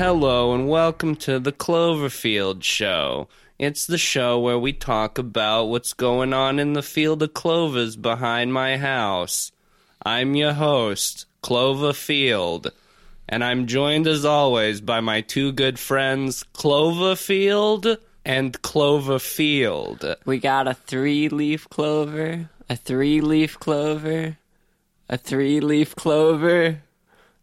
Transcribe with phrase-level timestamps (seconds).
[0.00, 3.28] Hello and welcome to the Cloverfield Show.
[3.58, 7.96] It's the show where we talk about what's going on in the field of clovers
[7.96, 9.52] behind my house.
[10.02, 12.70] I'm your host, Cloverfield,
[13.28, 20.16] and I'm joined as always by my two good friends, Cloverfield and Cloverfield.
[20.24, 24.38] We got a three leaf clover, a three leaf clover,
[25.10, 26.78] a three leaf clover,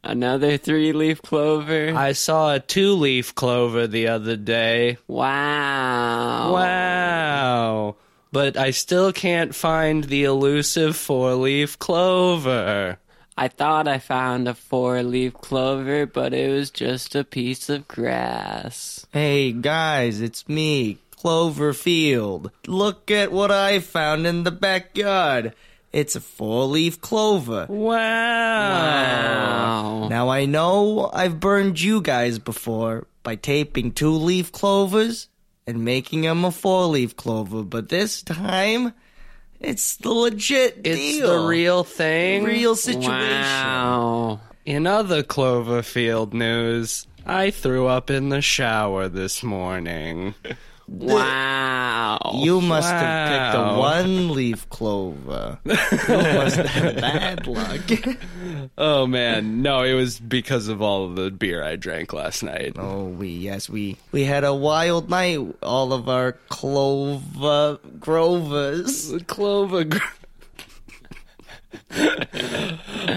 [0.04, 1.94] another three leaf clover.
[1.96, 4.98] I saw a two leaf clover the other day.
[5.08, 6.54] wow.
[6.54, 7.96] Wow.
[8.32, 13.00] But I still can't find the elusive four leaf clover.
[13.40, 17.88] I thought I found a four leaf clover, but it was just a piece of
[17.88, 19.06] grass.
[19.14, 22.52] Hey guys, it's me, Cloverfield.
[22.66, 25.53] Look at what I found in the backyard.
[25.94, 27.66] It's a four leaf clover.
[27.70, 27.98] Wow.
[30.02, 30.08] Wow.
[30.10, 35.30] Now I know I've burned you guys before by taping two leaf clovers
[35.66, 38.94] and making them a four leaf clover, but this time
[39.60, 41.42] it's the legit It's deal.
[41.44, 42.44] the real thing.
[42.44, 43.12] real situation.
[43.12, 44.40] Wow.
[44.66, 50.36] In other Cloverfield news, I threw up in the shower this morning.
[50.88, 52.40] Wow.
[52.42, 55.60] You must have picked a one leaf clover.
[55.66, 57.82] you must have bad luck.
[58.78, 62.74] Oh man, no, it was because of all of the beer I drank last night.
[62.78, 65.40] Oh, we yes we we had a wild night.
[65.64, 69.14] All of our clover grovers.
[69.28, 69.86] Clover.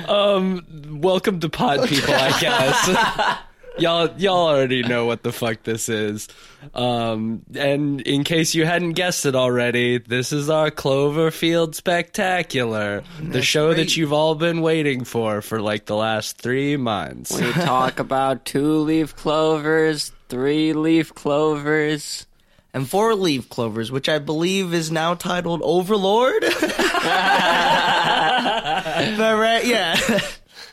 [0.09, 0.65] Um,
[1.01, 3.39] welcome to Pod People, I guess.
[3.79, 6.29] y'all, y'all already know what the fuck this is.
[6.75, 13.43] Um, and in case you hadn't guessed it already, this is our Cloverfield Spectacular, the
[13.43, 17.39] show that you've all been waiting for for like the last three months.
[17.39, 22.27] We talk about two leaf clovers, three leaf clovers.
[22.75, 26.43] and four leaf clovers, which I believe is now titled Overlord.
[29.17, 29.97] but right, yeah.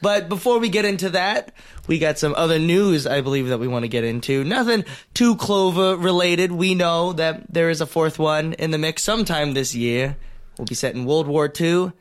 [0.01, 1.51] But before we get into that,
[1.87, 4.43] we got some other news I believe that we want to get into.
[4.43, 6.51] Nothing too Clover related.
[6.51, 10.17] We know that there is a fourth one in the mix sometime this year.
[10.57, 11.91] We'll be set in World War II.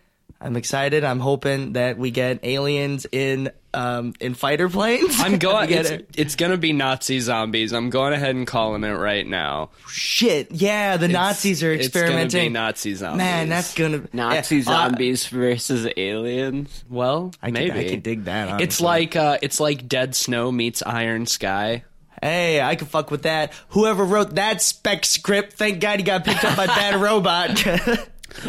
[0.40, 1.04] I'm excited.
[1.04, 5.20] I'm hoping that we get aliens in um, in fighter planes.
[5.20, 5.70] I'm going.
[5.76, 6.08] It's, it.
[6.16, 7.72] it's gonna be Nazi zombies.
[7.72, 9.70] I'm going ahead and calling it right now.
[9.88, 12.52] Shit, yeah, the Nazis are It's gonna be experimenting.
[12.52, 13.18] Nazi zombies.
[13.18, 16.84] Man, that's gonna be Nazi yeah, uh, zombies versus aliens.
[16.88, 20.50] well, I could- maybe I could dig that, It's like uh, it's like Dead Snow
[20.50, 21.84] meets Iron Sky.
[22.22, 23.52] Hey, I can fuck with that.
[23.70, 27.62] Whoever wrote that spec script, thank God he got picked up by Bad Robot.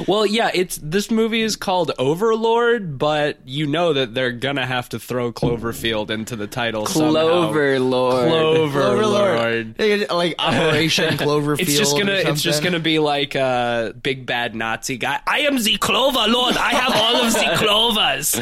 [0.07, 4.89] Well, yeah, it's this movie is called Overlord, but you know that they're gonna have
[4.89, 8.29] to throw Cloverfield into the title Clover Lord.
[8.29, 8.67] somehow.
[8.71, 10.09] Cloverlord.
[10.11, 11.59] Like Operation Cloverfield.
[11.67, 12.13] It's just gonna.
[12.13, 15.19] or It's just gonna be like a big bad Nazi guy.
[15.25, 16.55] I am the Clover Lord.
[16.57, 18.35] I have all of the clovers.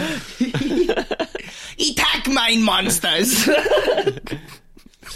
[1.79, 3.47] attack mine monsters.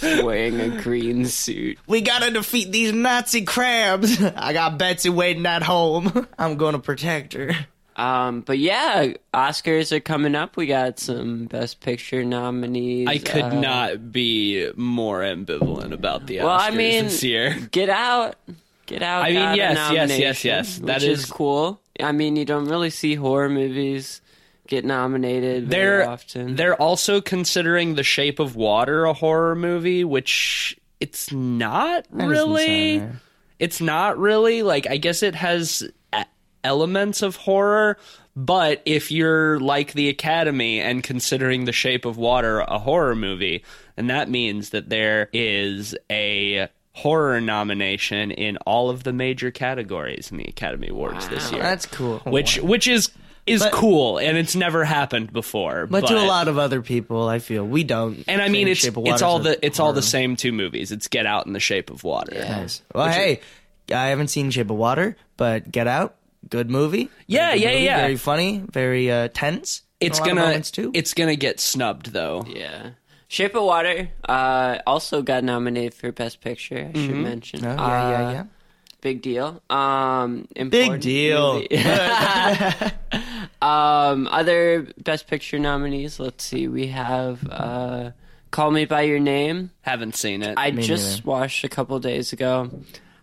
[0.02, 1.78] wearing a green suit.
[1.88, 4.22] we gotta defeat these Nazi crabs.
[4.36, 6.28] I got Betsy waiting at home.
[6.40, 7.52] I'm gonna protect her.
[7.96, 10.56] Um, but yeah, Oscars are coming up.
[10.56, 13.10] We got some Best Picture nominees.
[13.10, 17.58] I could Uh, not be more ambivalent about the Oscars Well, I mean, this year.
[17.72, 18.36] Get Out.
[18.86, 19.24] Get Out.
[19.26, 20.78] I mean, got a yes, yes, yes, yes.
[20.80, 21.82] That which is is- cool.
[22.02, 24.22] I mean, you don't really see horror movies
[24.70, 26.56] get nominated very They're often.
[26.56, 33.04] they're also considering The Shape of Water a horror movie, which it's not really.
[33.58, 35.84] It's not really like I guess it has
[36.64, 37.98] elements of horror,
[38.36, 43.66] but if you're like the Academy and considering The Shape of Water a horror movie,
[43.96, 50.32] then that means that there is a horror nomination in all of the major categories
[50.32, 51.62] in the Academy Awards this year.
[51.62, 52.20] That's cool.
[52.20, 53.10] which which is
[53.50, 55.88] is But- cool and it's never happened before.
[55.88, 58.24] but, to a lot of other people, I feel we don't.
[58.28, 60.92] and I mean it's Shape of it's all the it's all the same two movies.
[60.92, 62.34] It's Get Out and The Shape of Water.
[62.38, 62.82] Nice.
[62.94, 63.42] Well, hey,
[63.94, 66.16] I haven't seen Shape of Water, but Get Out,
[66.50, 67.10] good movie.
[67.28, 67.98] Yeah, good yeah, movie, yeah.
[67.98, 69.82] Very funny, very uh, tense.
[70.00, 70.92] It's a lot of gonna too.
[70.94, 72.46] it's gonna get snubbed though.
[72.48, 72.92] yeah.
[73.32, 76.90] Shape of Water uh, also got nominated for Best Picture.
[76.94, 77.64] I should mention.
[77.64, 78.44] Oh, yeah, Uh, yeah, yeah.
[79.02, 79.62] Big deal.
[79.70, 81.62] Um, Big deal.
[83.62, 83.72] movie.
[83.72, 86.20] um, other Best Picture nominees.
[86.20, 86.68] Let's see.
[86.68, 88.12] We have uh,
[88.52, 89.72] Call Me by Your Name.
[89.82, 90.56] Haven't seen it.
[90.58, 91.30] I Me just neither.
[91.30, 92.70] watched a couple days ago.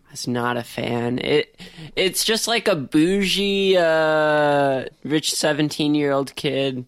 [0.09, 1.19] I was not a fan.
[1.19, 1.61] It
[1.97, 6.87] it's just like a bougie, uh, rich seventeen year old kid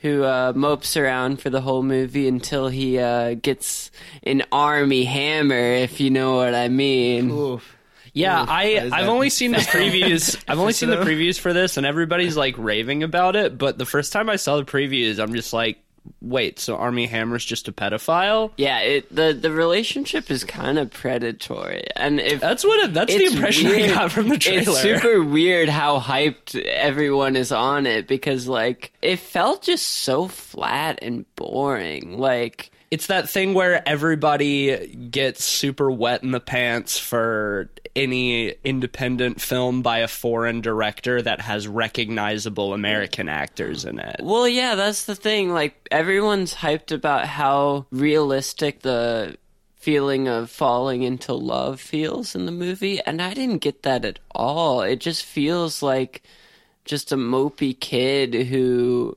[0.00, 3.90] who uh, mopes around for the whole movie until he uh, gets
[4.22, 7.30] an army hammer, if you know what I mean.
[7.30, 7.76] Oof.
[8.20, 10.42] Yeah, Ooh, I I've only seen the previews.
[10.46, 13.58] I've only seen the previews for this, and everybody's like raving about it.
[13.58, 15.78] But the first time I saw the previews, I'm just like,
[16.22, 18.52] wait, so Armie Hammer's just a pedophile?
[18.56, 22.84] Yeah, it the the relationship is kind of predatory, and if That's what.
[22.84, 24.62] It, that's the It's impression I got from the trailer.
[24.62, 30.28] It's super weird how hyped everyone is on it because like it felt just so
[30.28, 32.18] flat and boring.
[32.18, 39.40] Like It's that thing where everybody gets super wet in the pants for any independent
[39.40, 44.16] film by a foreign director that has recognizable American actors in it.
[44.20, 45.52] Well, yeah, that's the thing.
[45.52, 49.36] Like everyone's hyped about how realistic the
[49.76, 54.18] feeling of falling into love feels in the movie, and I didn't get that at
[54.32, 54.82] all.
[54.82, 56.22] It just feels like
[56.84, 59.16] just a mopey kid who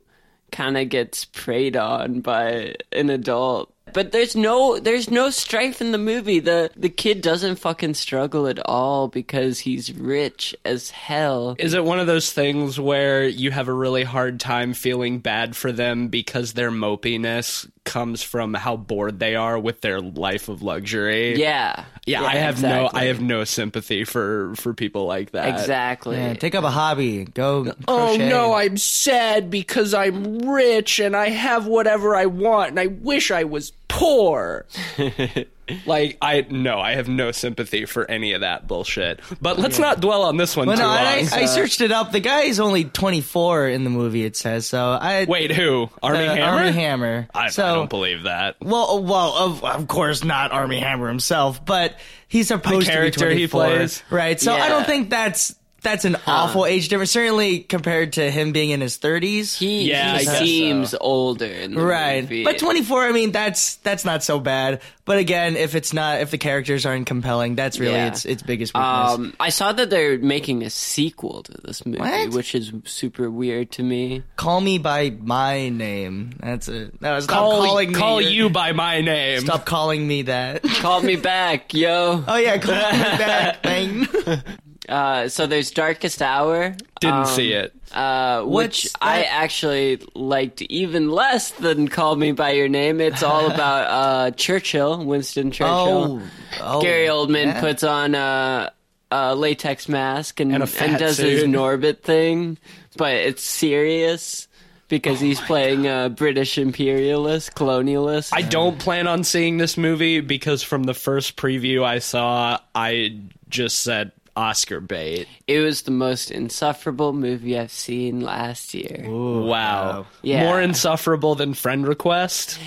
[0.53, 3.73] kind of gets preyed on by an adult.
[3.91, 6.39] But there's no there's no strife in the movie.
[6.39, 11.55] The the kid doesn't fucking struggle at all because he's rich as hell.
[11.59, 15.55] Is it one of those things where you have a really hard time feeling bad
[15.55, 20.62] for them because their mopiness comes from how bored they are with their life of
[20.62, 21.35] luxury?
[21.39, 21.85] Yeah.
[22.06, 22.89] Yeah, I have no.
[22.91, 25.59] I have no sympathy for for people like that.
[25.59, 26.18] Exactly.
[26.18, 27.25] Yeah, take up a hobby.
[27.25, 27.74] Go.
[27.88, 28.30] Oh crochet.
[28.30, 33.31] no, I'm sad because I'm rich and I have whatever I want and I wish
[33.31, 34.65] I was poor.
[35.86, 39.19] like I no, I have no sympathy for any of that bullshit.
[39.42, 40.98] But let's not dwell on this one Well, too no, long.
[40.98, 42.12] I, I searched it up.
[42.12, 44.25] The guy is only 24 in the movie.
[44.25, 44.98] It says so.
[45.00, 45.89] I Wait, who?
[46.01, 46.57] Armie uh, Hammer?
[46.57, 47.27] Armie Hammer.
[47.33, 48.57] I, so, I don't believe that.
[48.62, 53.42] Well, well, of of course not Armie Hammer himself, but he's supposed character to be
[53.42, 54.04] he plays?
[54.10, 54.39] right?
[54.39, 57.12] So I don't think that's that's an awful age difference.
[57.12, 60.97] Certainly compared to him being in his 30s, He, Yeah, he seems so.
[61.00, 62.21] older in the right?
[62.24, 62.44] movie.
[62.44, 64.81] But 24, I mean, that's that's not so bad.
[65.06, 68.07] But again, if it's not, if the characters aren't compelling, that's really Yeah.
[68.07, 69.12] its its biggest weakness.
[69.12, 72.29] Um, I saw that they're making a sequel to this movie, What?
[72.31, 74.24] which is super weird to me.
[74.38, 76.31] Call me by my name.
[76.39, 77.01] That's it.
[77.01, 77.95] No, stop Call, calling me.
[77.95, 79.41] call you by my name.
[79.41, 80.63] Stop calling me that.
[80.63, 82.24] Call me back, yo.
[82.25, 83.62] Oh yeah, call me back.
[83.63, 84.07] thing.
[84.88, 86.75] Uh, so there's Darkest Hour.
[87.00, 87.74] Didn't um, see it.
[87.94, 89.33] Uh, which What's I that?
[89.33, 93.00] actually liked even less than Call Me by Your Name.
[93.00, 96.21] It's all about uh, Churchill, Winston Churchill.
[96.21, 96.21] Oh,
[96.62, 97.62] oh, Gary Oldman yeah.
[97.62, 98.74] puts on a,
[99.12, 101.44] a latex mask and, And a fat does his.
[101.47, 102.57] Norbit thing,
[102.97, 104.47] but it's serious
[104.89, 108.31] because Oh he's playing a British imperialist, colonialist.
[108.33, 113.21] I don't plan on seeing this movie because from the first preview I saw, I
[113.50, 115.27] just said Oscar bait.
[115.47, 119.06] it was the most insufferable movie I've seen last year.
[119.07, 120.06] wow.
[120.21, 120.44] Yeah.
[120.44, 122.59] More insufferable than Friend Request?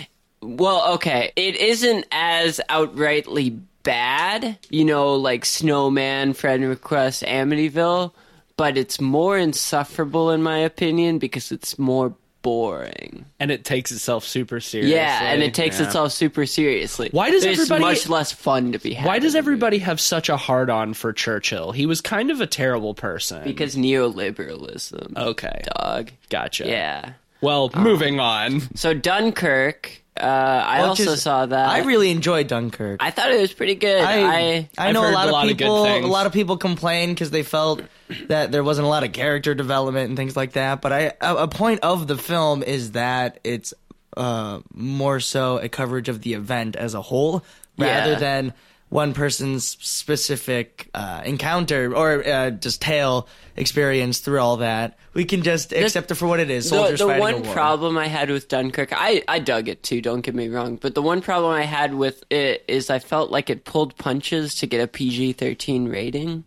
[0.43, 8.13] Well, okay, it isn't as outrightly bad, you know, like Snowman, Friend Request, Amityville,
[8.57, 12.15] but it's more insufferable in my opinion because it's more
[12.47, 13.25] boring.
[13.41, 14.95] And it takes itself super seriously.
[14.95, 15.87] Yeah, and it takes Yeah.
[15.87, 17.09] itself super seriously.
[17.11, 19.05] Why does There's everybody- much less fun to be had?
[19.05, 21.73] Why does everybody have such a hard on for Churchill?
[21.73, 23.43] He was kind of a terrible person.
[23.45, 25.17] because neoliberalism.
[25.17, 25.63] Okay.
[25.77, 26.11] dog.
[26.31, 26.67] Gotcha.
[26.67, 27.13] Yeah.
[27.41, 28.63] Well, moving on.
[28.77, 31.69] So Dunkirk, uh, I Well, also just- saw that.
[31.69, 33.03] I really enjoyed Dunkirk.
[33.03, 34.03] I thought it was pretty good.
[34.03, 35.85] I, I I know a heard lot a of lot of good people.
[35.85, 36.05] things.
[36.05, 37.83] a lot of people complain because they felt
[38.29, 40.81] that there wasn't a lot of character development and things like that.
[40.81, 43.75] But I a, a point of the film is that it's
[44.17, 47.45] uh, more so a coverage of the event as a whole
[47.79, 48.19] rather Yeah.
[48.19, 48.55] than
[48.89, 54.97] one person's specific uh, encounter or uh, just tale experience through all that.
[55.13, 56.71] We can just accept it for what it is.
[56.71, 60.01] the, Soldiers the fighting one problem I had with Dunkirk, I, I dug it too,
[60.01, 63.31] don't get me wrong, but the one problem I had with it is I felt
[63.31, 66.45] like it pulled punches to get a PG 13 rating.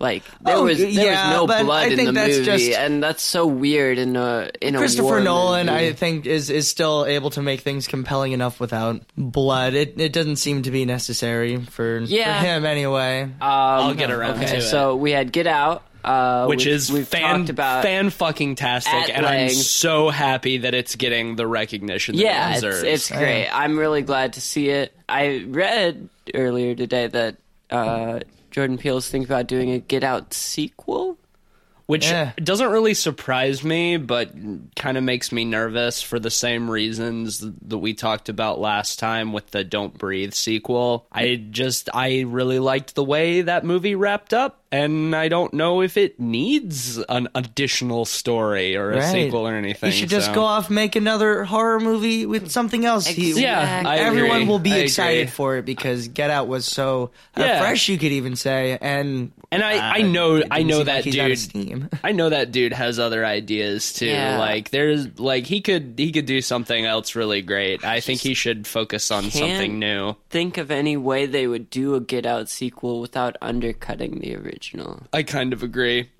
[0.00, 2.36] Like there Oh, was there yeah, was no but blood I in think the that's
[2.38, 5.88] movie, just- and that's so weird in a in a Christopher war Nolan, movie.
[5.88, 9.74] I think, is is still able to make things compelling enough without blood.
[9.74, 12.40] It it doesn't seem to be necessary for, Yeah.
[12.40, 13.22] for him anyway.
[13.22, 14.62] Um, I'll get around okay, to it.
[14.62, 17.82] so we had Get Out, uh, Which is we've fan talked about.
[17.84, 22.48] fan fucking tastic, at and I'm so happy that it's getting the recognition that yeah,
[22.48, 22.82] it it's, deserves.
[22.82, 23.48] it's great.
[23.48, 24.92] I'm really glad to see it.
[25.08, 27.36] I read earlier today that
[27.70, 28.20] uh,
[28.54, 31.18] Jordan Peele's thinking about doing a Get Out sequel.
[31.86, 32.32] Which Yeah.
[32.42, 34.30] doesn't really surprise me, but
[34.76, 39.32] kind of makes me nervous for the same reasons that we talked about last time
[39.32, 41.06] with the Don't Breathe sequel.
[41.12, 45.82] I just, I really liked the way that movie wrapped up, and I don't know
[45.82, 49.12] if it needs an additional story or a Right.
[49.12, 49.90] sequel or anything.
[49.90, 53.06] You should just so- go off make another horror movie with something else.
[53.06, 54.48] He- Yeah, I everyone agree.
[54.48, 55.30] will be I excited agree.
[55.30, 57.60] for it because Get Out was so Yeah.
[57.60, 57.88] fresh.
[57.88, 61.18] You could even say, and And I, I uh, know, I know that like he's
[61.18, 61.38] out of dude.
[61.38, 61.88] steam.
[62.04, 64.06] I know that dude has other ideas too.
[64.06, 64.38] Yeah.
[64.38, 67.84] Like there's like he could he could do something else really great.
[67.84, 70.16] I think he should focus on something can't- new.
[70.30, 75.06] Think of any way they would do a Get Out sequel without undercutting the original.
[75.12, 76.10] I kind of agree.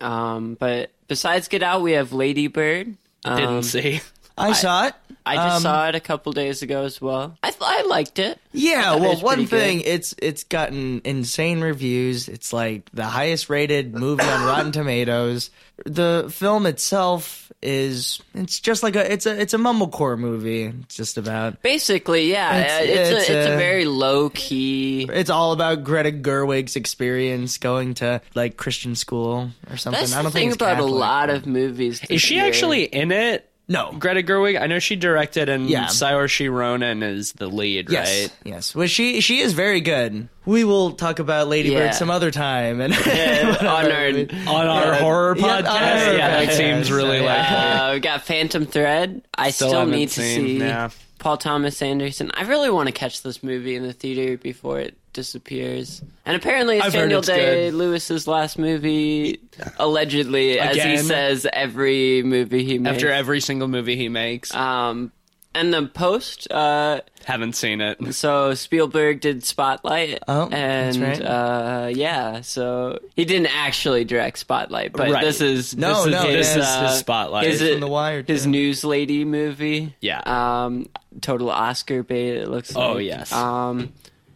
[0.00, 2.96] Um, but besides Get Out, we have Lady Bird.
[3.24, 4.00] Um, Didn't see.
[4.36, 4.94] I saw it.
[5.24, 7.36] I just Um, saw it a couple days ago as well.
[7.42, 8.38] I th- I liked it.
[8.52, 9.50] Yeah, thought it well, one pretty good.
[9.60, 12.28] thing it's it's gotten insane reviews.
[12.28, 15.50] It's like the highest rated movie on Rotten Tomatoes.
[15.86, 20.64] The film itself is it's just like a it's a it's a mumblecore movie.
[20.82, 24.28] It's just about Basically, yeah, It's- it's, it's, it's, a, it's a uh, very low
[24.30, 25.08] key.
[25.12, 30.00] it's all about Greta Gerwig's experience going to like Christian school or something.
[30.00, 30.94] That's I don't thing think it's about a Catholic.
[30.94, 32.00] lot of movies.
[32.10, 32.44] Is she year.
[32.46, 33.48] actually in it?
[33.68, 33.92] No.
[33.98, 34.60] Greta Gerwig.
[34.60, 35.86] I know she directed, and Yeah.
[35.86, 38.32] Saoirse Ronan is the lead, Yes, right?
[38.44, 38.74] yes.
[38.74, 40.28] Well, she she is very good.
[40.44, 41.86] We will talk about Lady Yeah.
[41.86, 42.80] Bird some other time.
[42.80, 42.92] And
[43.62, 44.06] on our
[44.48, 47.50] On our horror Yeah, podcast, on our yeah, that seems really So, like.
[47.50, 49.22] Uh, we got Phantom Thread.
[49.36, 50.90] I Still still, need to seen, see yeah.
[51.18, 52.32] Paul Thomas Anderson.
[52.34, 56.02] I really want to catch this movie in the theater before it disappears.
[56.24, 57.74] And apparently, it's I've Daniel it's Day good.
[57.74, 59.40] Lewis's last movie,
[59.78, 62.94] allegedly, as he says every movie he makes.
[62.94, 65.12] After every single movie he makes, um,
[65.54, 66.50] and the post.
[66.50, 68.14] Uh, haven't seen it.
[68.14, 70.18] so Spielberg did Spotlight.
[70.26, 71.26] Oh, and that's right.
[71.28, 75.24] uh, yeah, so he didn't actually direct Spotlight, but Right.
[75.24, 77.46] this is No, this no, is this his, is uh, his spotlight.
[77.46, 79.94] Is From it The Wire, his news lady movie?
[80.00, 80.22] Yeah.
[80.24, 80.88] Um,
[81.20, 82.38] total Oscar bait.
[82.38, 82.74] It looks.
[82.74, 83.04] Oh, like.
[83.06, 83.32] yes.
[83.32, 83.92] Um,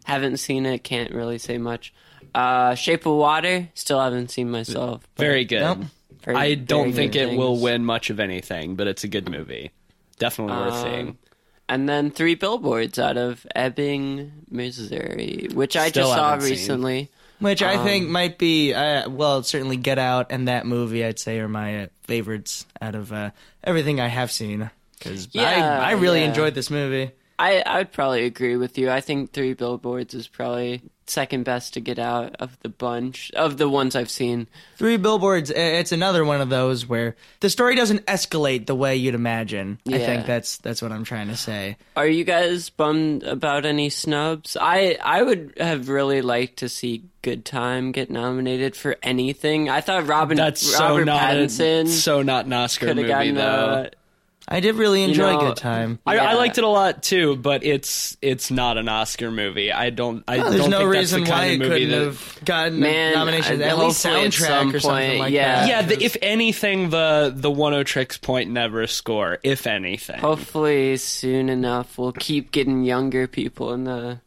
[0.07, 0.83] haven't seen it.
[0.85, 1.93] Can't really say much.
[2.35, 3.69] Uh, Shape of Water.
[3.75, 5.03] Still haven't seen myself.
[5.15, 5.61] but Very good.
[5.61, 5.79] Nope.
[6.25, 9.29] very- I don't think good it will win much of anything, but it's a good
[9.29, 9.71] movie.
[10.19, 11.19] Definitely worth Um, seeing.
[11.69, 16.51] And then three billboards out of Ebbing, Missouri, which I Still just saw haven't seen.
[16.53, 17.09] recently.
[17.39, 21.19] Which I Um, think might be, uh, well, certainly Get Out and that movie, I'd
[21.19, 23.31] say, are my uh, favorites out of uh,
[23.65, 24.71] everything I have seen.
[24.99, 26.29] Because Yeah, I, I really yeah.
[26.29, 27.11] enjoyed this movie.
[27.39, 28.91] I I would probably agree with you.
[28.91, 33.59] I think Three Billboards is probably second best to get out of the bunch of
[33.59, 34.49] the ones I've seen.
[34.77, 39.15] Three Billboards, it's another one of those where the story doesn't escalate the way you'd
[39.15, 39.79] imagine.
[39.87, 41.77] I think that's that's what I'm trying to say.
[41.97, 44.57] Are you guys bummed about any snubs?
[44.61, 49.69] I I would have really liked to see Good Time get nominated for anything.
[49.69, 53.35] I thought Robin That's so Robert not a, Pattinson so not an Oscar movie gotten
[53.35, 53.43] though.
[53.43, 53.89] uh,
[54.49, 55.99] I did really enjoy know, Good Time.
[56.07, 59.73] I, I liked it a lot too, but it's it's not an Oscar movie.
[59.73, 60.23] I don't.
[60.29, 61.99] I Well, don't there's no think reason that's the why kind it of movie couldn't
[61.99, 62.05] that.
[62.07, 63.63] have gotten Man, a nomination.
[63.63, 65.61] I- At least hopefully at soundtrack some or something point, like yeah.
[65.61, 65.69] that.
[65.69, 69.39] yeah, the, if anything, the the Oneohtrix Point Never score.
[69.43, 74.21] If anything, hopefully soon enough we'll keep getting younger people in the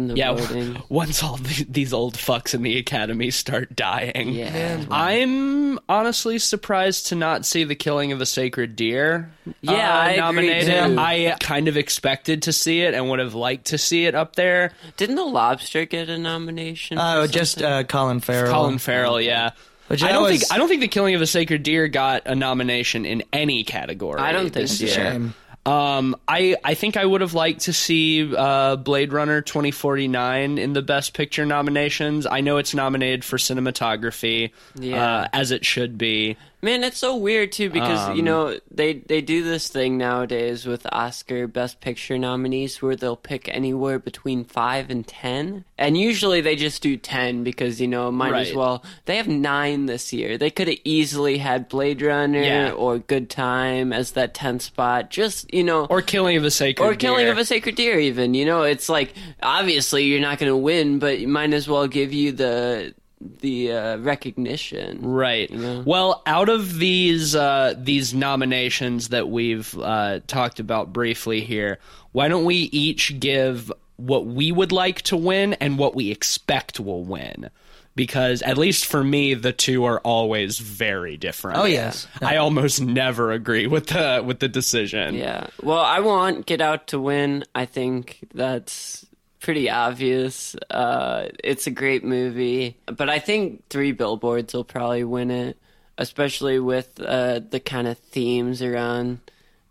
[0.00, 0.32] in the yeah.
[0.32, 0.82] voting.
[0.88, 4.84] Once all the, these old fucks in the academy start dying, Yeah.
[4.90, 9.30] I'm honestly surprised to not see the killing of a sacred deer.
[9.60, 10.66] Yeah, uh, I nominated.
[10.66, 10.96] too.
[10.98, 14.36] I kind of expected to see it and would have liked to see it up
[14.36, 14.72] there.
[14.96, 16.96] Didn't the lobster get a nomination?
[16.98, 18.52] for Uh, just uh, Colin Farrell.
[18.52, 19.50] Colin Farrell, yeah.
[19.88, 22.22] Which I don't was- think I don't think the killing of a sacred deer got
[22.26, 24.20] a nomination in any category.
[24.20, 24.84] I don't think this so.
[24.84, 24.94] Year.
[24.94, 25.34] shame.
[25.70, 30.72] Um, I I think I would have liked to see uh, Blade Runner 2049 in
[30.72, 32.26] the Best Picture nominations.
[32.26, 35.20] I know it's nominated for cinematography, Yeah.
[35.22, 36.36] uh, as it should be.
[36.62, 40.66] Man, it's so weird too because you Um, know they they do this thing nowadays
[40.66, 46.42] with Oscar Best Picture nominees where they'll pick anywhere between five and ten, and usually
[46.42, 48.84] they just do ten because you know might as well.
[49.06, 50.36] They have nine this year.
[50.36, 52.72] They could have easily had Blade Runner Yeah.
[52.72, 55.08] or Good Time as that tenth spot.
[55.08, 57.32] Just you know, Or killing of a sacred or killing deer.
[57.32, 60.98] of a sacred deer even you know it's like obviously you're not going to win
[60.98, 65.50] but you might as well give you the the uh, recognition Right.
[65.50, 65.82] know?
[65.86, 71.78] Well, out of these uh, these nominations that we've uh, talked about briefly here,
[72.12, 76.80] why don't we each give what we would like to win and what we expect
[76.80, 77.50] will win?
[77.96, 81.58] Because at least for me, the two are always very different.
[81.58, 82.06] Oh, yes.
[82.22, 85.14] I almost never agree with the with the decision.
[85.16, 89.04] yeah well i want get out to win i think that's
[89.40, 95.30] pretty obvious uh, it's a great movie but i think three billboards will probably win
[95.30, 95.56] it
[96.00, 99.20] especially with uh, the kind of themes around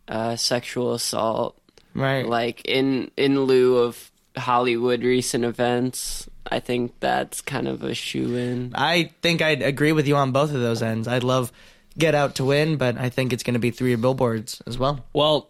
[0.10, 1.60] uh, sexual assault.
[1.94, 2.26] Right.
[2.26, 8.36] Like in in lieu of Hollywood recent events, I think that's kind of a shoe
[8.36, 8.72] in.
[8.76, 11.08] I think I'd agree with you on both of those ends.
[11.08, 11.52] I'd love
[11.98, 15.04] Get Out to win, but I think it's going to be three billboards as well.
[15.14, 15.50] Well,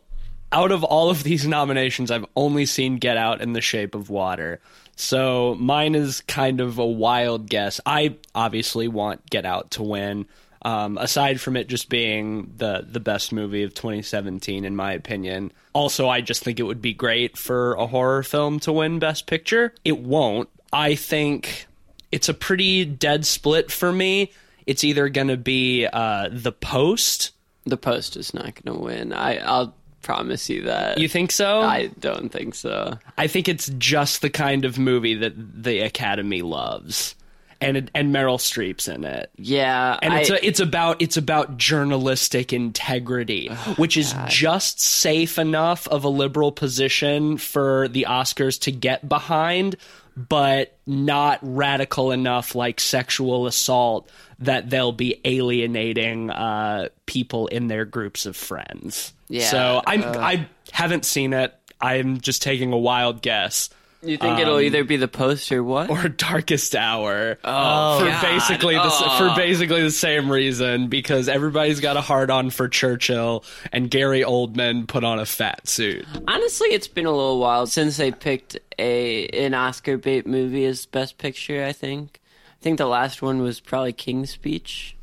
[0.51, 4.09] out of all of these nominations, I've only seen Get Out in the Shape of
[4.09, 4.59] Water.
[4.95, 7.79] So mine is kind of a wild guess.
[7.85, 10.25] I obviously want Get Out to win.
[10.61, 15.53] Um, aside from it just being the the best movie of 2017, in my opinion.
[15.71, 19.25] Also, I just think it would be great for a horror film to win Best
[19.25, 19.73] Picture.
[19.85, 20.49] It won't.
[20.73, 21.67] I think
[22.11, 24.33] it's a pretty dead split for me.
[24.65, 27.31] It's either going to be uh, The Post.
[27.65, 29.13] The Post is not going to win.
[29.13, 30.97] I, I'll promise you that.
[30.99, 31.61] You think so?
[31.61, 32.97] I don't think so.
[33.17, 37.15] I think it's just the kind of movie that the Academy loves,
[37.61, 41.57] and it, and Meryl Streep's in it, Yeah, and it's a, it's about it's about
[41.57, 48.61] journalistic integrity, oh, which is just safe enough of a liberal position for the Oscars
[48.61, 49.75] to get behind,
[50.15, 57.85] but not radical enough like sexual assault that they'll be alienating uh, people in their
[57.85, 59.13] groups of friends.
[59.27, 61.53] Yeah, So I'm uh, I haven't seen it.
[61.81, 63.69] I'm just taking a wild guess.
[64.01, 65.89] you think it'll either be the Post or what?
[65.89, 67.37] Or Darkest Hour.
[67.43, 68.21] oh, for God.
[68.21, 69.17] basically the Oh.
[69.17, 74.21] for basically the same reason because everybody's got a hard on for Churchill and Gary
[74.21, 76.05] Oldman put on a fat suit.
[76.27, 80.85] Honestly, it's been a little while since they picked a an Oscar bait movie as
[80.85, 81.63] Best Picture.
[81.65, 82.19] I think.
[82.59, 84.95] I think the last one was probably King's Speech,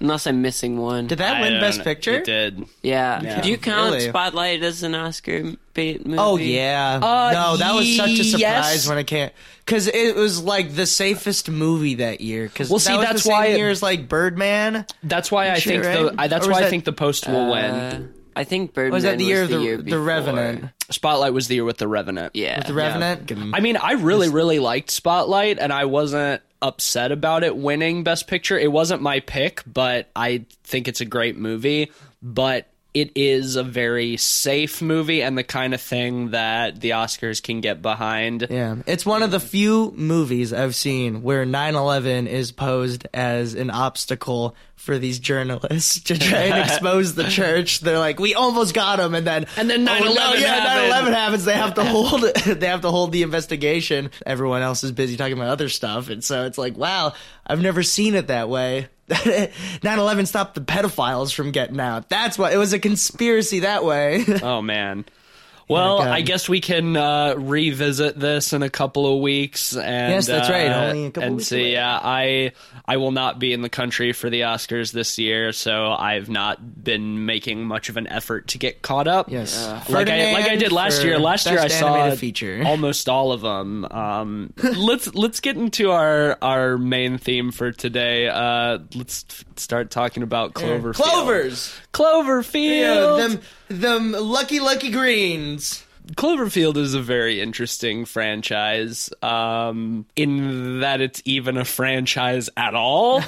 [0.00, 1.06] unless I'm missing one.
[1.06, 1.84] Did that I win Best know.
[1.84, 2.14] Picture?
[2.14, 2.64] It did.
[2.82, 3.20] yeah.
[3.22, 3.40] Yeah.
[3.42, 4.08] Do you count Really?
[4.08, 6.18] Spotlight as an Oscar bait movie?
[6.18, 8.88] Oh yeah, Uh, no, that was such a surprise yes.
[8.88, 9.32] when can't
[9.66, 12.44] because it was like the safest movie that year.
[12.44, 14.86] Because Well, see, that was that's the same why it- year as like Birdman.
[15.02, 16.14] That's why I Sure, think right?
[16.16, 18.14] the I, that's Or was why I think the Post will Uh, win.
[18.36, 20.00] I think Birdman was that the year of the year the before.
[20.02, 20.64] Revenant?
[20.90, 22.34] Spotlight was the year with the Revenant.
[22.34, 22.58] Yeah.
[22.58, 23.26] With the Revenant.
[23.26, 27.56] Give 'em- I mean, I really, really liked Spotlight, and I wasn't upset about it
[27.56, 28.58] winning Best Picture.
[28.58, 31.90] It wasn't my pick, but I think it's a great movie.
[32.22, 37.42] But it is a very safe movie and the kind of thing that the Oscars
[37.42, 38.46] can get behind.
[38.48, 43.70] Yeah, it's one of the few movies I've seen where 9/11 is posed as an
[43.70, 47.80] obstacle for these journalists to try and expose the church.
[47.80, 51.12] They're like, "We almost got him," and then And then oh, 9/11 no, yeah, happened.
[51.12, 51.44] 9/11 happens.
[51.44, 54.10] They have to hold they have to hold the investigation.
[54.24, 57.12] Everyone else is busy talking about other stuff, and so it's like, wow,
[57.44, 58.88] I've never seen it that way.
[59.08, 62.08] 9/11 stopped the pedophiles from getting out.
[62.08, 64.24] That's why it was a conspiracy that way.
[64.42, 65.04] Oh man.
[65.68, 69.74] Well, I guess we can uh, revisit this in a couple of weeks.
[69.76, 70.66] And, Yes, that's right.
[70.70, 71.72] uh, Only a couple and weeks see, away.
[71.72, 72.52] yeah, I
[72.86, 76.84] I will not be in the country for the Oscars this year, so I've not
[76.84, 79.30] been making much of an effort to get caught up.
[79.30, 79.56] Yes.
[79.66, 81.18] Uh, like I like I did last year.
[81.18, 82.62] Last year I saw feature.
[82.66, 83.84] almost all of them.
[83.86, 88.28] Um, let's let's get into our our main theme for today.
[88.28, 89.24] Uh, let's
[89.56, 90.94] start talking about Cloverfield.
[90.96, 91.74] Clovers.
[91.94, 93.18] Cloverfield.
[93.18, 95.80] Yeah, them them lucky lucky greens.
[96.16, 103.22] Cloverfield is a very interesting franchise, um, in that it's even a franchise at all.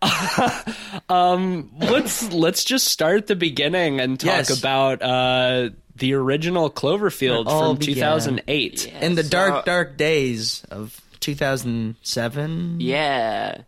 [1.10, 4.58] um, let's let's just start at the beginning and talk Yes.
[4.58, 7.94] about uh, the original Cloverfield from began.
[7.94, 8.86] 2008.
[8.86, 9.00] Yeah.
[9.04, 12.80] In the So- dark dark days of 2007.
[12.80, 13.58] Yeah.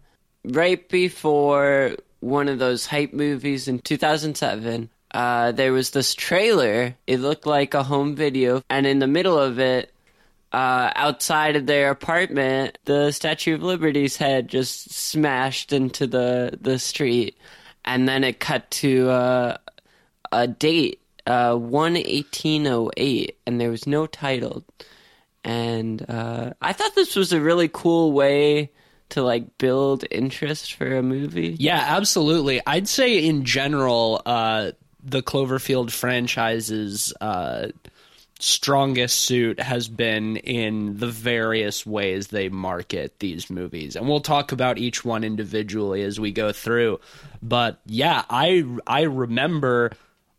[0.46, 6.96] Right before one of those hype movies in 2007, uh, there was this trailer.
[7.06, 9.92] It looked like a home video, and in the middle of it,
[10.52, 16.78] uh, outside of their apartment, the Statue of Liberty's head just smashed into the, the
[16.78, 17.36] street.
[17.84, 19.56] And then it cut to uh,
[20.32, 24.64] a date, uh, 1 1808, and there was no title
[25.44, 28.70] and uh, I thought this was a really cool way
[29.14, 31.56] to like build interest for a movie.
[31.58, 32.60] Yeah, absolutely.
[32.66, 34.72] I'd say in general, uh,
[35.02, 37.68] the Cloverfield franchise's uh,
[38.40, 44.50] strongest suit has been in the various ways they market these movies, and we'll talk
[44.50, 46.98] about each one individually as we go through.
[47.40, 49.92] But yeah, I I remember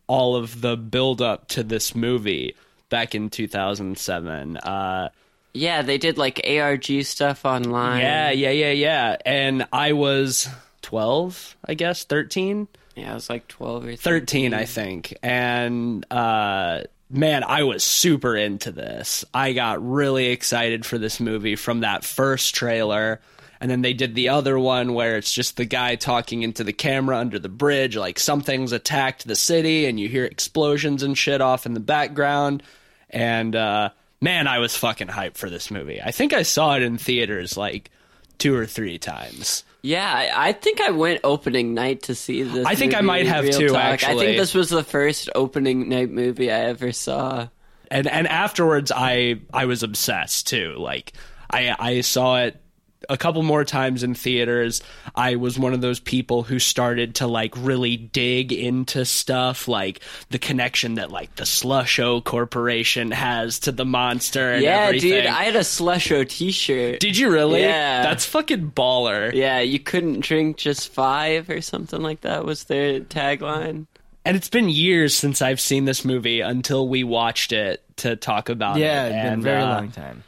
[0.06, 2.54] all of the build up to this movie
[2.90, 4.58] back in 2007.
[4.58, 5.08] Uh,
[5.56, 8.00] Yeah, they did like ARG stuff online.
[8.00, 9.16] yeah, yeah, yeah, yeah.
[9.24, 10.48] And I was
[10.82, 12.68] 12, I guess, 13.
[12.94, 18.34] yeah, I was like twelve or 13 i think and uh man i was super
[18.36, 23.20] into this i got really excited for this movie from that first trailer
[23.60, 26.74] And then they did the other one where it's just the guy talking into the
[26.74, 31.40] camera under the bridge, like something's attacked the city, and you hear explosions and shit
[31.40, 32.62] off in the background.
[33.08, 33.90] And uh,
[34.20, 36.00] man, I was fucking hyped for this movie.
[36.02, 37.90] I think I saw it in theaters like
[38.38, 39.64] two or three times.
[39.82, 42.66] Yeah, I, I think I went opening night to see this.
[42.66, 44.02] I think I might have real too, talk.
[44.02, 47.48] I think this was the first opening night movie I ever saw.
[47.90, 50.74] and and afterwards I I was obsessed too.
[50.76, 51.12] Like
[51.50, 52.60] I I saw it
[53.08, 54.82] a couple more times in theaters.
[55.14, 60.00] I was one of those people who started to like really dig into stuff like
[60.30, 65.10] the connection that like the Slusho Corporation has to the monster and yeah, everything.
[65.10, 67.00] dude, I had a Slusho T-shirt.
[67.00, 67.60] Did you really?
[67.62, 68.02] Yeah.
[68.02, 69.32] That's fucking baller.
[69.32, 73.86] yeah, you couldn't drink just five or something like that was their tagline.
[74.24, 78.48] And it's been years since I've seen this movie until we watched it to talk
[78.48, 79.12] about Yeah, it.
[79.12, 80.24] it's been a very uh, long time.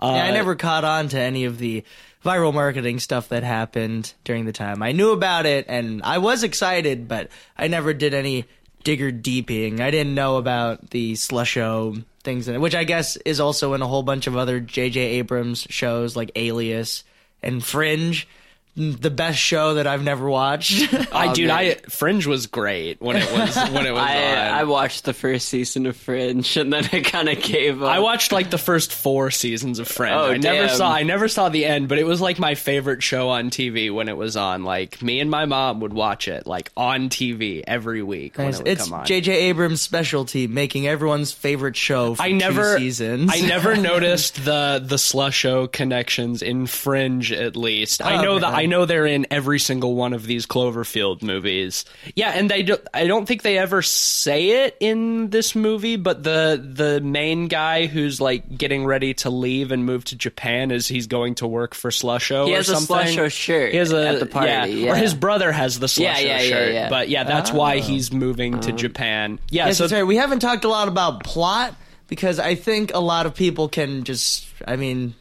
[0.00, 1.84] yeah, I never caught on to any of the
[2.24, 4.82] viral marketing stuff that happened during the time.
[4.82, 8.46] I knew about it and I was excited, but I never did any
[8.84, 9.80] digger deeping.
[9.80, 13.82] I didn't know about the slusho things, in it, which I guess is also in
[13.82, 15.00] a whole bunch of other J.J.
[15.00, 17.04] Abrams shows like Alias
[17.42, 18.26] and Fringe.
[18.74, 20.94] The best show that I've never watched.
[21.12, 21.56] I Oh, dude, man.
[21.58, 24.38] I Fringe was great when it was when it was I on.
[24.54, 27.90] I watched the first season of Fringe and then I kind of gave up.
[27.90, 30.14] I watched like the first four seasons of Fringe.
[30.14, 33.02] Oh, I never saw I never saw the end, but it was like my favorite
[33.02, 34.64] show on TV when it was on.
[34.64, 38.56] Like me and my mom would watch it like on TV every week when it
[38.56, 39.04] would it's come on.
[39.06, 39.32] J.J.
[39.50, 43.30] Abrams' specialty, making everyone's favorite show for I never two seasons.
[43.34, 48.00] I never noticed the the Slusho connections in Fringe at least.
[48.00, 48.61] I Oh, know that man.
[48.62, 51.84] I know they're in every single one of these Cloverfield movies.
[52.14, 56.22] Yeah, and they do, I don't think they ever say it in this movie, but
[56.22, 60.86] the the main guy who's like getting ready to leave and move to Japan is
[60.86, 62.74] he's going to work for Slusho He or has a.
[62.74, 64.92] Slusho shirt He has a at the party, yeah, yeah.
[64.92, 66.72] or his brother has the Slusho Yeah, yeah, yeah, shirt.
[66.72, 66.88] yeah.
[66.88, 67.80] But yeah, that's why oh.
[67.80, 68.76] he's moving to oh.
[68.76, 69.38] Japan.
[69.50, 70.02] Yeah, Yes, so that's right.
[70.02, 71.74] We haven't talked a lot about plot
[72.08, 74.46] because I think a lot of people can just.
[74.66, 75.14] I mean,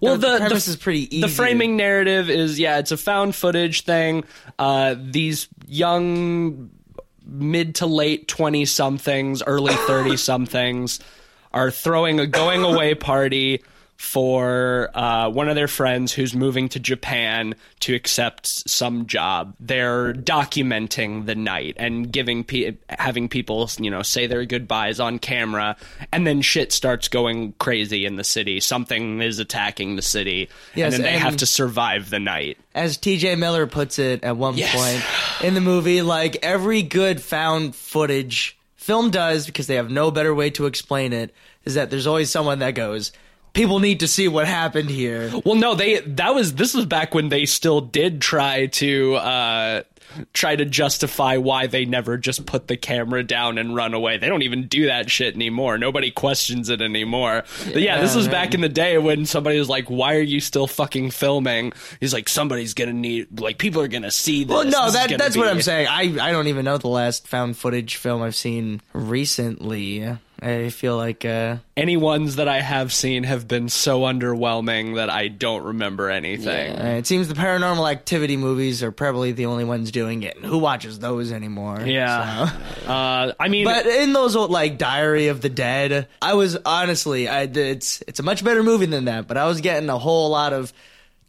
[0.00, 1.20] Well, the, the, premise the, is pretty easy.
[1.22, 4.24] The framing narrative is yeah, it's a found footage thing.
[4.58, 6.70] Uh, these young,
[7.24, 11.00] mid to late twenty somethings, early thirty somethings,
[11.52, 13.62] are throwing a going away party
[13.96, 19.54] for uh, one of their friends who's moving to Japan to accept some job.
[19.60, 25.18] They're documenting the night and giving pe- having people you know say their goodbyes on
[25.18, 25.76] camera,
[26.12, 28.60] and then shit starts going crazy in the city.
[28.60, 32.58] Something is attacking the city, Yes, and then they and- have to survive the night.
[32.74, 33.36] As T.J.
[33.36, 34.74] Miller puts it at one Yes.
[34.74, 40.10] point in the movie, like every good found footage film does, because they have no
[40.10, 43.12] better way to explain it, is that there's always someone that goes,
[43.56, 47.14] "People need to see what happened here." Well, no, they that was this was back
[47.14, 49.82] when they still did try to uh
[50.32, 54.16] try to justify why they never just put the camera down and run away.
[54.16, 55.78] They don't even do that shit anymore.
[55.78, 57.44] Nobody questions it anymore.
[57.64, 60.40] But yeah, this was back in the day when somebody was like, "Why are you
[60.40, 64.44] still fucking filming?" He's like, "Somebody's going to need like people are going to see
[64.44, 65.88] this." Well, no, This that gonna that's what I'm saying.
[65.88, 70.16] I I don't even know the last found footage film I've seen recently.
[70.40, 75.08] I feel like uh Any ones that I have seen have been so underwhelming that
[75.08, 76.76] I don't remember anything.
[76.78, 80.36] Uh, it seems the paranormal activity movies are probably the only ones doing it.
[80.38, 81.80] Who watches those anymore?
[81.80, 82.48] Yeah.
[82.48, 82.56] So.
[82.86, 87.26] Uh, I mean, But in those old, like Diary of the Dead, I was honestly,
[87.28, 89.26] I it's it's a much better movie than that.
[89.26, 90.72] But I was getting a whole lot of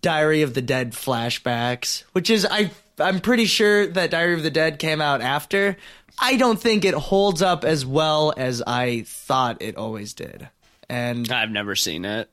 [0.04, 4.52] Diary of the Dead flashbacks, which is I I'm pretty sure that Diary of the
[4.52, 5.78] Dead came out after.
[6.20, 10.50] I don't think it holds up as well as I thought it always did.
[10.90, 12.30] And I've never seen it.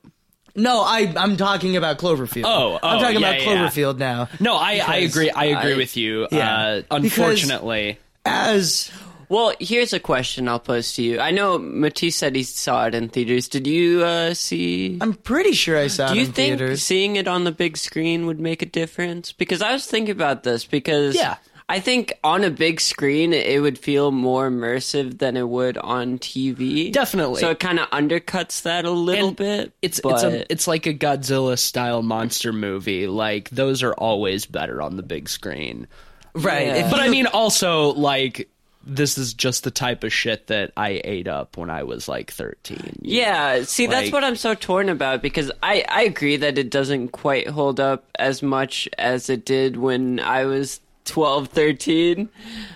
[0.54, 2.44] no, I I'm talking about Cloverfield.
[2.46, 3.68] Oh, I'm oh, talking yeah, about yeah, yeah.
[3.68, 4.28] Cloverfield now.
[4.40, 5.30] No, I, I agree.
[5.30, 6.28] I agree I- with you.
[6.30, 6.56] Yeah.
[6.56, 8.90] Uh, unfortunately, As
[9.28, 11.18] Well, here's a question I'll pose to you.
[11.18, 13.48] I know Matisse said he saw it in theaters.
[13.48, 14.98] Did you uh, see?
[15.00, 16.82] I'm pretty sure I saw Do it you in think theaters.
[16.82, 19.32] seeing it on the big screen would make a difference?
[19.32, 21.36] Because I was thinking about this because Yeah.
[21.68, 26.18] I think on a big screen it would feel more immersive than it would on
[26.18, 26.92] TV.
[26.92, 27.40] Definitely.
[27.40, 29.72] So it kind of undercuts that a little And bit.
[29.80, 33.06] it's but it's a it's like a Godzilla style monster movie.
[33.06, 35.86] Like those are always better on the big screen.
[36.34, 36.66] right.
[36.66, 36.90] Yeah.
[36.90, 38.50] But I mean, also like
[38.86, 42.30] this is just the type of shit that I ate up when I was like
[42.30, 42.98] thirteen.
[43.00, 47.08] Yeah, see, that's what I'm so torn about because I, I agree that it doesn't
[47.08, 52.28] quite hold up as much as it did when I was 12, 13.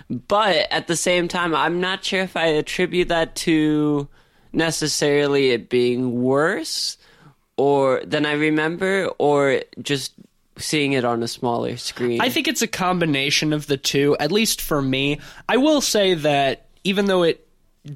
[0.09, 4.07] But at the same time, I'm not sure if I attribute that to
[4.51, 6.97] necessarily it being worse
[7.57, 10.13] or than I remember or just
[10.57, 12.21] seeing it on a smaller screen.
[12.21, 15.19] I think it's a combination of the two, at least for me.
[15.47, 17.47] I will say that even though it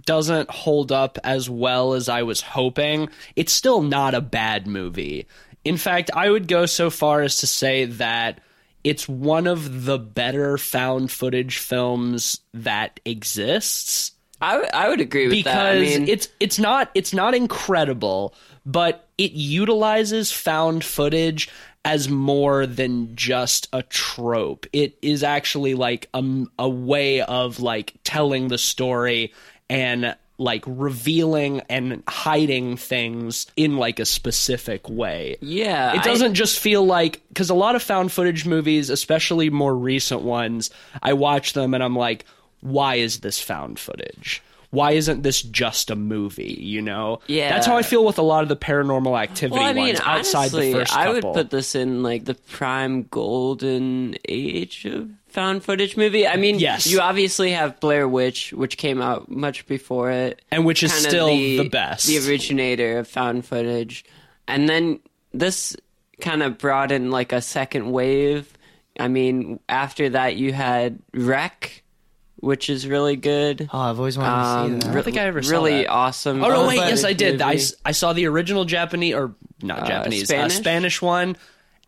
[0.05, 5.27] doesn't hold up as well as I was hoping, it's still not a bad movie.
[5.65, 8.39] In fact, I would go so far as to say that
[8.83, 14.11] it's one of the better found footage films that exists
[14.43, 15.75] I, w- I would agree with because that.
[15.77, 21.49] I mean, it's it's not it's not incredible, but it utilizes found footage
[21.85, 24.65] as more than just a trope.
[24.73, 29.33] It is actually like a, a way of like telling the story
[29.69, 35.37] and like revealing and hiding things in like a specific way.
[35.39, 39.73] yeah, It doesn't just feel like because a lot of found footage movies, especially more
[39.73, 40.69] recent ones,
[41.01, 42.25] I watch them and I'm like,
[42.59, 44.43] why is this found footage?
[44.71, 46.57] Why isn't this just a movie?
[46.59, 47.49] You know, Yeah.
[47.49, 49.99] That's how I feel with a lot of the Paranormal Activity well, I mean, ones
[50.03, 51.09] outside honestly, the first Couple.
[51.09, 56.27] I would put this in like the prime golden age of found footage movie.
[56.27, 56.87] I mean, Yes.
[56.87, 61.27] you obviously have Blair Witch, which came out much before it, and which is still
[61.27, 62.07] the, best.
[62.07, 64.05] the originator of found footage.
[64.47, 64.99] And then
[65.33, 65.75] this
[66.21, 68.51] kind of brought in like a second wave.
[68.99, 71.81] I mean, after that, you had Rec,
[72.35, 73.69] which is really good.
[73.73, 74.89] Oh, I've always wanted Um, to see that.
[74.91, 75.87] I don't think I ever saw really that.
[75.89, 76.43] awesome.
[76.43, 76.67] Oh no!
[76.67, 77.41] Wait, yes, I did.
[77.41, 77.57] I, movie.
[77.63, 80.53] s- I saw the original Japanese or not Uh, Japanese, Spanish?
[80.57, 81.35] Uh, Spanish one,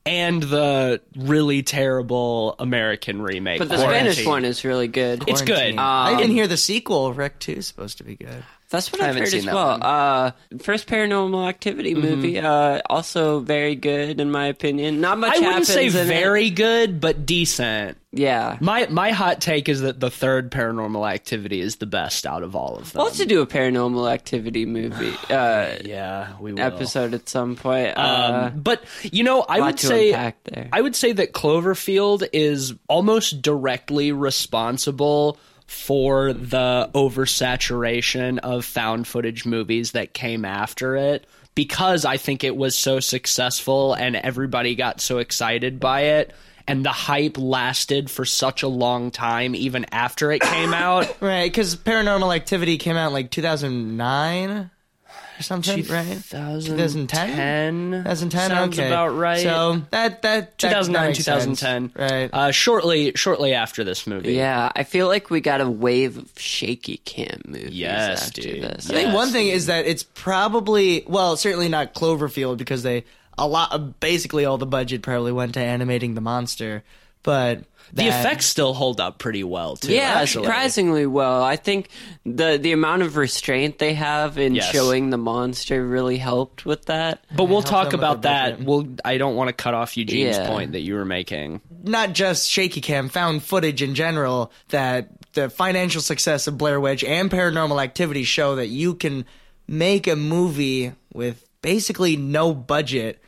[0.06, 3.60] and the really terrible American remake.
[3.60, 4.12] but the Quarantine.
[4.12, 5.24] Spanish one is really good.
[5.28, 5.48] It's good.
[5.56, 5.80] Quarantine.
[5.80, 7.14] I Um, didn't hear the sequel.
[7.14, 8.44] Rec Two is supposed to be good.
[8.70, 9.80] That's what I I've heard seen as well.
[9.80, 9.84] Mm-hmm.
[10.58, 15.02] Uh, first Paranormal Activity movie, uh, also very good in my opinion.
[15.02, 16.06] Not much I wouldn't happens say in it.
[16.08, 17.98] very good, but decent.
[18.16, 18.58] Yeah.
[18.62, 22.56] My my hot take is that the third Paranormal Activity is the best out of
[22.56, 23.00] all of them.
[23.00, 26.62] We'll have to do a Paranormal Activity movie uh, yeah, we will.
[26.62, 27.98] episode at some point.
[27.98, 30.14] Uh, Um, but you know, I would say.
[30.72, 39.46] I would say that Cloverfield is almost directly responsible for the oversaturation of found footage
[39.46, 41.26] movies that came after it
[41.56, 46.34] because I think it was so successful and everybody got so excited by it
[46.68, 51.16] and the hype lasted for such a long time even after it came out.
[51.22, 54.70] Right, because Paranormal Activity came out in like 2009
[55.38, 56.06] or something, right?
[56.30, 56.70] 2010?
[57.12, 58.88] 2010 2010 sounds okay.
[58.88, 59.42] about right.
[59.42, 61.60] So that that, that 2009 makes sense.
[61.60, 62.30] 2010 right?
[62.32, 66.32] uh, shortly shortly after this movie yeah, I feel like we got a wave of
[66.38, 68.64] shaky cam movies Yes, after dude.
[68.64, 68.90] this.
[68.90, 73.04] I think Yes, one thing is that it's probably well, certainly not Cloverfield because they
[73.38, 76.84] a lot of basically all the budget probably went to animating the monster,
[77.24, 80.46] but the effects still hold up pretty well too Yeah, actually.
[80.46, 81.44] surprisingly well.
[81.44, 81.90] I think
[82.26, 84.72] the the amount of restraint they have in Yes.
[84.72, 87.24] showing the monster really helped with that.
[87.36, 88.66] but we'll talk about that budget.
[88.68, 90.48] we'll i don't want to cut off eugene's Yeah.
[90.48, 95.50] point that you were making not just shaky cam, found footage in general that the
[95.50, 99.26] financial success of Blair Witch and Paranormal Activity show that you can
[99.68, 103.20] make a movie with basically no budget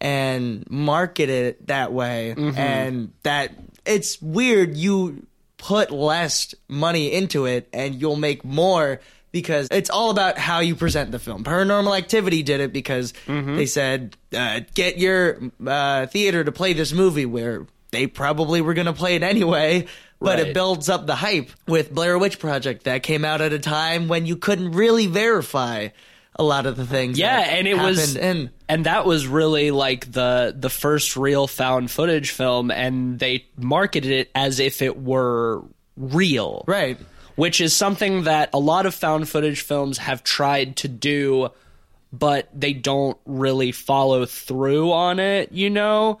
[0.00, 3.52] and market it that way and that
[3.84, 5.26] it's weird you
[5.58, 9.00] put less money into it and you'll make more
[9.32, 11.44] because it's all about how you present the film.
[11.44, 16.92] Paranormal Activity did it because they said, uh, get your uh, theater to play this
[16.92, 19.86] movie where they probably were going to play it anyway,
[20.18, 20.48] but Right.
[20.48, 21.50] it builds up the hype.
[21.68, 25.88] With Blair Witch Project, that came out at a time when you couldn't really verify
[26.36, 27.18] a lot of the things.
[27.18, 31.48] yeah that and it was and and that was really like the the first real
[31.48, 35.64] found footage film and they marketed it as if it were
[35.96, 36.96] real right.
[37.34, 41.48] which is something that a lot of found footage films have tried to do,
[42.12, 46.20] but they don't really follow through on it, you know?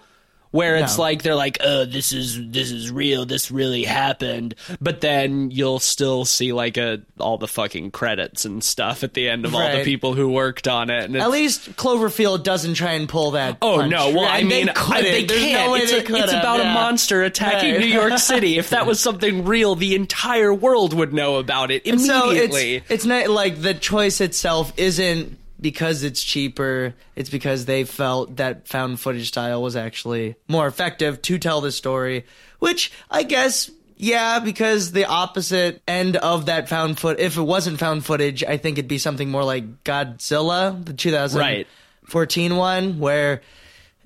[0.52, 1.02] Where it's No.
[1.04, 3.24] like they're like, "Oh, this is this is real.
[3.24, 8.62] This really happened." But then you'll still see like a all the fucking credits and
[8.64, 11.04] stuff at the end of all the people who worked on it.
[11.04, 13.58] And At least Cloverfield doesn't try and pull that.
[13.62, 13.90] Oh punch.
[13.92, 14.10] no!
[14.10, 14.40] Well, Right?
[14.40, 15.68] I mean, they, I, they can't.
[15.68, 16.70] No it's they a- it's about yeah.
[16.72, 17.80] a monster attacking Right.
[17.80, 18.58] New York City.
[18.58, 21.92] If that was something real, the entire world would know about it So
[22.30, 22.74] immediately.
[22.76, 26.94] it's it's not like the choice itself isn't because it's cheaper.
[27.16, 31.72] It's because they felt that found footage style was actually more effective to tell the
[31.72, 32.24] story.
[32.58, 33.70] Which I guess.
[34.02, 38.56] Yeah, because the opposite end of that found foot, if it wasn't found footage, I
[38.56, 43.42] think it'd be something more like Godzilla, the 2014 one, where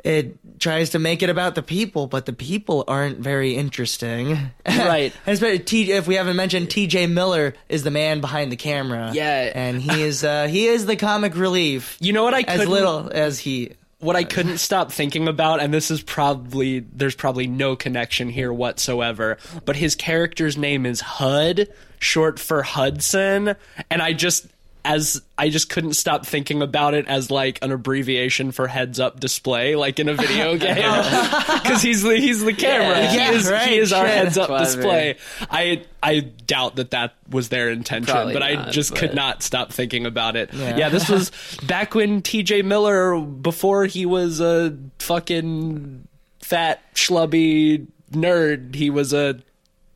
[0.04, 4.38] it tries to make it about the people, but the people aren't very interesting.
[4.66, 5.12] Right.
[5.26, 7.06] if we haven't mentioned, T.J.
[7.06, 9.10] Miller is the man behind the camera.
[9.14, 9.50] Yeah.
[9.54, 11.96] and he is uh, he is the comic relief.
[12.00, 15.60] You know what I as couldn't- little as he what I couldn't stop thinking about,
[15.62, 21.00] and this is probably there's probably no connection here whatsoever, but his character's name is
[21.00, 21.68] Hud,
[22.00, 23.54] short for Hudson,
[23.90, 24.46] and I just
[24.84, 29.18] as I just couldn't stop thinking about it as like an abbreviation for heads up
[29.18, 31.60] display, like in a video game, oh.
[31.62, 33.00] because he's the he's the camera.
[33.00, 35.16] Yeah, he is right, he is our heads up display.
[35.50, 39.42] I I doubt that that was their intention, Probably but I not, just could not
[39.42, 40.52] stop thinking about it.
[40.52, 40.76] Yeah.
[40.76, 41.30] Yeah, this was
[41.66, 42.62] back when T.J.
[42.62, 46.06] Miller, before he was a fucking
[46.40, 49.40] fat schlubby nerd, he was a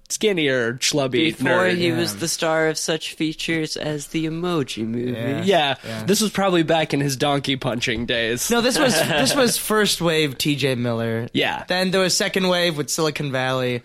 [0.09, 1.77] skinnier schlubby Before nerd.
[1.77, 1.97] he Yeah.
[1.97, 5.13] was the star of such features as the Emoji Movie.
[5.13, 5.43] Yeah.
[5.45, 6.05] yeah, Yeah.
[6.05, 8.51] this was probably back in his donkey punching days.
[8.51, 10.77] No, this was this was first wave T.J.
[10.77, 11.29] Miller.
[11.33, 11.65] Yeah.
[11.69, 13.83] Then there was second wave with Silicon Valley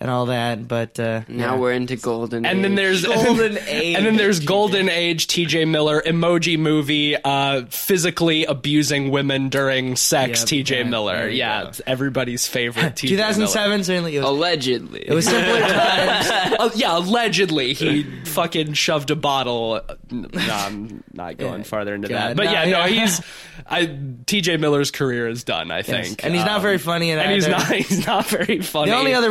[0.00, 0.66] and all that.
[0.68, 1.58] But uh, Now yeah.
[1.60, 2.76] we're into Golden and then Age.
[2.76, 3.96] there's Golden Age.
[3.96, 5.64] and then there's Golden Age T.J.
[5.66, 10.40] Miller emoji movie, uh, physically abusing women during sex.
[10.40, 10.78] Yep, T.J.
[10.78, 11.70] yeah, Miller, yeah, go.
[11.86, 12.96] everybody's favorite.
[12.96, 13.14] T.J.
[13.16, 13.26] Miller.
[13.32, 15.04] 2007 certainly it was, Allegedly.
[15.08, 16.56] it was simpler times.
[16.58, 19.80] Oh, yeah, allegedly he fucking shoved a bottle.
[20.10, 21.62] No, I'm not going Yeah.
[21.64, 22.36] farther into God, that.
[22.36, 22.88] But no, yeah, no, yeah.
[23.06, 23.20] he's.
[23.66, 24.56] I, T.J.
[24.58, 25.70] Miller's career is done.
[25.70, 25.86] I Yes.
[25.86, 27.66] think, And he's not Um, very funny in and he's not.
[27.72, 28.90] He's not very funny.
[28.90, 29.30] The only other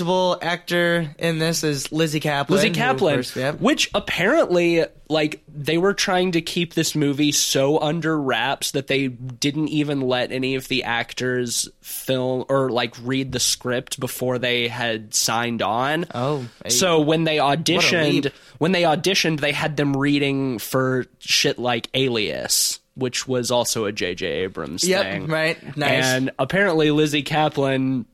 [0.00, 2.50] recognizable actor in this is Lizzy Caplan.
[2.50, 3.60] Lizzy Caplan, course, yep.
[3.60, 9.08] which apparently, like, they were trying to keep this movie so under wraps that they
[9.08, 14.68] didn't even let any of the actors film or like read the script before they
[14.68, 16.06] had signed on.
[16.14, 21.88] Oh, so when they auditioned, when they auditioned, they had them reading for shit like
[21.94, 22.78] Alias.
[22.94, 24.26] Which was also a J.J.
[24.26, 25.76] Abrams Yep, thing, right.
[25.78, 26.04] Nice.
[26.04, 28.04] And apparently, Lizzy Caplan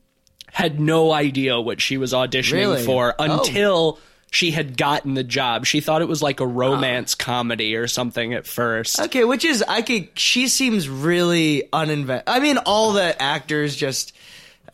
[0.51, 2.83] had no idea what she was auditioning Really?
[2.85, 3.23] for Oh.
[3.39, 3.99] until
[4.31, 5.65] she had gotten the job.
[5.65, 7.23] She thought it was like a romance ah.
[7.23, 8.99] comedy or something at first.
[8.99, 10.09] Okay, which is I could.
[10.17, 12.23] She seems really uninvent.
[12.27, 14.13] I mean, all the actors just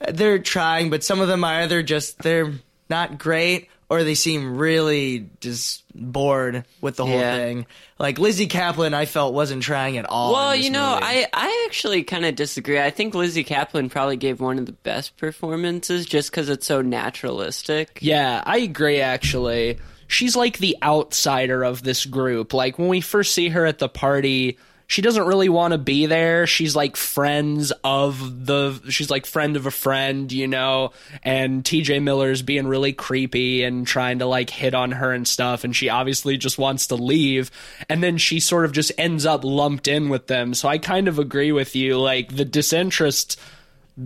[0.10, 2.52] they're trying, but some of them are either just they're
[2.90, 7.36] not great or they seem really just bored with the whole Yeah.
[7.38, 7.66] thing.
[7.98, 10.34] Like Lizzy Caplan, I felt wasn't trying at all.
[10.34, 11.04] Well, in this you know, movie.
[11.06, 12.80] I, I actually kind of disagree.
[12.80, 16.82] I think Lizzy Caplan probably gave one of the best performances just because it's so
[16.82, 18.00] naturalistic.
[18.02, 19.80] Yeah, I agree actually.
[20.08, 22.54] She's like the outsider of this group.
[22.54, 26.06] Like when we first see her at the party, she doesn't really want to be
[26.06, 26.46] there.
[26.46, 30.92] She's like friends of the she's like friend of a friend, you know,
[31.24, 35.64] and TJ Miller's being really creepy and trying to like hit on her and stuff
[35.64, 37.50] and she obviously just wants to leave
[37.90, 40.54] and then she sort of just ends up lumped in with them.
[40.54, 43.40] So I kind of agree with you like the disinterest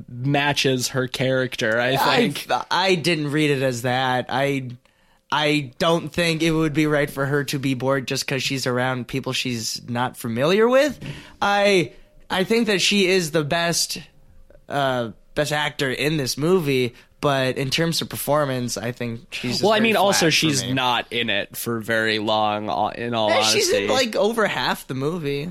[0.08, 2.48] matches her character, I think.
[2.50, 4.28] I, I didn't read it as that.
[4.30, 4.72] I
[5.32, 8.66] I don't think it would be right for her to be bored just because she's
[8.66, 11.00] around people she's not familiar with.
[11.42, 11.94] I
[12.30, 14.00] I think that she is the best
[14.68, 19.52] uh, best actor in this movie, but in terms of performance, I think she's.
[19.54, 20.74] just Well, I mean, also flat for she's me.
[20.74, 22.70] not in it for very long.
[22.70, 25.50] uh, In all Yeah, honesty, she's in like over half the movie.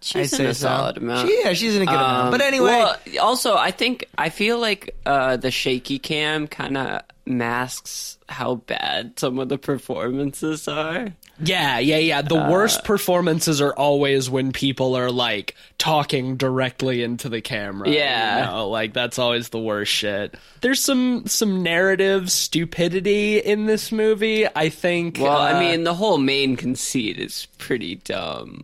[0.00, 0.66] She's I'd in say a so.
[0.68, 1.28] solid amount.
[1.28, 2.24] She- yeah, she's in a good amount.
[2.26, 6.76] Um, But anyway, well, also I think I feel like uh, the shaky cam kind
[6.76, 11.08] of masks how bad some of the performances are.
[11.42, 12.22] yeah, yeah, yeah.
[12.22, 17.88] The Uh, worst performances are always when people are like talking directly into the camera.
[17.88, 18.38] Yeah.
[18.40, 18.68] you know?
[18.68, 20.36] like that's always the worst shit.
[20.60, 24.46] There's some some narrative stupidity in this movie.
[24.54, 25.18] I think.
[25.20, 28.62] Well, uh, I mean, the whole main conceit is pretty dumb.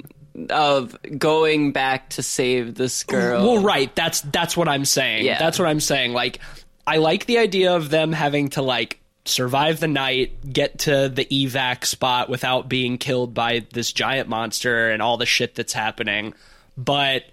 [0.49, 3.43] Of going back to save this girl.
[3.55, 3.95] Well, right.
[3.95, 5.27] That's that's what I'm saying.
[5.27, 5.39] Yeah.
[5.39, 6.13] That's what I'm saying.
[6.15, 6.39] Like,
[6.87, 11.25] I like the idea of them having to like survive the night, get to the
[11.27, 16.35] evac spot without being killed by this giant monster and all the shit that's happening.
[16.77, 17.25] But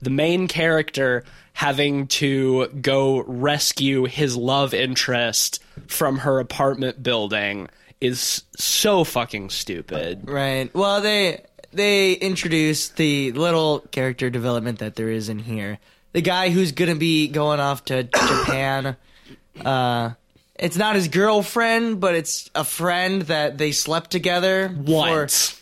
[0.00, 7.68] the main character having to go rescue his love interest from her apartment building
[8.00, 10.28] is so fucking stupid.
[10.28, 10.72] Right.
[10.74, 15.78] Well, they they introduced the little character development that there is in here.
[16.12, 18.96] The guy who's gonna be going off to Japan.
[19.62, 20.12] Uh,
[20.58, 25.60] it's not his girlfriend, but it's a friend that they slept together for- Once.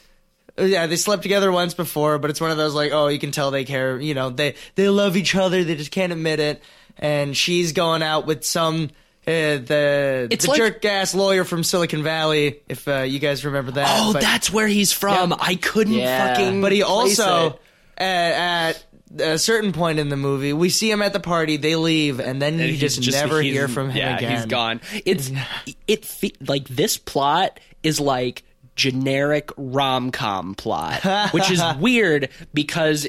[0.57, 3.33] yeah, they slept together once before, but it's one of those like, oh, you can
[3.33, 3.99] tell they care.
[4.01, 5.65] You know, they they love each other.
[5.65, 6.63] They just can't admit it.
[6.99, 8.91] And she's going out with some.
[9.27, 13.45] Uh, the It's the like- jerk ass lawyer from Silicon Valley, if uh, you guys
[13.45, 13.89] remember that.
[13.91, 15.31] Oh, But- that's where he's from.
[15.31, 15.37] Yeah.
[15.41, 16.29] I couldn't Yeah.
[16.35, 16.61] fucking.
[16.61, 17.59] but he place also
[17.99, 18.03] it.
[18.03, 18.85] at,
[19.15, 21.57] at a certain point in the movie, we see him at the party.
[21.57, 24.37] They leave, and then you he's just, never hear from him yeah, again.
[24.37, 24.81] he's gone.
[25.05, 25.31] It's
[25.87, 28.45] it fe- like this plot is like
[28.77, 33.09] generic rom com plot, which is weird because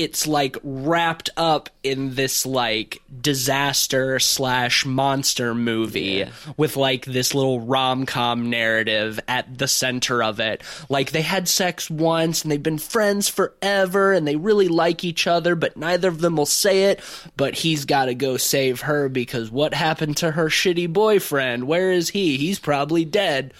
[0.00, 6.26] it's like wrapped up in this like disaster slash monster movie
[6.56, 10.62] with like this little rom com narrative at the center of it.
[10.88, 15.26] Like they had sex once and they've been friends forever and they really like each
[15.26, 17.02] other, but neither of them will say it.
[17.36, 21.64] But he's got to go save her because what happened to her shitty boyfriend?
[21.66, 22.38] Where is he?
[22.38, 23.52] He's probably dead.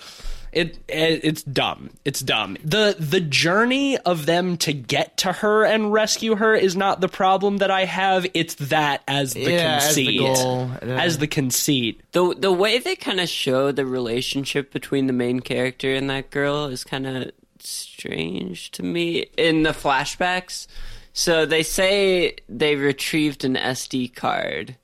[0.52, 1.90] It, it it's dumb.
[2.04, 2.56] It's dumb.
[2.64, 7.08] The the journey of them to get to her and rescue her is not the
[7.08, 8.26] problem that I have.
[8.34, 10.18] It's that as the Yeah, as the conceit.
[10.18, 10.70] goal.
[10.84, 11.02] Yeah.
[11.02, 12.00] As the conceit.
[12.12, 16.30] The the way they kind of show the relationship between the main character and that
[16.30, 17.30] girl is kind of
[17.60, 20.66] strange to me in the flashbacks.
[21.12, 24.76] So they say they retrieved an SD card,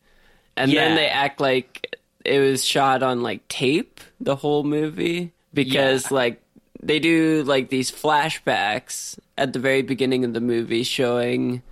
[0.57, 0.85] and Yeah.
[0.87, 6.41] then they act like it was shot on like tape the whole movie because like
[6.83, 11.63] they do like these flashbacks at the very beginning of the movie showing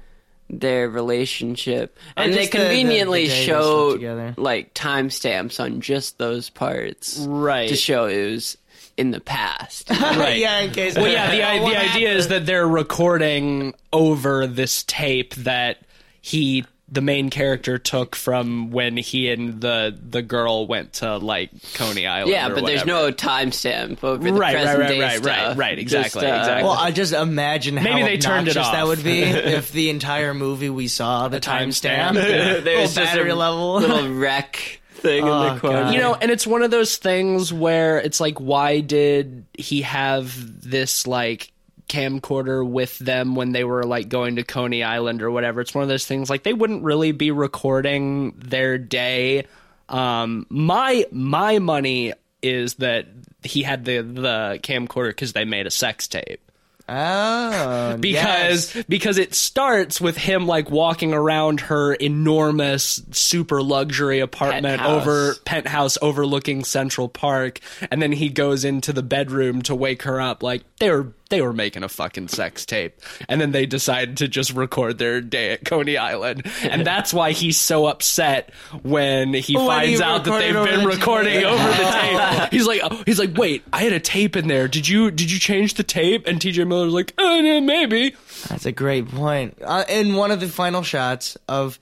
[0.50, 6.18] their relationship oh, and they just the- the- the conveniently show like timestamps on just
[6.18, 7.68] those parts Right.
[7.68, 8.58] to show it was
[8.96, 10.36] in the past Right.
[10.38, 10.96] yeah, in case.
[10.96, 15.78] Well, yeah, the, Oh, i- the idea is that they're recording over this tape that
[16.20, 21.50] he, the main character, took from when he and the the girl went to like
[21.74, 22.30] Coney Island.
[22.30, 25.26] yeah or but there's no timestamp over the Right, right, present right, day right, stuff.
[25.26, 26.62] right, right, exactly, Just, uh, exactly.
[26.64, 29.90] Well, I just imagine how Maybe they turned it obnoxious that would be if the
[29.90, 32.10] entire movie we saw the timestamp.
[32.10, 32.60] timestamp, Yeah.
[32.60, 33.74] There's little just battery a level.
[33.76, 37.52] little Rec thing in Oh, the corner You know, and it's one of those things
[37.52, 40.34] where it's like, why did he have
[40.68, 41.50] this like
[41.88, 45.60] camcorder with them when they were like going to Coney Island or whatever?
[45.60, 49.46] It's one of those things like they wouldn't really be recording their day.
[49.88, 52.12] Um, my my money
[52.42, 53.06] is that
[53.42, 56.40] he had the the camcorder because they made a sex tape
[56.86, 58.84] Oh, because yes.
[58.86, 65.02] because it starts with him like walking around her enormous super luxury apartment Penthouse.
[65.02, 67.60] over penthouse overlooking Central Park
[67.90, 71.40] and then he goes into the bedroom to wake her up like they were they
[71.40, 73.00] were making a fucking sex tape.
[73.28, 76.46] And then they decided to just record their day at Coney Island.
[76.62, 78.50] And that's why he's so upset
[78.82, 81.46] when he When finds he out that they've been the recording tape.
[81.46, 82.48] over the tape.
[82.52, 84.68] He's like he's like wait I had a tape in there.
[84.68, 86.26] Did you did you change the tape?
[86.26, 88.14] And TJ Miller's like oh yeah, maybe.
[88.48, 89.58] That's a great point.
[89.62, 91.78] Uh, in one of the final shots of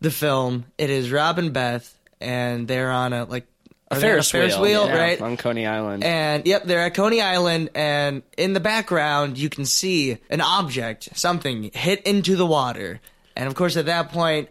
[0.00, 3.51] the film, it is Rob and Beth, and they're on a like are they on
[3.98, 5.20] a Ferris wheel, yeah, right?
[5.20, 9.64] on Coney Island And yep, they're at Coney Island, and in the background you can
[9.64, 13.00] see an object, something hit into the water.
[13.36, 14.48] And of course, at that point,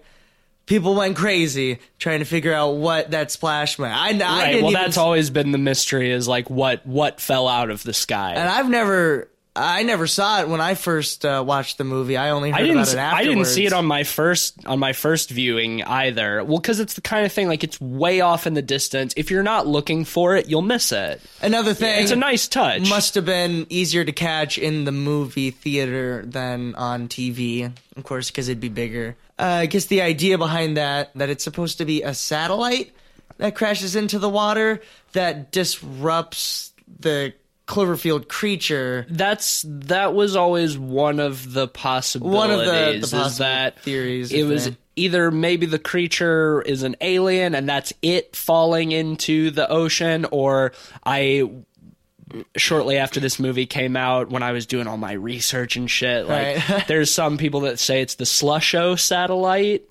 [0.65, 3.93] people went crazy trying to figure out what that splash meant.
[3.93, 7.19] I, I right didn't well even that's always been the mystery is like what what
[7.19, 11.25] fell out of the sky and I've never, I never saw it when I first
[11.25, 12.15] uh, watched the movie.
[12.15, 12.93] I only heard I didn't.
[12.93, 16.41] about it I didn't see it on my first on my first viewing either.
[16.43, 19.13] Well, because it's the kind of thing like it's way off in the distance.
[19.17, 21.19] If you're not looking for it, you'll miss it.
[21.41, 22.89] Another thing, It's a nice touch.
[22.89, 28.31] must have been easier to catch in the movie theater than on TV, of course,
[28.31, 29.17] because it'd be bigger.
[29.37, 32.93] Uh, I guess the idea behind that that it's supposed to be a satellite
[33.37, 34.81] that crashes into the water
[35.11, 37.33] that disrupts the
[37.71, 39.05] Cloverfield creature.
[39.09, 42.35] That's that was always one of the possibilities.
[42.35, 46.95] One of the- the possible that theories, It was either maybe the creature is an
[47.01, 50.73] alien and that's it falling into the ocean, or
[51.05, 51.49] I.
[52.55, 56.27] Shortly after this movie came out, when I was doing all my research and shit,
[56.29, 56.83] like Right.
[56.87, 59.89] there's some people that say it's the Slusho satellite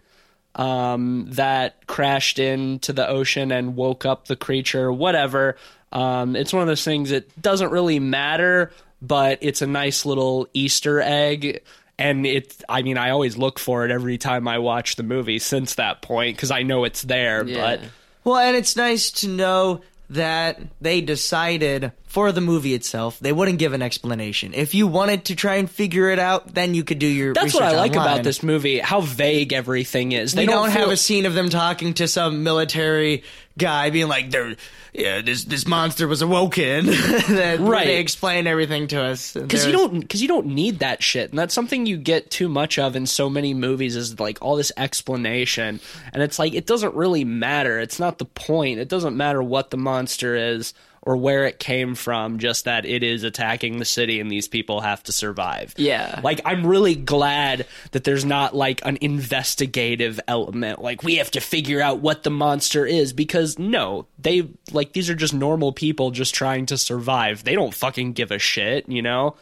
[0.54, 5.56] um, that crashed into the ocean and woke up the creature, whatever.
[5.92, 8.72] Um, it's one of those things that doesn't really matter,
[9.02, 11.62] but it's a nice little Easter egg.
[11.98, 15.38] And it, I mean, I always look for it every time I watch the movie
[15.38, 17.44] since that point because I know it's there.
[17.44, 17.60] Yeah.
[17.60, 17.80] But
[18.24, 23.60] Well, and it's nice to know that they decided for the movie itself they wouldn't
[23.60, 24.52] give an explanation.
[24.52, 27.32] If you wanted to try and figure it out, then you could do your.
[27.34, 28.06] that's what I like online.
[28.06, 30.32] about this movie: how vague everything is.
[30.32, 33.22] They don't, feel- have a scene of them talking to some military
[33.56, 34.56] guy being like, "There,
[34.92, 37.86] yeah, this this monster was awoken." that Right.
[37.86, 41.38] They explain everything to us because you don't because you don't need that shit and
[41.38, 44.72] that's something you get too much of in so many movies is like all this
[44.76, 45.78] explanation
[46.12, 49.70] and it's like it doesn't really matter it's not the point it doesn't matter what
[49.70, 54.20] the monster is or where it came from just that it is attacking the city
[54.20, 55.74] and these people have to survive.
[55.76, 56.20] Yeah.
[56.22, 60.80] like i'm really glad that there's not like an investigative element.
[60.80, 65.08] Like we have to figure out what the monster is because no they like these
[65.10, 67.44] are just normal people just trying to survive.
[67.44, 69.36] They don't fucking give a shit you know?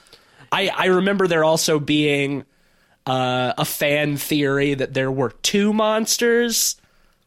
[0.53, 2.45] I i remember there also being
[3.09, 6.77] uh, a fan theory that there were two monsters.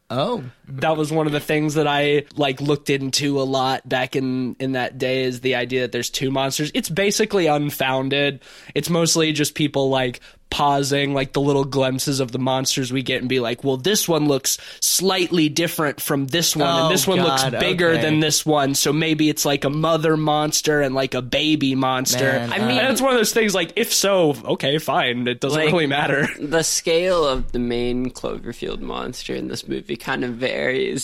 [0.08, 4.16] Oh, that was one of the things that I like looked into a lot back
[4.16, 6.70] in in that day is the idea that there's two monsters.
[6.74, 8.40] It's basically unfounded.
[8.74, 13.20] It's mostly just people like pausing like the little glimpses of the monsters we get
[13.20, 17.08] and be like, "Well, this one looks slightly different from this one Oh, and this
[17.08, 18.02] oh, one looks bigger okay.
[18.02, 22.18] than this one, so maybe it's like a mother monster and like a baby monster."
[22.32, 25.26] Man, I mean- and uh, it's one of those things like if so, okay, fine.
[25.26, 26.28] It doesn't Like- really matter.
[26.38, 30.51] the scale of the main Cloverfield monster in this movie kind of varies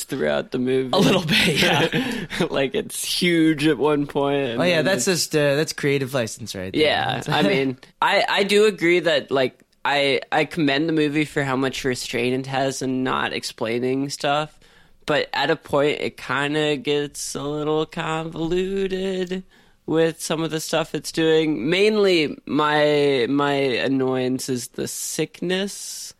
[0.04, 0.90] throughout the movie.
[0.92, 2.46] A little bit, yeah.
[2.50, 4.58] like it's huge at one point.
[4.58, 6.82] oh yeah, that's just uh, that's creative license right there.
[6.82, 7.22] yeah.
[7.28, 11.56] I mean, I I do agree that like I I commend the movie for how
[11.56, 14.58] much restraint it has in not explaining stuff,
[15.06, 19.44] but at a point it kind of gets a little convoluted
[19.86, 21.70] with some of the stuff it's doing.
[21.70, 26.14] Mainly, my my annoyance is the sickness.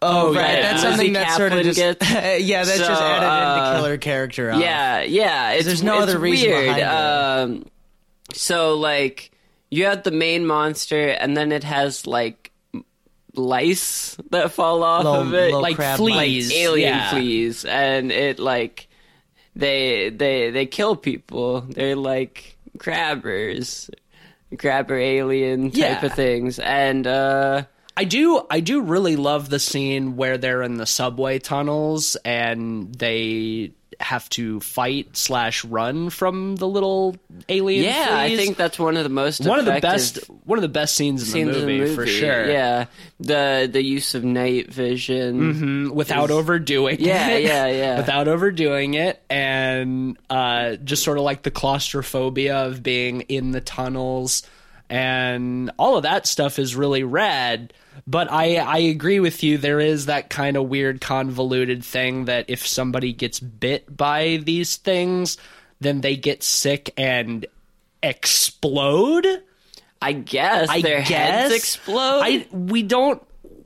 [0.00, 0.40] Oh, right.
[0.54, 0.62] right.
[0.62, 2.10] That's Lizzy something that sort of just gets-
[2.42, 4.50] yeah, that's just added uh, into killer character.
[4.52, 4.60] off.
[4.60, 5.50] Yeah, yeah.
[5.52, 6.64] It's, there's no it's other reason weird.
[6.76, 6.84] behind it.
[6.84, 7.66] Um,
[8.32, 9.30] so like
[9.70, 12.50] you have the main monster, and then it has like
[13.34, 16.48] lice that fall off Low- of it, Like crab fleas.
[16.50, 17.10] like alien yeah.
[17.10, 18.88] fleas, and it like
[19.56, 21.60] they they they kill people.
[21.62, 23.88] They're like grabbers,
[24.56, 26.04] grabber alien type Yeah.
[26.06, 27.64] of things, and uh
[27.96, 32.94] I do I do really love the scene where they're in the subway tunnels and
[32.94, 37.14] they have to fight slash run from the little
[37.48, 37.84] alien.
[37.84, 40.68] yeah, I think that's one of the most one of the best one of the
[40.68, 42.50] best scenes in, scenes the, movie, in the movie for sure.
[42.50, 42.86] Yeah,
[43.20, 45.88] the the use of night vision.
[45.88, 47.44] Mm, without overdoing Yeah, it.
[47.44, 47.76] yeah, yeah.
[47.82, 47.96] Yeah.
[47.98, 53.60] Without overdoing it and uh, just sort of like the claustrophobia of being in the
[53.60, 54.42] tunnels
[54.90, 57.72] and all of that stuff is really rad
[58.06, 59.58] but I, I agree with you.
[59.58, 64.76] There is that kind of weird convoluted thing that if somebody gets bit by these
[64.76, 65.38] things
[65.82, 67.44] then they get sick and
[68.02, 69.26] explode?
[70.00, 71.08] I guess I their guess.
[71.08, 72.20] heads explode.
[72.24, 73.22] I we don't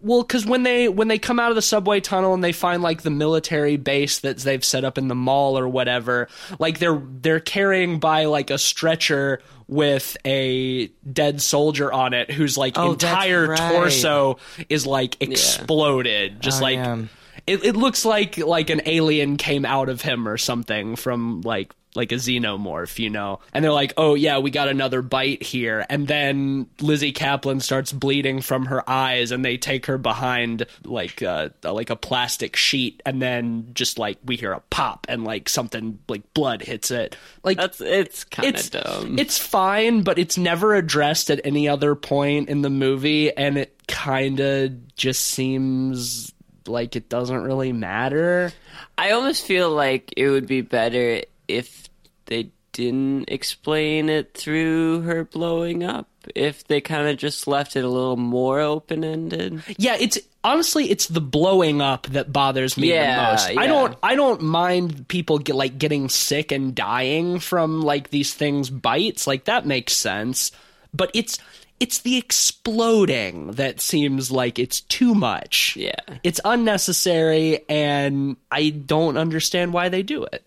[0.07, 2.83] well because when they when they come out of the subway tunnel and they find
[2.83, 6.29] like the military base that they've set up in the mall or whatever,
[6.59, 12.57] like they're they're carrying by like a stretcher with a dead soldier on it whose
[12.57, 13.59] like Oh, entire right.
[13.73, 14.39] torso
[14.69, 16.77] is like exploded, just Oh, like.
[16.77, 17.03] yeah.
[17.47, 21.73] It, it looks like like an alien came out of him or something from like
[21.97, 23.41] like a xenomorph, you know.
[23.53, 27.93] And they're like, "Oh yeah, we got another bite here." And then Lizzy Caplan starts
[27.93, 33.03] bleeding from her eyes, and they take her behind like uh, like a plastic sheet,
[33.07, 37.17] and then just like we hear a pop, and like something like blood hits it.
[37.43, 39.19] Like That's it's kind of dumb.
[39.19, 43.73] it's fine, but it's never addressed at any other point in the movie, and it
[43.89, 46.33] kind of just seems
[46.69, 48.53] like it doesn't really matter.
[48.99, 51.86] I almost feel like it would be better if
[52.27, 56.09] they didn't explain it through her blowing up.
[56.35, 59.63] If they kind of just left it a little more open ended.
[59.79, 63.59] Yeah, it's honestly it's the blowing up that bothers me Yeah, the most.
[63.59, 68.35] I don't I don't mind people get like getting sick and dying from like these
[68.35, 69.27] things bites.
[69.27, 70.53] Like that makes sense.
[70.93, 71.39] But it's
[71.81, 75.77] it's the exploding that seems like it's too much.
[75.77, 75.95] Yeah.
[76.23, 80.45] It's unnecessary and I don't understand why they do it.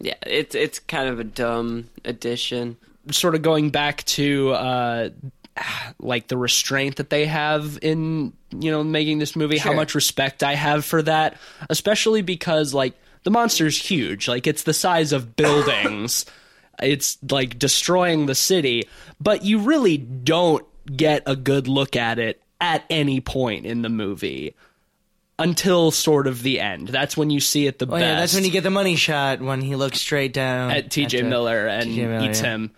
[0.00, 2.76] Yeah, it's it's kind of a dumb addition.
[3.10, 5.08] sort of going back to uh
[6.00, 10.42] like the restraint that they have in you know making this movie how much respect
[10.42, 11.36] i have for that
[11.70, 14.28] especially because like the monster's huge.
[14.28, 16.24] Like it's the size of buildings.
[16.80, 18.88] It's like destroying the city.
[19.20, 20.64] But you really don't
[20.96, 24.54] get a good look at it at any point in the movie
[25.38, 28.34] until sort of the end that's when you see it the Oh best yeah, that's
[28.34, 31.66] when you get the money shot when he looks straight down at tj the- miller
[31.66, 32.06] and T.J.
[32.06, 32.46] Miller, eats yeah.
[32.54, 32.70] him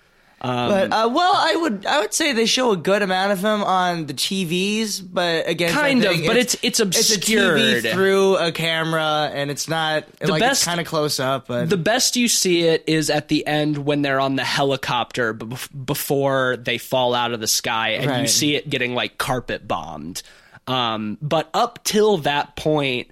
[0.42, 3.38] um, But uh, well, I would I would say they show a good amount of
[3.40, 7.58] him on the TVs, but again, Kind of, but it's- it's It's a obscured.
[7.58, 11.48] TV through a camera, and it's not like best- kind of close up.
[11.48, 15.32] But The best you see it is at the end when they're on the helicopter
[15.32, 19.66] b- before they fall out of the sky, and you see it getting like carpet
[19.66, 20.22] bombed.
[20.66, 23.10] Um, but up till that point,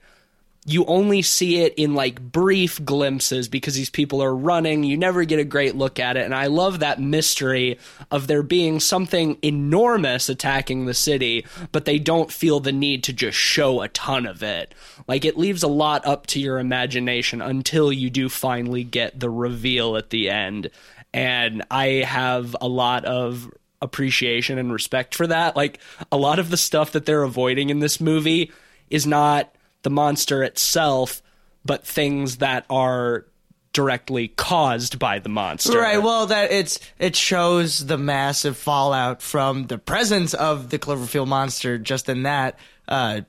[0.66, 4.82] you only see it in like brief glimpses because these people are running.
[4.82, 6.24] You never get a great look at it.
[6.24, 7.78] And I love that mystery
[8.10, 13.12] of there being something enormous attacking the city, but they don't feel the need to
[13.12, 14.74] just show a ton of it.
[15.06, 19.30] Like it leaves a lot up to your imagination until you do finally get the
[19.30, 20.70] reveal at the end.
[21.12, 23.50] And I have a lot of
[23.82, 25.56] appreciation and respect for that.
[25.56, 25.78] Like
[26.10, 28.52] a lot of the stuff that they're avoiding in this movie
[28.90, 31.22] is not the monster itself,
[31.64, 33.26] but things that are
[33.72, 35.78] directly caused by the monster.
[35.78, 36.02] Right.
[36.02, 41.76] Well, that it's it shows the massive fallout from the presence of the Cloverfield monster.
[41.76, 42.58] Just in that,
[42.88, 43.22] uh,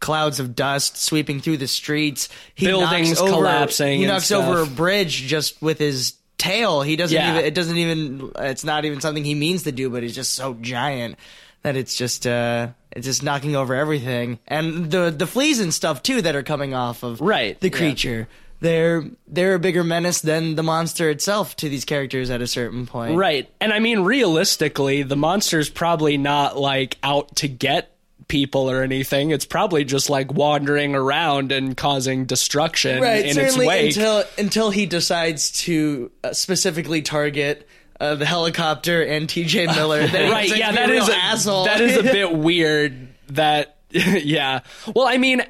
[0.00, 4.66] clouds of dust sweeping through the streets, he Buildings over, collapsing He knocks over a
[4.66, 6.82] bridge just with his tail.
[6.82, 7.32] He doesn't Yeah.
[7.34, 7.44] even.
[7.44, 8.32] It doesn't even.
[8.38, 11.16] It's not even something he means to do, but he's just so giant
[11.62, 16.02] that it's just uh it's just knocking over everything and the the fleas and stuff
[16.02, 17.76] too that are coming off of Right, the yeah.
[17.76, 18.28] creature
[18.60, 22.86] they're they're a bigger menace than the monster itself to these characters at a certain
[22.86, 23.16] point.
[23.16, 23.48] Right.
[23.60, 27.91] And I mean, realistically, the monster's probably not like out to get
[28.32, 29.30] people or anything.
[29.30, 33.94] It's probably just like wandering around and causing destruction Right, in its wake.
[33.94, 37.68] until until he decides to uh, specifically target
[38.00, 39.66] uh, the helicopter and T.J.
[39.76, 40.00] Miller.
[40.06, 40.48] Right.
[40.56, 41.66] Yeah, that is a, asshole.
[41.66, 43.08] that is a bit weird.
[43.28, 44.60] That yeah.
[44.96, 45.44] Well, I mean.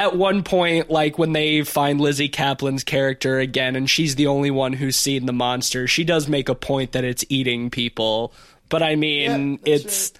[0.00, 4.52] At one point, like when they find Lizzy Caplan's character again, and she's the only
[4.52, 8.32] one who's seen the monster, she does make a point that it's eating people.
[8.68, 10.12] But I mean, it's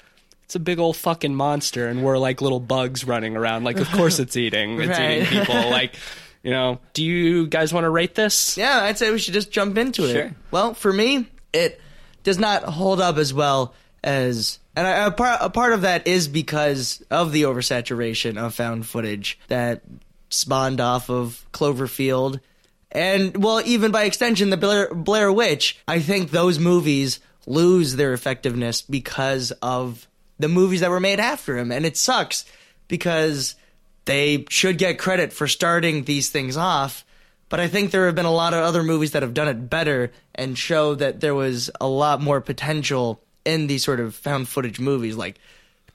[0.49, 3.65] it's a big old fucking monster, and we're like little bugs running around.
[3.65, 4.81] Like, of course it's eating.
[4.81, 5.21] It's Right.
[5.21, 5.69] eating people.
[5.71, 5.95] Like,
[6.43, 6.79] you know.
[6.95, 8.57] Do you guys want to rate this?
[8.57, 10.33] Yeah, I'd say we should just jump into it.
[10.51, 11.79] Well, for me, it
[12.23, 16.07] does not hold up as well as, and I, a, part, a part of that
[16.07, 19.83] is because of the oversaturation of found footage that
[20.31, 22.41] spawned off of Cloverfield,
[22.91, 25.79] and well, even by extension, the Blair, Blair Witch.
[25.87, 30.07] I think those movies lose their effectiveness because of
[30.39, 32.45] the movies that were made after him, and it sucks
[32.87, 33.55] because
[34.05, 37.05] they should get credit for starting these things off.
[37.49, 39.71] But I think there have been a lot of other movies that have done it
[39.71, 44.49] better and show that there was a lot more potential in these sort of found
[44.49, 45.17] footage movies.
[45.17, 45.39] Like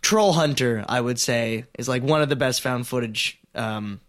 [0.02, 4.00] Troll Hunter, I would say, is like one of the best found footage um,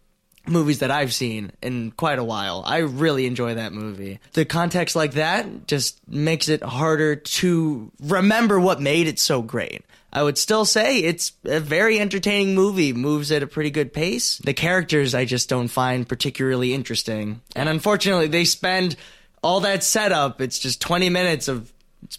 [0.47, 2.63] movies that I've seen in quite a while.
[2.65, 4.19] I really enjoy that movie.
[4.33, 9.83] The context like that just makes it harder to remember what made it so great.
[10.15, 14.37] I would still say it's a very entertaining movie, moves at a pretty good pace.
[14.37, 17.41] The characters I just don't find particularly interesting.
[17.53, 18.95] And unfortunately, they spend
[19.43, 21.71] all that setup, it's just 20 minutes of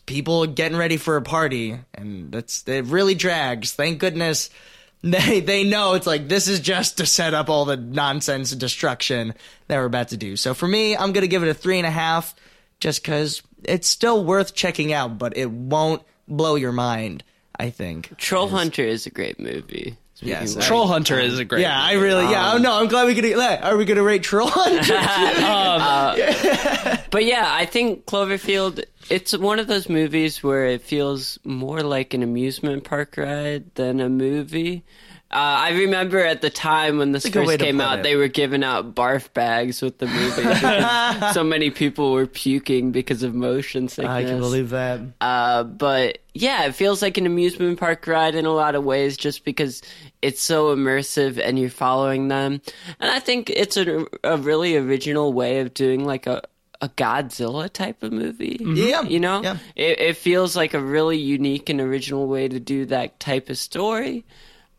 [0.05, 3.73] people getting ready for a party and that's it really drags.
[3.73, 4.51] Thank goodness
[5.03, 8.61] they they know it's like this is just to set up all the nonsense and
[8.61, 9.33] destruction
[9.69, 10.37] that we're about to do.
[10.37, 12.35] So for me, I'm gonna give it a three and a half,
[12.79, 17.25] just because it's still worth checking out, but it won't blow your mind.
[17.59, 18.17] I think.
[18.19, 19.97] Troll Hunter is a great movie.
[20.21, 21.61] Yes, Speaking of- Troll Hunter is a great.
[21.61, 22.25] Yeah, I really.
[22.31, 23.25] Yeah, oh no, I'm glad we could.
[23.39, 24.95] Are we gonna rate Troll Hunter?
[25.47, 28.85] Um, but yeah, I think Cloverfield.
[29.11, 34.01] It's one of those movies where it feels more like an amusement park ride than
[34.01, 34.85] a movie.
[35.29, 38.03] Uh, I remember at the time when this a first came out, it.
[38.05, 41.33] they were giving out barf bags with the movie.
[41.33, 44.09] so many people were puking because of motion sickness.
[44.09, 45.01] I can believe that.
[45.21, 49.17] Uh, but yeah, it feels like an amusement park ride in a lot of ways,
[49.17, 49.83] just because
[50.23, 52.61] it's so immersive and you're following them.
[53.01, 56.43] And I think it's a, a really original way of doing like a
[56.81, 58.59] a Godzilla type of movie.
[58.61, 59.59] Yeah, you know, yeah.
[59.75, 63.59] it, it feels like a really unique and original way to do that type of
[63.59, 64.25] story.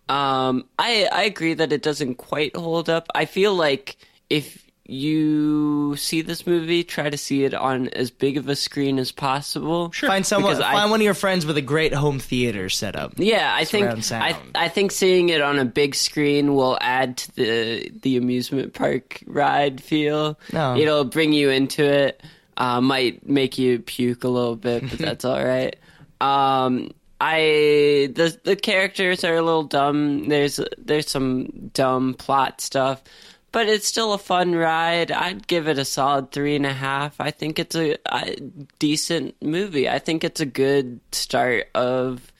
[0.09, 3.07] Um, I I agree that it doesn't quite hold up.
[3.15, 3.97] I feel like
[4.29, 8.99] if you see this movie, try to see it on as big of a screen
[8.99, 9.91] as possible.
[9.91, 10.07] Sure.
[10.07, 10.53] Find someone.
[10.53, 13.13] Because I- Find one of your friends with a great home theater setup.
[13.17, 14.23] Yeah, I think sound.
[14.23, 18.73] I I think seeing it on a big screen will add to the the amusement
[18.73, 20.39] park ride feel.
[20.53, 20.77] No.
[20.77, 22.23] It'll bring you into it.
[22.55, 25.75] Uh, might make you puke a little bit, but that's all right.
[26.19, 30.29] Um, I the the characters are a little dumb.
[30.29, 33.03] There's there's some dumb plot stuff,
[33.51, 35.11] but it's still a fun ride.
[35.11, 37.19] I'd give it a solid three and a half.
[37.19, 38.35] I think it's a, a
[38.79, 39.89] decent movie.
[39.89, 42.31] I think it's a good start of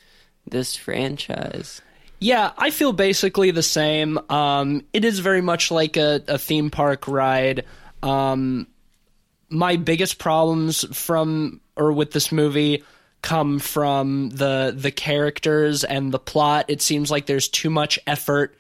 [0.46, 1.82] this franchise.
[2.20, 4.20] Yeah, I feel basically the same.
[4.30, 7.66] Um, it is very much like a, a theme park ride.
[8.02, 8.68] Um,
[9.50, 12.84] my biggest problems from or with this movie
[13.22, 16.66] come from the the characters and the plot.
[16.68, 18.56] It seems like there's too much effort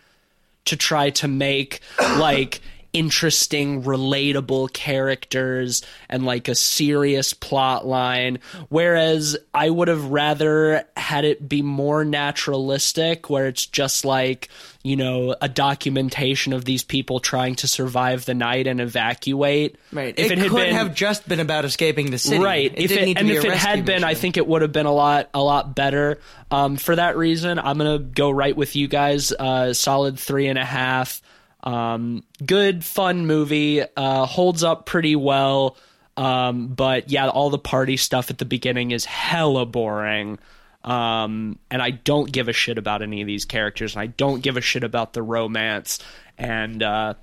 [0.66, 2.62] to try to make like
[2.94, 8.40] interesting, relatable characters and like a serious plot line.
[8.70, 14.50] Whereas I would have rather had it be more naturalistic, where it's just like,
[14.84, 19.78] you know, a documentation of these people trying to survive the night and evacuate.
[19.92, 20.14] Right.
[20.18, 22.42] If it, it, had could been have just been about escaping the city.
[22.42, 22.72] Right.
[22.74, 24.86] It if it, and if a it had been, I think it would have been
[24.86, 26.20] a lot, a lot better.
[26.50, 29.32] Um, for that reason, I'm gonna go right with you guys.
[29.32, 31.22] Uh, solid three and a half.
[31.64, 33.82] Um, good, fun movie.
[33.82, 35.78] Uh, holds up pretty well.
[36.16, 40.40] Um, but yeah, all the party stuff at the beginning is hella boring.
[40.84, 44.42] Um, and I don't give a shit about any of these characters, and I don't
[44.42, 46.00] give a shit about the romance.
[46.38, 47.16] And uh,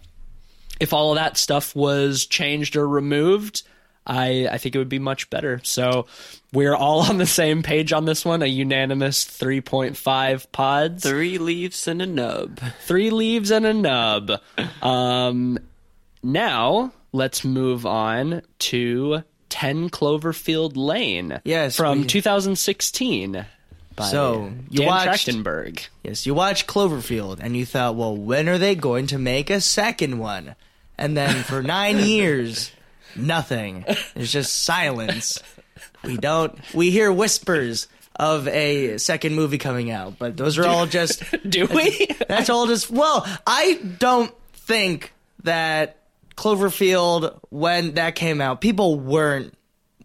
[0.81, 3.63] if all of that stuff was changed or removed,
[4.07, 5.61] I I think it would be much better.
[5.65, 6.07] So
[6.53, 8.43] we're all on the same page on this one.
[8.43, 12.61] A unanimous three point five pods, Three leaves and a nub.
[12.83, 14.41] three leaves and a nub.
[14.83, 15.59] Um,
[16.23, 21.41] now let's move on to Ten Cloverfield Lane.
[21.45, 23.47] Yes, from we- 2016.
[23.97, 25.87] By So, you Dan watched- Trachtenberg.
[26.03, 29.61] Yes, you watched Cloverfield and you thought, well, when are they going to make a
[29.61, 30.57] second one?
[30.99, 32.73] And then for nine years,
[33.17, 33.85] nothing.
[34.15, 35.43] There's just silence.
[36.03, 36.59] We don't.
[36.75, 41.23] We hear whispers of a second movie coming out, but those are all just.
[41.49, 42.07] Do we?
[42.29, 42.91] That's all just.
[42.91, 45.13] Well, I don't think
[45.43, 45.99] that
[46.37, 49.55] Cloverfield, when that came out, people weren't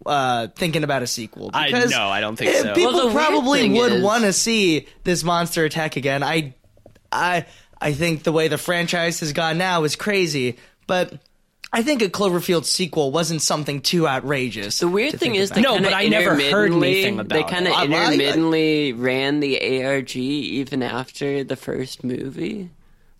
[0.06, 1.52] uh, thinking about a sequel.
[1.54, 2.74] I- because no, I don't think eh, so.
[2.74, 6.24] People Well, probably would is- want to see this monster attack again.
[6.24, 6.56] I,
[7.12, 7.46] I,
[7.80, 10.58] I think the way the franchise has gone now is crazy,
[10.88, 11.14] but.
[11.72, 14.80] I think a Cloverfield sequel wasn't something too outrageous.
[14.80, 15.56] The weird thing is, about.
[15.56, 18.94] they No, but I never heard anything about They kind of I- I- I- intermittently
[18.94, 22.72] ran the ARG even after the first movie,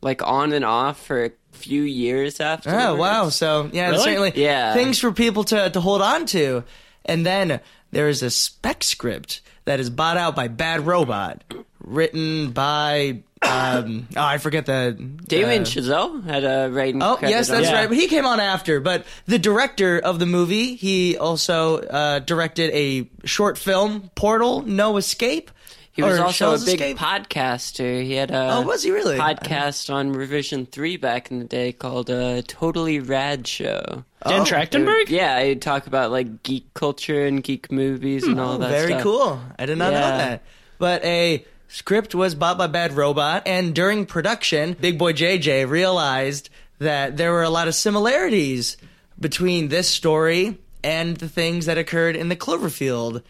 [0.02, 2.70] like on and off for a few years after.
[2.72, 3.30] Oh wow!
[3.30, 4.04] So yeah, Really?
[4.04, 4.74] certainly Yeah.
[4.74, 6.64] things for people to to hold on to.
[7.06, 7.60] And then
[7.92, 11.44] there is a spec script that is bought out by Bad Robot,
[11.84, 14.92] written by um oh I forget the
[15.28, 17.02] Damien uh, Chazelle had a writing.
[17.02, 17.70] Oh yes, on that's.
[17.70, 17.80] Yeah.
[17.80, 17.88] right.
[17.90, 18.80] But he came on after.
[18.80, 24.98] But the director of the movie, he also uh, directed a short film, Portal: No
[24.98, 25.52] Escape.
[25.92, 26.98] He was or also a big Escape.
[26.98, 28.02] podcaster.
[28.04, 29.18] He had a Oh, was he really?
[29.18, 34.44] podcast on Revision Three back in the day called uh, "Totally Rad Show." Dan Oh.
[34.46, 35.10] Trachtenberg?
[35.10, 38.70] Yeah, I'd talk about like geek culture and geek movies and all that.
[38.70, 39.02] Very stuff.
[39.04, 39.42] cool.
[39.58, 40.44] I did not know that.
[40.78, 46.50] But a script was bought by Bad Robot, and during production, Big Boy JJ realized
[46.80, 48.76] that there were a lot of similarities
[49.20, 53.22] between this story and the things that occurred in the Cloverfield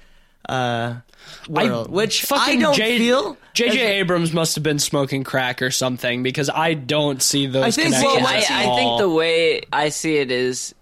[0.47, 0.95] uh,
[1.47, 3.37] world, which I don't J- feel.
[3.53, 3.99] J.J.
[3.99, 7.93] Abrams must have been smoking crack or something because I don't see those I think-
[7.93, 8.15] connections.
[8.15, 10.73] well, I, Let's I think the way I see it is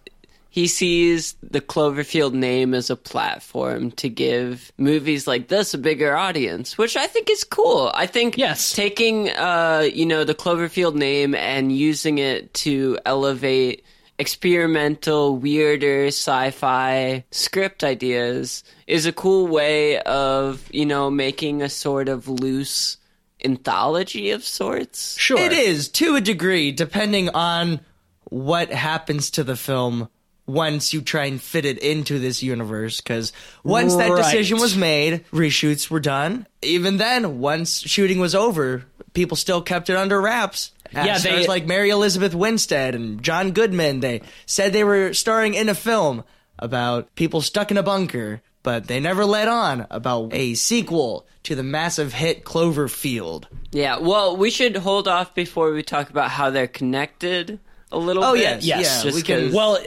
[0.58, 6.18] he sees the Cloverfield name as a platform to give movies like this a bigger
[6.18, 7.92] audience, which I think is cool.
[7.94, 8.74] I think Yes.
[8.74, 13.84] taking uh, you know the Cloverfield name and using it to elevate
[14.18, 22.10] experimental, weirder sci-fi script ideas is a cool way of, you know, making a sort
[22.10, 22.98] of loose
[23.46, 25.20] anthology of sorts.
[25.20, 27.80] sure It is to a degree, depending on
[28.24, 30.10] what happens to the film
[30.48, 33.02] once you try and fit it into this universe.
[33.02, 33.34] Because
[33.64, 36.48] once that decision was made, reshoots were done.
[36.62, 40.72] Even then, once shooting was over, people still kept it under wraps.
[40.94, 44.00] Yeah, Yeah, they- stars like Mary Elizabeth Winstead and John Goodman.
[44.00, 46.24] They said they were starring in a film
[46.58, 51.56] about people stuck in a bunker, but they never let on about a sequel to
[51.56, 53.46] the massive hit Cloverfield.
[53.72, 57.60] Yeah, well, we should hold off before we talk about how they're connected
[57.92, 58.42] a little Oh, bit.
[58.42, 59.06] yes, Yes.
[59.06, 59.46] yeah, we can.
[59.48, 59.78] 'cause- Well,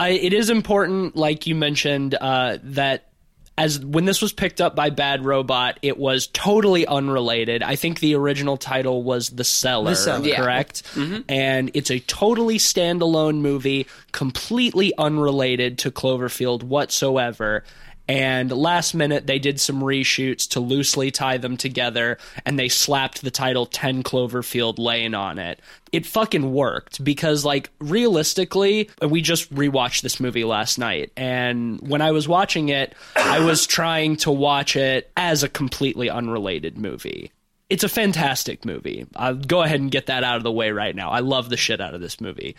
[0.00, 3.10] I, it is important, like you mentioned, uh, that
[3.58, 7.62] as when this was picked up by Bad Robot, it was totally unrelated.
[7.62, 10.26] I think the original title was The Seller, The Cellar.
[10.26, 10.36] Yeah.
[10.36, 10.82] correct?
[11.28, 17.64] And it's a totally standalone movie, completely unrelated to Cloverfield whatsoever.
[18.10, 23.22] And last minute, they did some reshoots to loosely tie them together, and they slapped
[23.22, 25.60] the title 10 Cloverfield Lane on it.
[25.92, 31.12] It fucking worked because, like, realistically, we just rewatched this movie last night.
[31.16, 36.10] And when I was watching it, I was trying to watch it as a completely
[36.10, 37.30] unrelated movie.
[37.68, 39.06] It's a fantastic movie.
[39.14, 41.10] I'll go ahead and get that out of the way right now.
[41.10, 42.56] I love the shit out of this movie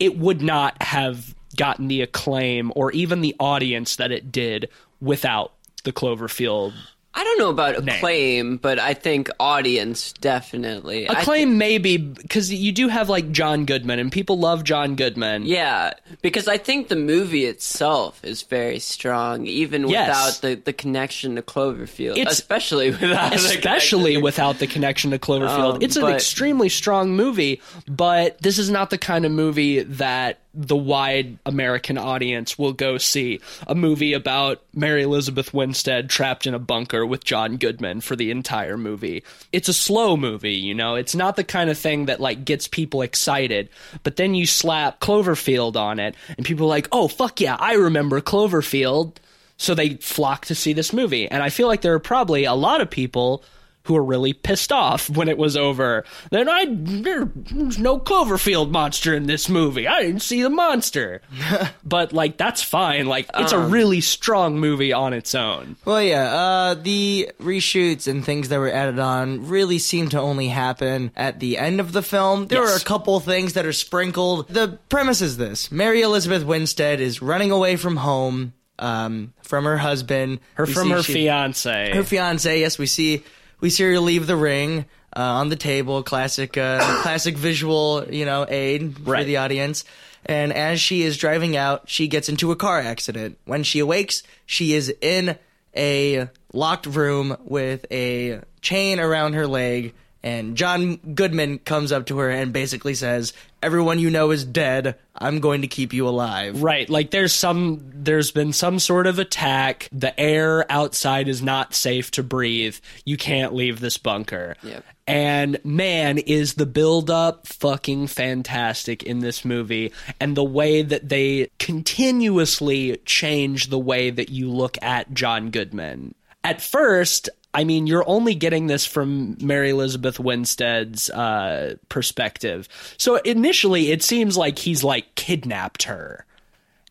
[0.00, 4.66] it would not have gotten the acclaim or even the audience that it did
[4.98, 5.52] without
[5.84, 6.72] the Cloverfield
[7.12, 11.06] I don't know about acclaim, but I think audience definitely.
[11.06, 15.44] Acclaim maybe because you do have like John Goodman, and people love John Goodman.
[15.44, 20.08] Yeah, because I think the movie itself is very strong, even Yes.
[20.08, 22.16] without the, the connection to Cloverfield.
[22.16, 24.22] It's- especially without, the especially connection.
[24.22, 25.74] without the connection to Cloverfield.
[25.76, 29.82] Um, it's an but- extremely strong movie, but this is not the kind of movie
[29.82, 33.38] that the wide American audience will go see.
[33.68, 38.30] A movie about Mary Elizabeth Winstead trapped in a bunker with John Goodman for the
[38.30, 39.22] entire movie.
[39.52, 40.94] It's a slow movie, you know.
[40.94, 43.68] It's not the kind of thing that like gets people excited,
[44.02, 47.74] but then you slap Cloverfield on it and people are like, "Oh, fuck yeah, I
[47.74, 49.16] remember Cloverfield."
[49.56, 51.28] So they flock to see this movie.
[51.28, 53.44] And I feel like there are probably a lot of people
[53.84, 56.04] who were really pissed off when it was over.
[56.30, 59.88] Then I there's no Cloverfield monster in this movie.
[59.88, 61.22] I didn't see the monster.
[61.84, 63.06] but like that's fine.
[63.06, 65.76] Like it's a really strong movie on its own.
[65.84, 70.48] Well, yeah, uh, the reshoots and things that were added on really seem to only
[70.48, 72.46] happen at the end of the film.
[72.46, 72.74] There Yes.
[72.74, 74.48] are a couple things that are sprinkled.
[74.48, 79.78] The premise is this Mary Elizabeth Winstead is running away from home, um, from her
[79.78, 80.40] husband.
[80.54, 81.92] Her We from her she- fiance.
[81.94, 82.60] her fiance.
[82.60, 83.22] Yes, we see
[83.60, 84.86] we see her leave the ring
[85.16, 86.02] uh, on the table.
[86.02, 89.26] Classic, uh, classic visual, you know, aid for Right.
[89.26, 89.84] the audience.
[90.26, 93.38] And as she is driving out, she gets into a car accident.
[93.46, 95.36] When she awakes, she is in
[95.76, 99.94] a locked room with a chain around her leg.
[100.22, 104.96] And John Goodman comes up to her and basically says, "Everyone you know is dead.
[105.14, 109.18] I'm going to keep you alive." Right, like there's some there's been some sort of
[109.18, 109.88] attack.
[109.92, 112.76] The air outside is not safe to breathe.
[113.06, 114.56] You can't leave this bunker.
[114.62, 114.84] Yep.
[115.06, 121.08] And man, is the build up fucking fantastic in this movie and the way that
[121.08, 126.14] they continuously change the way that you look at John Goodman.
[126.44, 132.68] At first, I mean, you're only getting this from Mary Elizabeth Winstead's uh, perspective.
[132.96, 136.24] So initially, it seems like he's like kidnapped her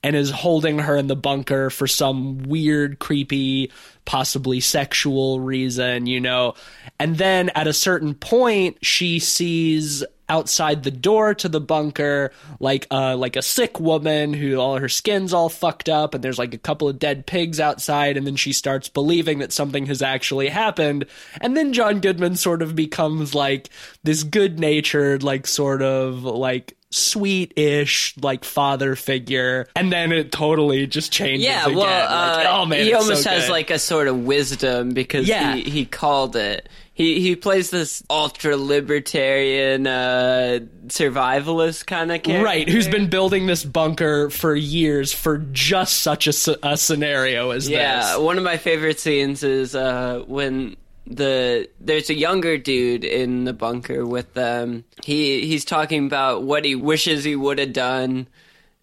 [0.04, 3.72] and is holding her in the bunker for some weird, creepy,
[4.06, 6.56] possibly sexual reason, you know.
[7.00, 12.86] And then at a certain point, she sees outside the door to the bunker like
[12.92, 16.54] uh like a sick woman who all her skin's all fucked up and there's like
[16.54, 20.48] a couple of dead pigs outside and then she starts believing that something has actually
[20.50, 21.06] happened
[21.42, 23.70] and then John Goodman sort of becomes like
[24.04, 31.12] this good-natured like sort of like sweet-ish like father figure and then it totally just
[31.12, 31.78] changes Yeah, again.
[31.78, 33.52] well, Like, uh, oh man he almost so has good.
[33.52, 35.56] like a sort of wisdom because Yeah.
[35.56, 36.68] he, he called it.
[37.00, 43.48] He he plays this ultra libertarian uh, survivalist kind of character, right who's been building
[43.48, 48.38] this bunker for years for just such a, a scenario as Yeah, this Yeah, one
[48.38, 50.76] of my favorite scenes is uh, when
[51.08, 54.84] the there's a younger dude in the bunker with them.
[55.06, 58.28] He he's talking about what he wishes he would have done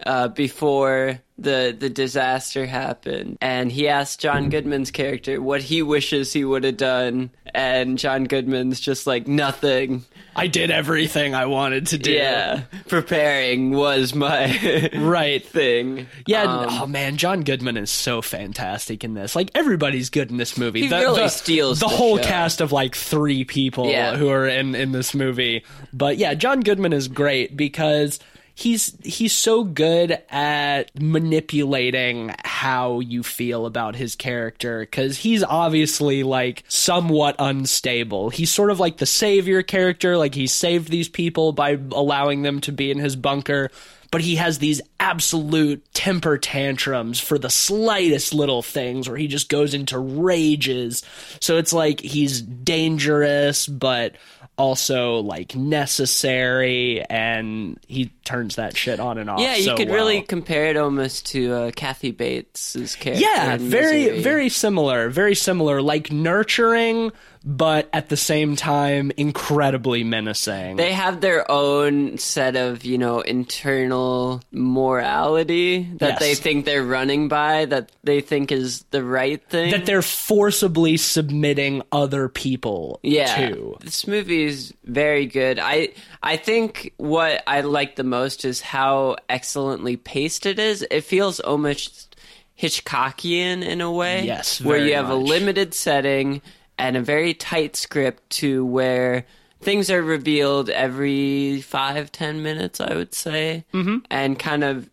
[0.04, 6.32] uh, before the the disaster happened, and he asked John Goodman's character what he wishes
[6.32, 10.04] he would have done, and John Goodman's just like nothing.
[10.34, 16.06] I did everything I wanted to do Yeah, preparing was my right thing.
[16.26, 19.34] Yeah, Um, oh man, John Goodman is so fantastic in this.
[19.36, 20.82] Like everybody's good in this movie.
[20.82, 22.24] He really steals the, the whole show.
[22.24, 24.16] cast of like three people Yeah.
[24.16, 25.64] who are in in this movie.
[25.92, 28.18] But yeah, John Goodman is great because
[28.56, 36.22] he's he's so good at manipulating how you feel about his character cuz he's obviously
[36.22, 38.30] like somewhat unstable.
[38.30, 42.60] He's sort of like the savior character, like he saved these people by allowing them
[42.62, 43.70] to be in his bunker
[44.10, 49.48] but he has these absolute temper tantrums for the slightest little things where he just
[49.48, 51.02] goes into rages.
[51.40, 54.16] So it's like he's dangerous, but
[54.56, 59.40] also like necessary, and he turns that shit on and off.
[59.40, 59.96] Yeah, you so could well.
[59.96, 63.24] really compare it almost to uh, Kathy Bates's character.
[63.24, 65.08] Yeah, very, very similar.
[65.08, 65.80] Very similar.
[65.80, 67.12] Like nurturing,
[67.44, 70.76] but at the same time, incredibly menacing.
[70.76, 76.18] They have their own set of, you know, internal morality that Yes.
[76.18, 79.70] they think they're running by, that they think is the right thing.
[79.70, 83.76] that they're forcibly submitting other people yeah, to.
[83.80, 85.58] this movie is very good.
[85.60, 85.90] I
[86.22, 90.86] I think what I like the most is how excellently paced it is.
[90.90, 92.16] It feels almost
[92.58, 94.24] Hitchcockian in a way.
[94.24, 96.40] Yes, where you have a limited setting
[96.78, 99.26] and a very tight script to where
[99.60, 102.80] things are revealed every five ten minutes.
[102.80, 103.98] I would say, mm-hmm.
[104.10, 104.88] and kind of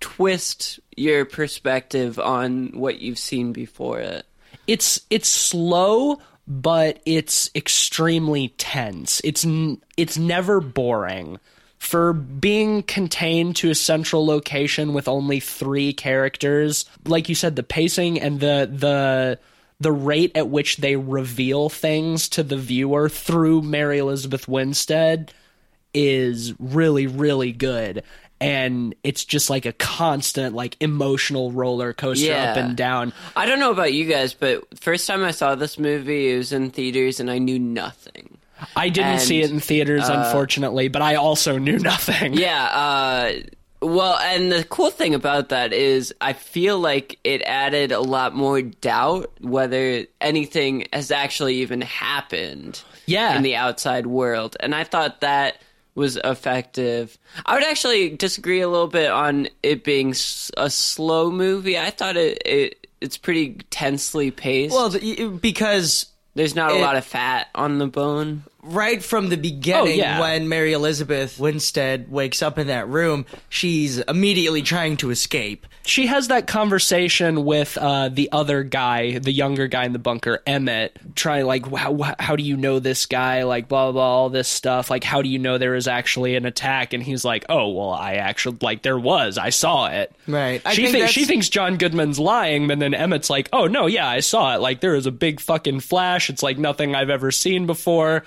[0.00, 4.26] twist your perspective on what you've seen before it.
[4.66, 6.18] it's it's slow
[6.48, 11.38] but it's extremely tense it's n- it's never boring
[11.82, 17.62] for being contained to a central location with only 3 characters like you said the
[17.64, 19.38] pacing and the the
[19.80, 25.32] the rate at which they reveal things to the viewer through Mary Elizabeth Winstead
[25.92, 28.04] is really really good
[28.40, 32.52] and it's just like a constant like emotional roller coaster Yeah.
[32.52, 35.78] up and down I don't know about you guys, but first time I saw this
[35.80, 38.38] movie, it was in theaters, and I knew nothing.
[38.76, 42.34] I didn't And, see it in theaters, unfortunately, but I also knew nothing.
[42.34, 42.64] Yeah.
[42.64, 43.32] Uh,
[43.80, 48.34] well, and the cool thing about that is I feel like it added a lot
[48.34, 52.82] more doubt whether anything has actually even happened.
[53.06, 53.36] Yeah.
[53.36, 55.60] In the outside world, and I thought that
[55.96, 57.18] was effective.
[57.44, 60.14] I would actually disagree a little bit on it being
[60.56, 61.76] a slow movie.
[61.76, 64.72] I thought it, it it's pretty tensely paced.
[64.72, 64.90] Well,
[65.40, 68.44] because There's not a lot of fat on the bone.
[68.62, 70.20] Right from the beginning, Oh, yeah.
[70.20, 75.66] when Mary Elizabeth Winstead wakes up in that room, she's immediately trying to escape.
[75.84, 80.40] She has that conversation with uh, the other guy, the younger guy in the bunker,
[80.46, 83.42] Emmett, trying like, how, how do you know this guy?
[83.42, 84.90] Like, blah, blah, blah, all this stuff.
[84.90, 86.92] Like, how do you know there is actually an attack?
[86.92, 89.38] And he's like, oh, well, I actually, like, there was.
[89.38, 90.14] I saw it.
[90.28, 90.62] Right.
[90.64, 93.86] I she, think thi- she thinks John Goodman's lying, but then Emmett's like, oh, no,
[93.86, 94.60] yeah, I saw it.
[94.60, 96.30] Like, there was a big fucking flash.
[96.30, 98.22] It's like nothing I've ever seen before.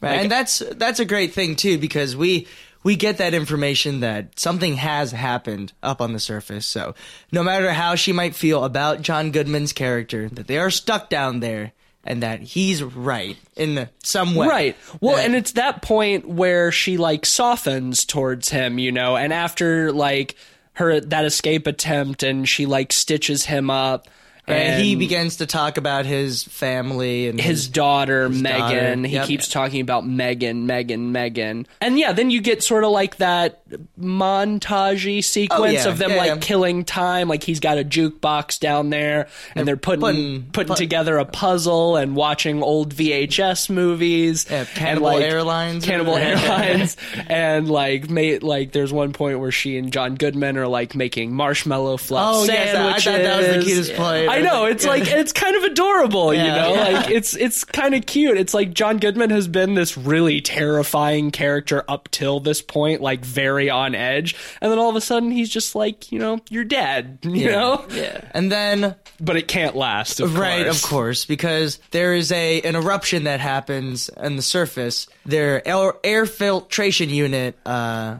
[0.00, 0.20] Right.
[0.20, 2.46] and that's that's a great thing too because we
[2.82, 6.64] we get that information that something has happened up on the surface.
[6.64, 6.94] So
[7.30, 11.40] no matter how she might feel about John Goodman's character, that they are stuck down
[11.40, 11.72] there
[12.02, 14.46] and that he's right in some way.
[14.48, 14.76] Right.
[15.02, 19.34] Well, That- and it's that point where she like softens towards him, you know, and
[19.34, 20.36] after like
[20.74, 24.08] her that escape attempt and she like stitches him up
[24.52, 28.58] and he begins to talk about his family and his daughter Megan.
[29.02, 29.08] daughter.
[29.08, 29.26] He Yep.
[29.26, 31.66] keeps talking about Megan, Megan, Megan.
[31.80, 33.59] And yeah, then you get sort of like that
[33.98, 35.88] montagey sequence Oh, yeah.
[35.88, 36.36] of them Yeah, like yeah.
[36.38, 37.28] killing time.
[37.28, 41.24] Like he's got a jukebox down there and they're putting putting- putting, put- together a
[41.24, 44.46] puzzle and watching old VHS movies.
[44.50, 46.16] Yeah, and, Cannibal like, Airlines Cannibal.
[46.16, 46.96] Airlines.
[47.28, 51.32] and like mate like there's one point where she and John Goodman are like making
[51.34, 53.04] marshmallow fluff Oh yes, I sandwiches.
[53.04, 54.00] thought that was the cutest.
[54.00, 56.74] I know it's like it's kind of adorable, you know.
[56.74, 58.36] Like it's it's kind of cute.
[58.36, 63.24] It's like John Goodman has been this really terrifying character up till this point, like
[63.24, 66.64] very on edge, and then all of a sudden he's just like, you know, you're
[66.64, 67.50] dead, you Yeah.
[67.50, 67.84] know.
[67.90, 68.20] Yeah.
[68.30, 70.82] And then But it can't last, of right, course.
[70.84, 75.08] of course, because there is a an eruption that happens on the surface.
[75.26, 78.16] Their air, air filtration unit, uh,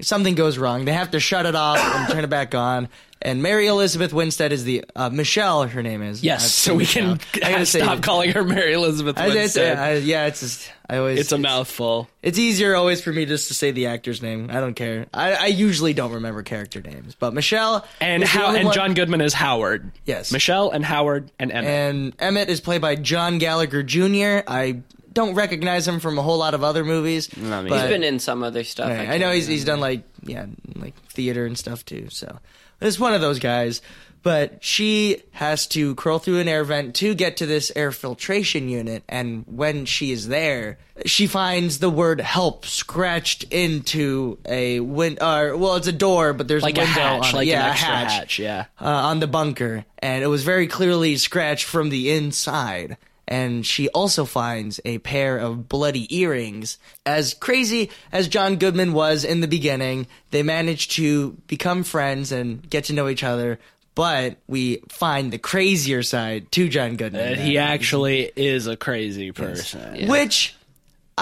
[0.00, 0.86] something goes wrong.
[0.86, 2.88] They have to shut it off and turn it back on.
[3.22, 5.64] And Mary Elizabeth Winstead is the uh, Michelle.
[5.68, 8.02] Her name is Yes, I so we can I gotta stop it.
[8.02, 9.78] calling her Mary Elizabeth I, it's, Winstead.
[9.78, 12.08] I, yeah, it's just, I always it's a mouthful.
[12.22, 14.48] It's easier always for me just to say the actor's name.
[14.50, 15.06] I don't care.
[15.12, 19.20] I, I usually don't remember character names, but Michelle And how and one- John Goodman
[19.20, 19.92] is Howard.
[20.06, 20.32] Yes.
[20.32, 21.70] Michelle and Howard and Emmett.
[21.70, 24.40] and Emmett is played by John Gallagher Jr.
[24.48, 24.80] I
[25.12, 27.28] don't recognize him from a whole lot of other movies.
[27.28, 28.88] But- He's been in some other stuff.
[28.88, 30.46] Right, I, can't know he's he's done like yeah
[30.76, 32.08] like theater and stuff too.
[32.10, 32.38] So
[32.80, 33.82] it's one of those guys.
[34.22, 38.68] But she has to crawl through an air vent to get to this air filtration
[38.68, 40.76] unit, and when she is there,
[41.06, 45.16] she finds the word "help" scratched into a win.
[45.18, 47.72] Uh, well, it's a door, but there's like a a hatch, on like yeah, a
[47.72, 48.38] hatch, hatch.
[48.38, 48.66] Yeah.
[48.78, 52.98] uh, on the bunker, and it was very clearly scratched from the inside.
[53.30, 56.78] And she also finds a pair of bloody earrings.
[57.06, 62.68] As crazy as John Goodman was in the beginning, they manage to become friends and
[62.68, 63.60] get to know each other.
[63.94, 67.34] But we find the crazier side to John Goodman.
[67.34, 70.08] And he actually is a crazy person.
[70.08, 70.54] Which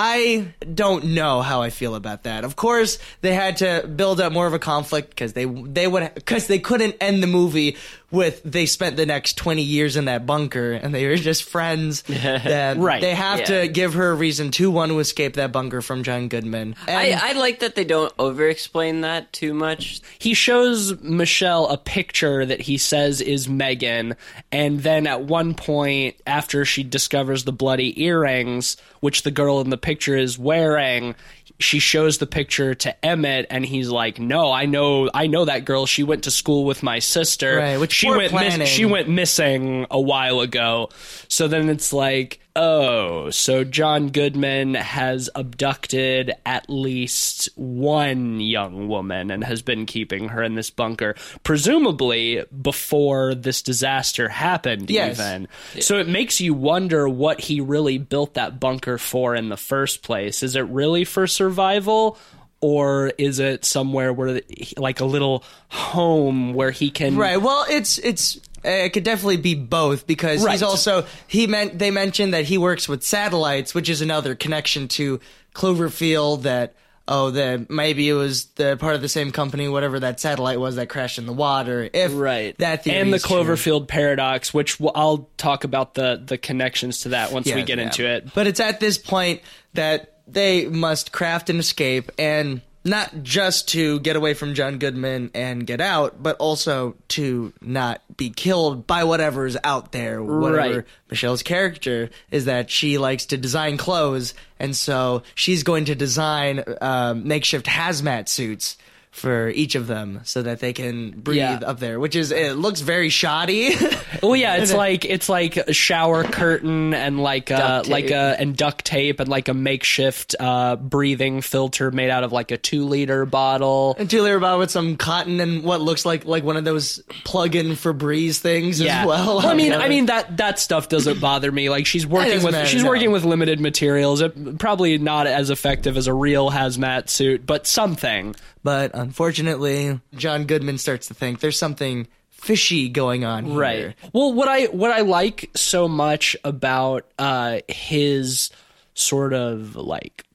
[0.01, 2.45] I don't know how I feel about that.
[2.45, 6.15] Of course, they had to build up more of a conflict because they they would
[6.15, 7.77] because they couldn't end the movie
[8.11, 12.03] with they spent the next twenty years in that bunker and they were just friends.
[12.09, 13.01] That Right.
[13.01, 13.63] They have Yeah.
[13.63, 16.75] to give her a reason to want to escape that bunker from John Goodman.
[16.87, 20.01] I, I like that they don't over-explain that too much.
[20.19, 24.17] He shows Michelle a picture that he says is Megan,
[24.53, 29.71] and then at one point, after she discovers the bloody earrings, which the girl in
[29.71, 31.15] the picture is wearing,
[31.61, 35.65] she shows the picture to Emmett, and he's like, "No, I know, I know that
[35.65, 35.87] girl.
[35.87, 37.57] She went to school with my sister.
[37.57, 40.91] Right, which she went, miss- she went missing a while ago.
[41.29, 49.31] So then it's like." Oh, so John Goodman has abducted at least one young woman
[49.31, 55.19] and has been keeping her in this bunker, presumably before this disaster happened, Yes.
[55.19, 55.49] even.
[55.81, 60.03] So it makes you wonder what he really built that bunker for in the first
[60.03, 60.43] place.
[60.43, 62.19] Is it really for survival?
[62.61, 64.41] Or is it somewhere where,
[64.77, 67.41] like a little home where he can Right.
[67.41, 70.53] Well, it's it's Uh, it could definitely be both because Right.
[70.53, 74.89] he's also he meant they mentioned that he works with satellites, which is another connection
[74.89, 75.21] to
[75.55, 76.43] Cloverfield.
[76.43, 76.75] That
[77.11, 80.77] oh, that maybe it was the part of the same company, whatever that satellite was
[80.77, 81.89] that crashed in the water.
[81.93, 83.37] If right that and the is true.
[83.39, 87.79] cloverfield paradox which w- i'll talk about the the connections to that once we get
[87.79, 87.85] yeah.
[87.85, 89.41] into it But it's at this point
[89.75, 95.31] that they must craft an escape and not just to get away from John Goodman
[95.35, 100.23] and get out, but also to not be killed by whatever's out there.
[100.23, 100.85] Whatever Right.
[101.11, 106.65] Michelle's character is that she likes to design clothes, and so she's going to design
[106.81, 108.77] um, makeshift hazmat suits
[109.19, 111.61] for each of them so that they can breathe Yeah.
[111.65, 113.75] up there, which is it looks very shoddy.
[114.23, 118.57] well yeah it's like it's like a shower curtain and like a like a and
[118.57, 122.85] duct tape and like a makeshift uh breathing filter made out of like a two
[122.87, 126.57] liter bottle And two liter bottle with some cotton and what looks like like one
[126.57, 129.01] of those plug-in Febreze things yeah.
[129.03, 129.47] as well.
[129.47, 131.69] I mean, I mean that that stuff doesn't bother me.
[131.69, 132.89] Like she's working with matter, she's no.
[132.89, 134.21] working with limited materials.
[134.21, 138.35] It, probably not as effective as a real hazmat suit, but something.
[138.69, 143.59] But unfortunately, John Goodman starts to think there's something fishy going on here.
[143.59, 143.95] Right.
[144.13, 148.51] Well, what I what I like so much about uh his
[148.93, 150.27] sort of like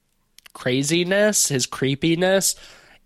[0.54, 2.56] craziness, his creepiness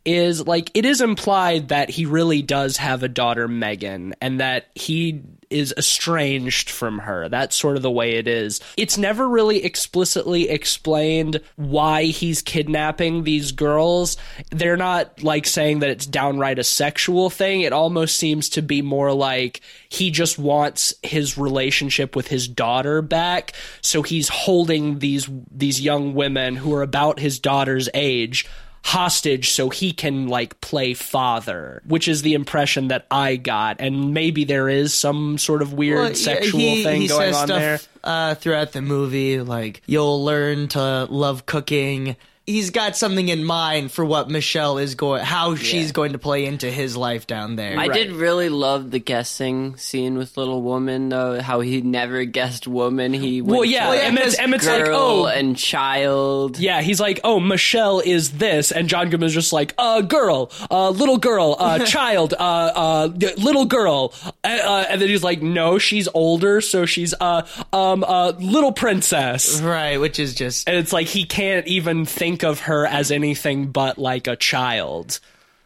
[0.05, 4.67] is like it is implied that he really does have a daughter Megan and that
[4.75, 7.29] he is estranged from her.
[7.29, 8.59] That's sort of the way it is.
[8.75, 14.17] It's never really explicitly explained why he's kidnapping these girls.
[14.51, 17.61] They're not like saying that it's downright a sexual thing.
[17.61, 23.01] It almost seems to be more like he just wants his relationship with his daughter
[23.01, 23.53] back.
[23.81, 28.45] So he's holding these these young women who are about his daughter's age
[28.83, 34.13] hostage so he can like play father which is the impression that i got and
[34.13, 37.47] maybe there is some sort of weird Well, sexual he, thing he going says on
[37.47, 42.15] stuff, there Uh, throughout the movie, like you'll learn to love cooking.
[42.47, 46.45] He's got something in mind for what Michelle is going, how she's going to play
[46.45, 47.77] into his life down there.
[47.77, 51.41] I did really love the guessing scene with Little Woman, though.
[51.41, 53.11] How he never guessed woman.
[53.13, 56.57] He well yeah, to, Well, yeah, Emmett's, Emmett's girl like oh and child.
[56.57, 60.89] yeah, he's like, oh, Michelle is this, and John Goodman's just like, uh, girl, uh,
[60.91, 65.79] little girl, uh, child, uh, uh, little girl, uh, uh, and then he's like, no,
[65.79, 69.59] she's older, so she's, uh, um, uh, little princess.
[69.59, 73.67] right, which is just And it's like he can't even think of her as anything
[73.71, 75.19] but like a child.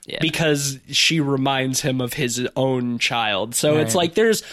[0.06, 0.18] Yeah.
[0.22, 3.54] Because she reminds him of his own child.
[3.56, 4.44] So it's like there's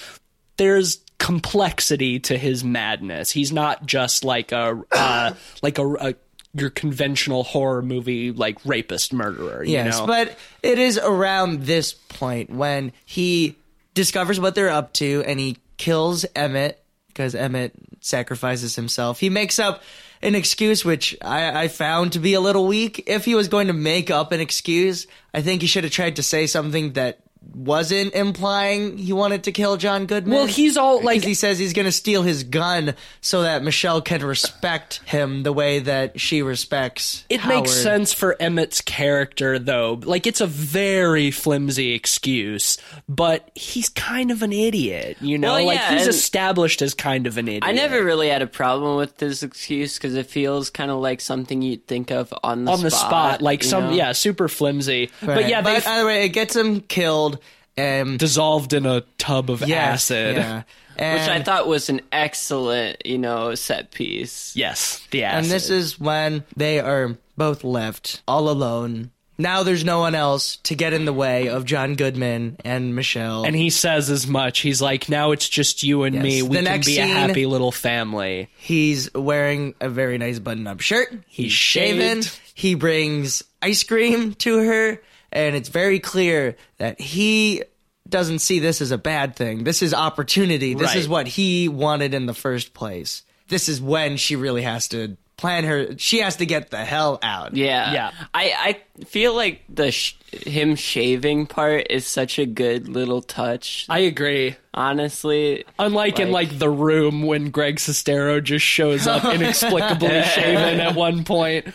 [0.58, 3.30] there's complexity to his madness.
[3.30, 6.14] He's not just like a uh, like a, a
[6.54, 9.62] your conventional horror movie like rapist murderer.
[9.62, 10.06] You Yes, know?
[10.06, 13.56] but it is around this point when he
[13.94, 19.18] discovers what they're up to and he kills Emmett because Emmett sacrifices himself.
[19.18, 19.82] He makes up
[20.22, 23.04] an excuse which I, I found to be a little weak.
[23.06, 26.16] If he was going to make up an excuse, I think he should have tried
[26.16, 27.20] to say something that
[27.58, 30.34] wasn't implying he wanted to kill John Goodman.
[30.34, 34.00] Well, he's all, like- he says he's going to steal his gun so that Michelle
[34.00, 37.24] can respect him the way that she respects.
[37.28, 40.00] It makes sense for Emmett's character, though.
[40.02, 42.78] Like, it's a very flimsy excuse,
[43.08, 45.54] but he's kind of an idiot, you know?
[45.54, 47.64] Well, like, yeah, he's established as kind of an idiot.
[47.64, 51.20] I never really had a problem with this excuse because it feels kind of like
[51.20, 53.92] something you'd think of on the on the spot, like some, know?
[53.92, 55.10] yeah, super flimsy.
[55.20, 57.38] But yeah, they but either way, it gets him killed.
[57.78, 60.36] And dissolved in a tub of yes, acid.
[60.36, 60.62] yeah.
[60.96, 64.54] And, which I thought was an excellent, you know, set piece.
[64.56, 65.44] Yes, the acid.
[65.44, 69.12] and this is when they are both left all alone.
[69.40, 73.44] Now there's no one else to get in the way of John Goodman and Michelle.
[73.44, 74.58] and he says as much.
[74.58, 76.24] He's like, now it's just you and Yes.
[76.24, 76.42] me.
[76.42, 78.48] We The can next be a happy little family.
[78.58, 81.14] He's wearing a very nice button-up shirt.
[81.28, 82.22] He's shaven.
[82.22, 82.40] shaved.
[82.54, 85.00] He brings ice cream to her,
[85.32, 87.62] and it's very clear that he
[88.08, 89.64] doesn't see this as a bad thing.
[89.64, 90.74] This is opportunity.
[90.74, 90.96] This Right.
[90.96, 93.22] is what he wanted in the first place.
[93.48, 95.96] This is when she really has to plan her.
[95.98, 97.54] She has to get the hell out.
[97.54, 98.10] Yeah, Yeah.
[98.34, 103.86] I I feel like the sh- him shaving part is such a good little touch.
[103.88, 104.56] I agree.
[104.74, 110.80] honestly, Unlike in Like- like the room when Greg Sestero just shows up inexplicably shaven
[110.80, 111.66] at one point,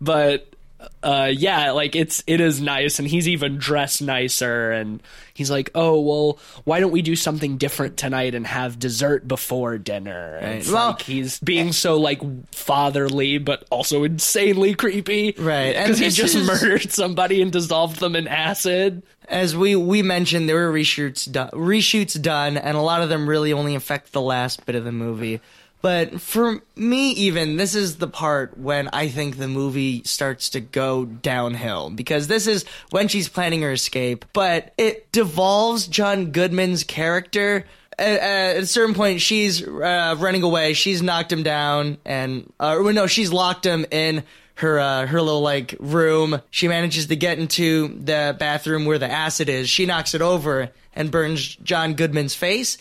[0.00, 0.51] but
[1.02, 5.02] uh, yeah, like it's it is nice, and he's even dressed nicer, and
[5.34, 9.78] he's like, "Oh well, why don't we do something different tonight and have dessert before
[9.78, 12.20] dinner?" And Well- like he's being so like
[12.54, 18.14] fatherly, but also insanely creepy, Right, Because he just is- murdered somebody and dissolved them
[18.16, 19.02] in acid.
[19.28, 23.28] As we we mentioned, there were reshoots done, reshoots done, and a lot of them
[23.28, 25.40] really only affect the last bit of the movie.
[25.82, 30.60] But for me, even this is the part when I think the movie starts to
[30.60, 36.84] go downhill because this is when she's planning her escape, but it devolves John Goodman's
[36.84, 37.66] character.
[37.98, 40.72] At, a certain point, she's uh, running away.
[40.74, 44.22] She's knocked him down, and uh, no, she's locked him in
[44.54, 46.40] her uh, her little like room.
[46.50, 49.68] She manages to get into the bathroom where the acid is.
[49.68, 52.78] She knocks it over and burns John Goodman's face.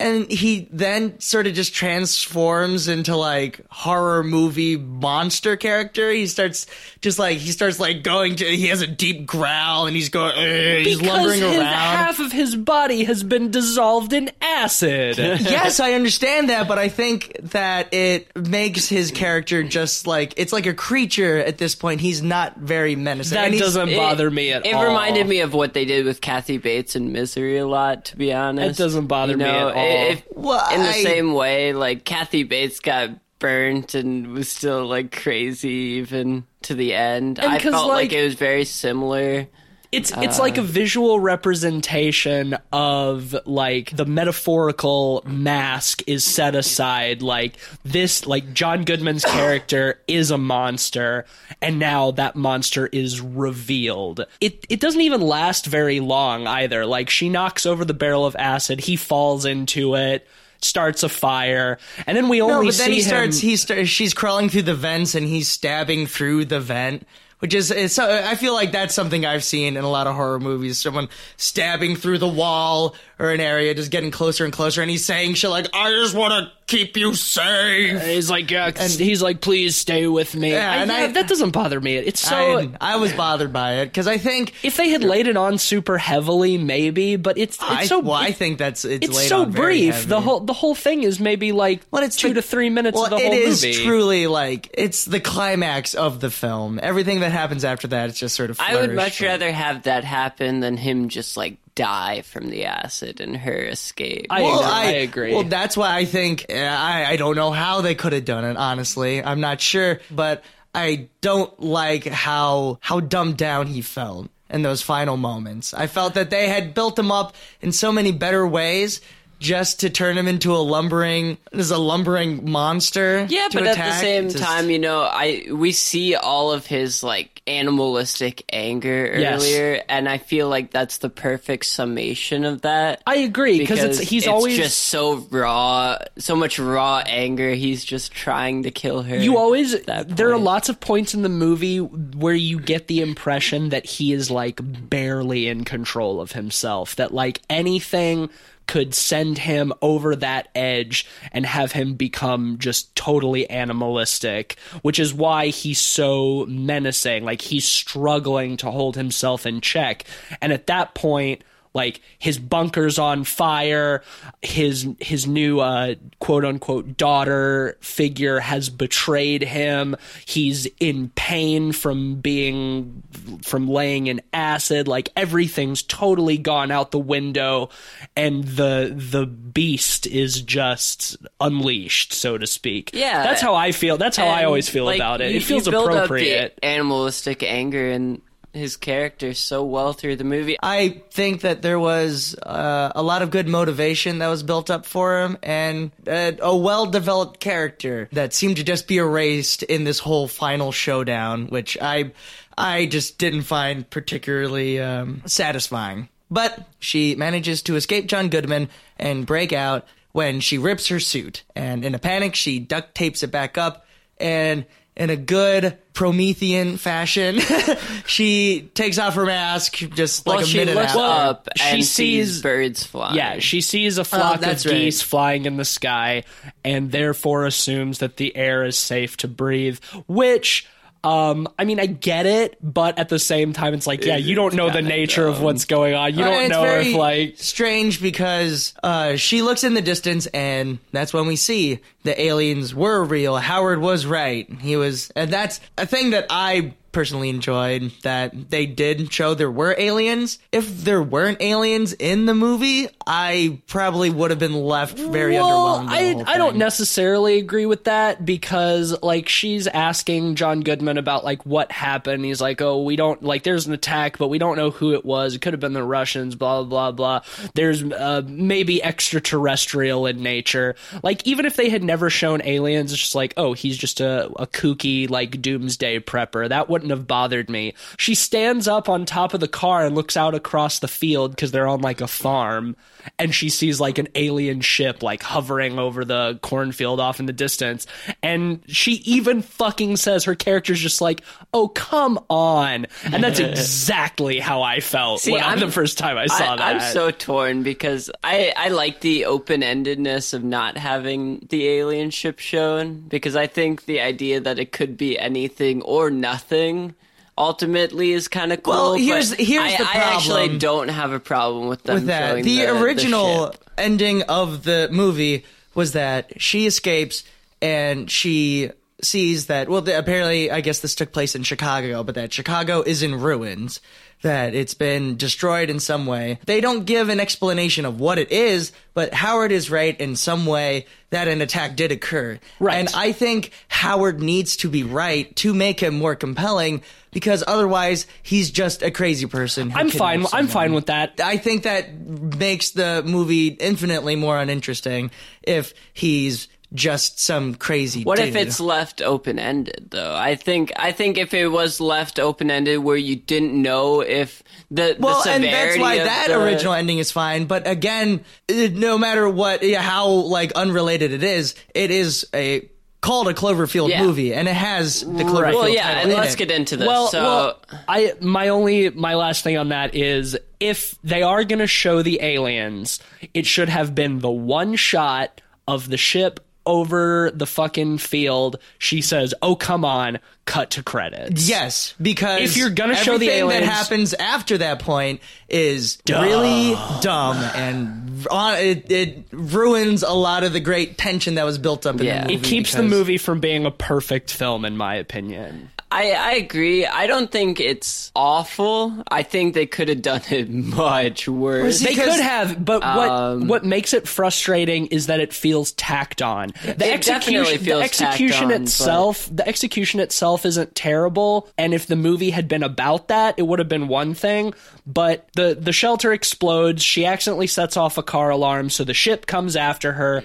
[0.00, 6.10] And he then sort of just transforms into like horror movie monster character.
[6.10, 6.66] He starts
[7.00, 8.44] just like he starts like going to.
[8.44, 10.32] He has a deep growl and he's going.
[10.32, 11.72] "Ugh," he's because lumbering his, around.
[11.72, 15.16] half of his body has been dissolved in acid.
[15.18, 20.52] yes, I understand that, but I think that it makes his character just like it's
[20.52, 22.00] like a creature at this point.
[22.00, 23.36] He's not very menacing.
[23.36, 24.82] That And doesn't bother me at it all.
[24.82, 28.06] It reminded me of what they did with Kathy Bates in Misery a lot.
[28.06, 29.83] To be honest, It doesn't bother You me at all.
[29.84, 30.26] If,
[30.72, 36.44] in the same way, like Kathy Bates got burnt and was still like crazy even
[36.62, 37.38] to the end.
[37.38, 39.46] And I 'cause, felt like, like- it was very similar.
[39.94, 47.22] It's uh, it's like a visual representation of like the metaphorical mask is set aside.
[47.22, 51.26] Like this, like John Goodman's character is a monster,
[51.62, 54.24] and now that monster is revealed.
[54.40, 56.84] It it doesn't even last very long either.
[56.86, 60.26] Like she knocks over the barrel of acid, he falls into it.
[60.60, 63.32] Starts a fire, and then we only No, but then see he him.
[63.32, 63.88] He starts.
[63.90, 67.06] She's crawling through the vents, and he's stabbing through the vent.
[67.44, 70.78] Which is, I feel like that's something I've seen in a lot of horror movies.
[70.78, 75.04] Someone stabbing through the wall or an area, just getting closer and closer, and he's
[75.04, 78.90] saying shit like, "I just want to keep you safe." Uh, he's like, yeah, And
[78.92, 80.50] he's like, please stay with me.
[80.52, 81.96] Yeah, I- and yeah, I- that doesn't bother me.
[81.96, 82.34] It's so.
[82.58, 85.58] I, I was bothered by it because I think if they had laid it on
[85.58, 89.28] super heavily, maybe, but it's it's I, so well, I think that's it's, it's laid
[89.28, 89.94] so on brief.
[89.94, 90.06] heavy.
[90.08, 92.94] The whole the whole thing is maybe like Well, it's two the- to three minutes
[92.96, 93.84] well, of the whole it is movie.
[93.84, 96.80] truly like it's the climax of the film.
[96.82, 98.58] Everything that happens after that, it's just sort of.
[98.60, 98.96] I would flourished.
[98.96, 103.56] much rather have that happen than him just like die from the acid and her
[103.66, 104.26] escape.
[104.30, 104.70] I Well, agree.
[104.72, 105.34] I, I agree.
[105.34, 108.44] Well, that's why I think uh, I I don't know how they could have done
[108.44, 108.56] it.
[108.56, 110.44] Honestly, I'm not sure, but
[110.74, 115.74] I don't like how how dumbed down he felt in those final moments.
[115.74, 119.00] I felt that they had built him up in so many better ways.
[119.44, 123.26] Just to turn him into a lumbering, as a lumbering monster.
[123.28, 126.66] Yeah, to but at the same just- time, you know, I we see all of
[126.66, 129.42] his like animalistic anger Yes.
[129.42, 133.02] earlier, and I feel like that's the perfect summation of that.
[133.06, 137.50] I agree because because it's he's it's always just so raw, so much raw anger.
[137.52, 139.16] He's just trying to kill her.
[139.16, 143.68] you always there are lots of points in the movie where you get the impression
[143.68, 148.30] that he is like barely in control of himself that like anything
[148.66, 155.14] could send him over that edge and have him become just totally animalistic which is
[155.14, 157.24] why he's so menacing.
[157.24, 160.04] Like he's struggling to hold himself in check.
[160.40, 161.42] And at that point
[161.74, 164.02] like his bunker's on fire
[164.42, 169.96] his his new uh, quote unquote daughter figure has betrayed him.
[170.24, 173.02] He's in pain from being
[173.42, 174.86] from laying in acid.
[174.86, 177.70] Like everything's totally gone out the window
[178.16, 182.90] and the the beast is just unleashed so to speak.
[182.92, 183.22] Yeah.
[183.24, 183.96] that's how i feel.
[183.96, 185.32] That's how i always feel like, about it.
[185.32, 186.58] You- it feels you build up the appropriate.
[186.62, 188.22] animalistic anger in
[188.54, 190.56] his character so well through the movie.
[190.62, 194.86] I think that there was uh, a lot of good motivation that was built up
[194.86, 199.98] for him, and uh, a well-developed character that seemed to just be erased in this
[199.98, 202.12] whole final showdown, which I,
[202.56, 206.08] I just didn't find particularly um, satisfying.
[206.30, 208.68] But she manages to escape John Goodman
[208.98, 213.22] and break out when she rips her suit, and in a panic, she duct tapes
[213.22, 213.84] it back up,
[214.18, 214.64] and
[214.96, 217.38] in a good Promethean fashion.
[218.06, 221.00] she takes off her mask just like a she minute looks after.
[221.00, 223.16] up She and sees- sees birds flying.
[223.16, 224.62] Yeah, she sees a oh, flock of right.
[224.62, 226.24] geese flying in the sky
[226.64, 230.66] and therefore assumes that the air is safe to breathe, which
[231.04, 234.34] um I mean I get it, but at the same time it's like, yeah, you
[234.34, 236.14] don't know the nature of what's going on.
[236.14, 239.82] You Uh, don't it's know very if like strange because uh, she looks in the
[239.82, 243.36] distance, and that's when we see the aliens were real.
[243.36, 244.50] Howard was right.
[244.60, 249.50] He was, and that's a thing that I personally enjoyed that they did show there
[249.50, 250.38] were aliens.
[250.52, 255.80] If there weren't aliens in the movie, I probably would have been left very well,
[255.80, 256.24] underwhelmed.
[256.26, 261.44] I, I don't necessarily agree with that because like she's asking John Goodman about like
[261.44, 262.24] what happened.
[262.24, 265.04] He's like, "Oh, we don't like there's an attack, but we don't know who it
[265.04, 265.34] was.
[265.34, 267.20] It could have been the Russians, blah blah blah.
[267.54, 270.76] There's uh, maybe extraterrestrial in nature.
[271.02, 274.26] Like even if they had never shown aliens, it's just like, "Oh, he's just a,
[274.36, 277.74] a kooky like doomsday prepper." That wouldn't have bothered me.
[277.98, 281.50] She stands up on top of the car and looks out across the field because
[281.50, 282.76] they're on like a farm
[283.18, 287.32] and she sees like an alien ship like hovering over the cornfield off in the
[287.32, 287.86] distance.
[288.22, 291.22] And she even fucking says her character's just like
[291.52, 292.86] oh come on.
[293.04, 296.60] And that's exactly how i felt See, when the first time i saw I, that.
[296.60, 302.10] I'm so torn because I, I like the open endedness of not having the alien
[302.10, 306.94] ship shown because I think the idea that it could be anything or nothing
[307.36, 308.72] ultimately is kind of cool.
[308.72, 310.02] Well, here's- here's I, the problem.
[310.02, 312.36] I actually don't have a problem with them with that.
[312.36, 313.64] The, the, original ship.
[313.76, 315.44] ending of the movie
[315.74, 317.24] was that she escapes
[317.60, 318.70] and she
[319.02, 319.68] sees that.
[319.68, 323.20] Well, the, apparently, I guess this took place in Chicago, but that Chicago is in
[323.20, 323.80] ruins.
[324.22, 326.38] That it's been destroyed in some way.
[326.46, 330.46] They don't give an explanation of what it is, but Howard is right in some
[330.46, 332.38] way that an attack did occur.
[332.58, 332.76] Right.
[332.76, 336.82] And I think Howard needs to be right to make him more compelling
[337.14, 339.70] because otherwise he's just a crazy person.
[339.70, 344.16] who i'm fine kidnaps i'm fine with that I think that makes the movie infinitely
[344.16, 345.10] more uninteresting
[345.42, 348.02] if he's just some crazy.
[348.02, 350.14] What if it's left open ended though?
[350.14, 354.42] I think I think if it was left open ended where you didn't know if
[354.70, 357.44] the well, the and that's why that the- original ending is fine.
[357.46, 362.68] But again, no matter what, how like unrelated it is, it is a
[363.04, 364.02] called a Cloverfield Yeah.
[364.02, 365.54] movie, and it has the Cloverfield.
[365.54, 366.38] Well, yeah, title and in let's it.
[366.38, 366.88] get into this.
[366.88, 371.44] well, so well, I my only my last thing on that is if they are
[371.44, 372.98] going to show the aliens,
[373.34, 378.56] it should have been the one shot of the ship over the fucking field.
[378.78, 381.48] She says, "Oh, come on." Cut to credits.
[381.48, 386.76] Yes, because If you're gonna show the everything that happens after that point is really
[387.00, 391.86] dumb and on, it, it ruins a lot of the great tension that was built
[391.86, 392.18] up in Yeah.
[392.26, 392.34] the movie.
[392.34, 395.70] It keeps the movie from being a perfect film, in my opinion.
[395.94, 396.84] I, I agree.
[396.84, 399.04] I don't think it's awful.
[399.12, 401.78] I think they could have done it much worse.
[401.78, 405.70] See, They could have, but what Um, what makes it frustrating is that it feels
[405.72, 406.52] tacked on.
[406.64, 411.48] The It definitely execution, the feels execution tacked on, itself, the execution itself isn't terrible.
[411.56, 414.52] And if the movie had been about that, it would have been one thing.
[414.86, 416.82] But the the shelter explodes.
[416.82, 420.24] She accidentally sets off a car alarm, so the ship comes after her.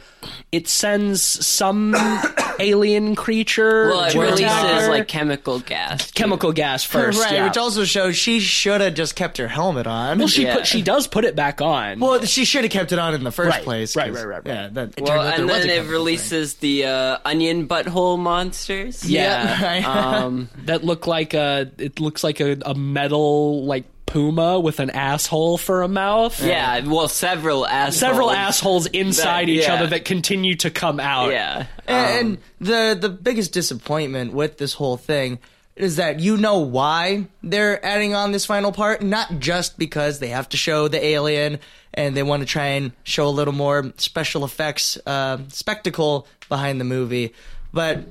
[0.51, 1.95] It sends some
[2.59, 3.89] alien creature.
[3.89, 4.89] well, it releases her.
[4.89, 6.11] like chemical gas.
[6.11, 7.47] chemical gas first, right, yeah.
[7.47, 10.17] which also shows she should have just kept her helmet on.
[10.19, 10.55] well, she Yeah.
[10.55, 11.99] put she does put it back on.
[11.99, 13.95] Well, she should have kept it on in the first Right, place.
[13.95, 14.55] right, 'cause, right, right, right.
[14.55, 18.17] Yeah, that, Well, turned out there and then it chemical releases the uh, onion butthole
[18.19, 19.03] monsters.
[19.09, 19.61] yeah.
[19.69, 19.85] Right.
[19.85, 24.89] Um, that look like a it looks like a, a metal like puma with an
[24.89, 26.41] asshole for a mouth.
[26.43, 26.79] yeah.
[26.85, 27.97] Well, several assholes.
[27.97, 29.73] Several assholes inside That- each yeah.
[29.75, 31.31] other that continue to come out.
[31.31, 31.63] Yeah.
[31.63, 31.67] thing.
[31.87, 35.39] And the the biggest disappointment with this whole thing
[35.75, 40.27] is that you know why they're adding on this final part, not just because they
[40.27, 41.59] have to show the alien
[41.93, 46.81] and they want to try and show a little more special effects uh, spectacle behind
[46.81, 47.33] the movie,
[47.71, 48.03] but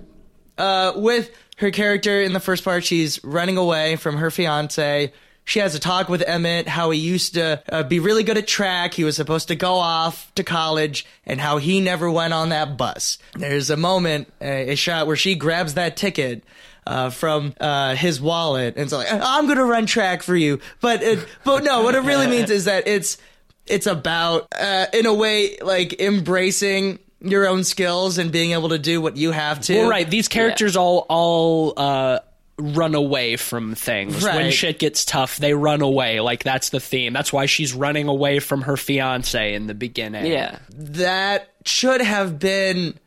[0.56, 5.12] uh, with her character in the first part, she's running away from her fiance.
[5.48, 8.46] She has a talk with Emmett, how he used to uh, be really good at
[8.46, 8.92] track.
[8.92, 12.76] He was supposed to go off to college, and how he never went on that
[12.76, 13.16] bus.
[13.34, 16.44] There's a moment, uh, a shot where she grabs that ticket.
[16.86, 21.02] Uh, from uh, his wallet, and it's like I'm gonna run track for you, but
[21.02, 23.18] it, but no, what it really means is that it's
[23.66, 28.78] it's about uh, in a way like embracing your own skills and being able to
[28.78, 29.80] do what you have to.
[29.80, 30.08] Well, right.
[30.08, 32.20] These characters all all uh,
[32.58, 35.36] run away from things when shit gets tough.
[35.36, 36.20] They run away.
[36.20, 37.12] Like that's the theme.
[37.12, 40.26] That's why she's running away from her fiance in the beginning.
[40.26, 40.58] Yeah.
[40.70, 42.98] that should have been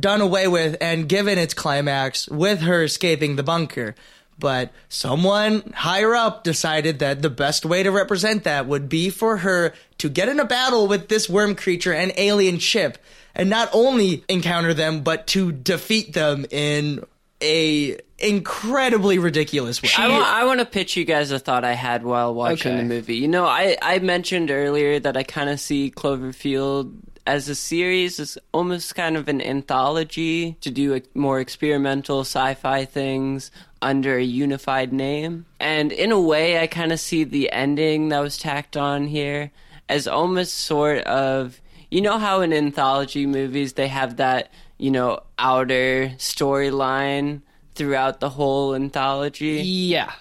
[0.00, 3.94] done away with and given its climax with her escaping the bunker.
[4.38, 9.38] But someone higher up decided that the best way to represent that would be for
[9.38, 12.98] her to get in a battle with this worm creature and alien ship
[13.34, 17.02] and not only encounter them but to defeat them in
[17.42, 19.90] a incredibly ridiculous way.
[19.96, 22.80] I want, I want to pitch you guys a thought I had while watching Okay.
[22.82, 23.16] the movie.
[23.16, 26.94] You know, I, I mentioned earlier that I kind of see Cloverfield
[27.26, 33.50] as a series as almost kind of an anthology to do more experimental sci-fi things
[33.82, 35.44] under a unified name.
[35.58, 39.50] And in a way, I kind of see the ending that was tacked on here
[39.88, 41.60] as almost sort of
[41.90, 47.40] you know how in anthology movies they have that you know outer storyline
[47.76, 50.12] throughout the whole anthology Yeah.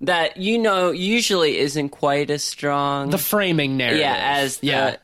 [0.00, 3.10] that you know usually isn't quite as strong.
[3.10, 4.00] The framing narrative.
[4.00, 4.96] yeah, as the yeah.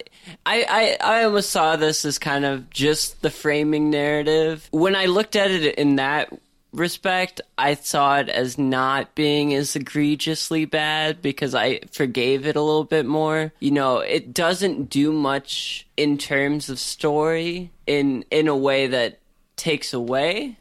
[0.44, 4.68] I, I I almost saw this as kind of just the framing narrative.
[4.72, 6.28] When I looked at it in that
[6.72, 12.60] respect, I saw it as not being as egregiously bad because I forgave it a
[12.60, 13.52] little bit more.
[13.60, 19.20] You know, it doesn't do much in terms of story in in a way that
[19.56, 20.56] takes away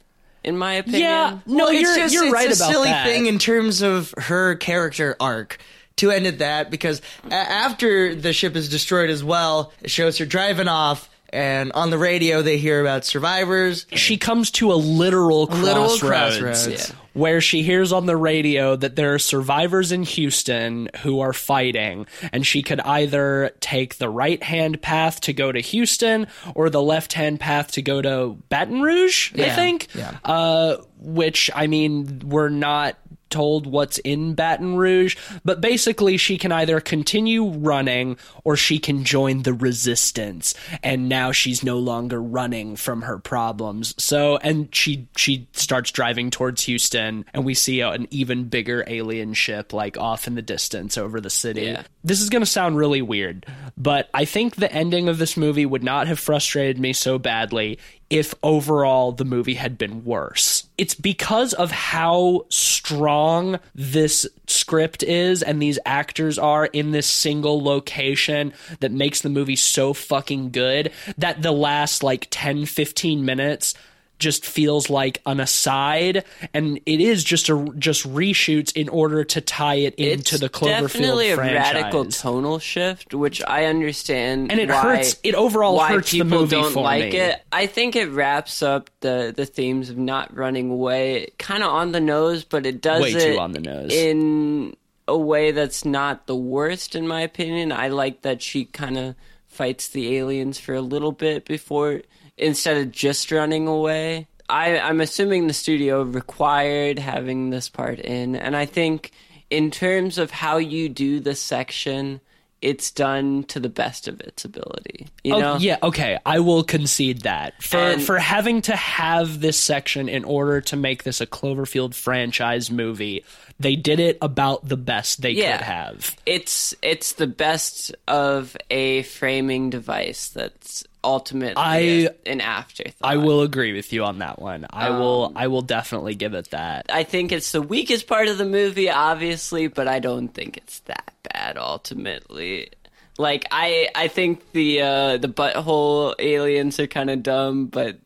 [0.47, 1.01] in my opinion.
[1.01, 3.05] Yeah, no, Well, you're just- you're it's right a about silly that.
[3.05, 5.57] thing in terms of her character arc.
[5.97, 10.19] To end at that, because a- after the ship is destroyed as well, it shows
[10.19, 13.85] her driving off, and on the radio they hear about survivors.
[13.93, 16.89] she comes to a literal literal crossroads, crossroads.
[16.89, 16.95] Yeah.
[17.13, 22.05] where she hears on the radio that there are survivors in Houston who are fighting,
[22.31, 26.81] and she could either take the right hand path to go to Houston or the
[26.81, 29.33] left hand path to go to Baton Rouge.
[29.35, 30.15] I think, Yeah.
[30.23, 32.97] uh, which I mean, we're not
[33.29, 39.03] told what's in Baton Rouge, but basically she can either continue running or she can
[39.03, 40.53] join the resistance.
[40.83, 43.93] And now she's no longer running from her problems.
[44.01, 49.33] So, and she she starts driving towards Houston and we see an even bigger alien
[49.33, 51.63] ship like off in the distance over the city.
[51.63, 51.83] Yeah.
[52.03, 53.45] This is going to sound really weird,
[53.77, 57.79] but I think the ending of this movie would not have frustrated me so badly
[58.09, 60.56] if overall the movie had been worse.
[60.77, 67.63] It's because of how strong this script is and these actors are in this single
[67.63, 73.73] location that makes the movie so fucking good that the last like 10 15 minutes
[74.19, 76.23] just feels like an aside
[76.53, 80.49] and it is just a just reshoots in order to tie it into It's the
[80.49, 81.73] Cloverfield definitely a franchise.
[81.75, 84.51] radical tonal shift, which I understand.
[84.51, 87.17] And it why- hurts- it overall why hurts the people movie don't like me.
[87.19, 87.41] it.
[87.51, 91.91] I think it wraps up the the themes of not running away, kind of on
[91.91, 93.93] the nose, but it does Way it too on the nose.
[93.93, 94.75] in
[95.07, 97.71] a way that's not the worst, in my opinion.
[97.71, 99.15] I like that she kind of
[99.45, 102.01] fights the aliens for a little bit before
[102.37, 104.27] instead of just running away.
[104.49, 109.11] I, I'm assuming the studio required having this part in, and I think
[109.49, 112.21] in terms of how you do the section,
[112.61, 115.07] it's done to the best of its ability.
[115.23, 116.17] You Oh, know, yeah, okay.
[116.25, 117.61] I will concede that.
[117.61, 121.93] For And- for having to have this section in order to make this a Cloverfield
[121.93, 123.23] franchise movie,
[123.59, 125.57] they did it about the best they Yeah.
[125.57, 126.15] could have.
[126.25, 132.95] it's it's the best of a framing device that's ultimately I- an afterthought.
[133.01, 134.65] I will agree with you on that one.
[134.71, 136.87] I will I will definitely give it that.
[136.89, 140.79] I think it's the weakest part of the movie, obviously, but I don't think it's
[140.81, 142.69] that bad ultimately.
[143.17, 147.97] Like I, I think the uh, the butthole aliens are kind of dumb, but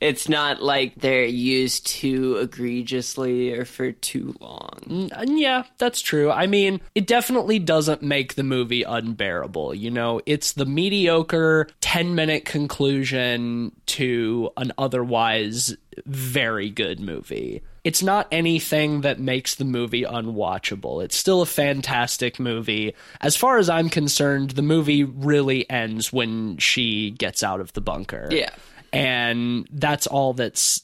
[0.00, 4.80] it's not like they're used too egregiously or for too long.
[4.86, 6.30] Mm, uh, yeah, that's true.
[6.30, 9.74] I mean, it definitely doesn't make the movie unbearable.
[9.74, 15.76] You know, it's the mediocre 10 minute conclusion to an otherwise
[16.06, 17.62] very good movie.
[17.84, 21.04] It's not anything that makes the movie unwatchable.
[21.04, 22.94] It's still a fantastic movie.
[23.20, 27.82] As far as I'm concerned, the movie really ends when she gets out of the
[27.82, 28.28] bunker.
[28.30, 28.50] Yeah.
[28.94, 30.82] And that's all that's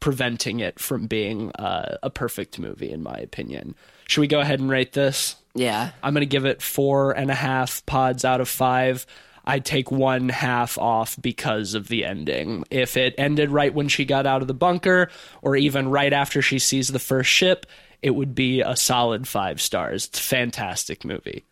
[0.00, 3.74] preventing it from being uh, a perfect movie, in my opinion.
[4.08, 5.36] Should we go ahead and rate this?
[5.54, 9.06] Yeah, I'm going to give it four and a half pods out of five.
[9.44, 12.64] I'd take one half off because of the ending.
[12.70, 15.10] If it ended right when she got out of the bunker,
[15.42, 17.66] or even right after she sees the first ship,
[18.02, 20.06] it would be a solid five stars.
[20.06, 21.44] It's a fantastic movie.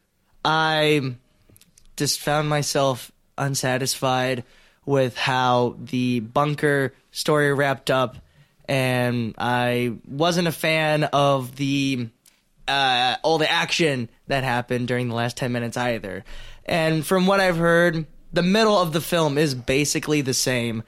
[0.45, 1.15] I
[1.97, 4.45] just found myself unsatisfied
[4.87, 8.17] with how the bunker story wrapped up,
[8.69, 12.09] and I wasn't a fan of the
[12.69, 16.25] uh, all the action that happened during the last ten minutes either.
[16.65, 20.83] And from what I've heard, the middle of the film is basically the same.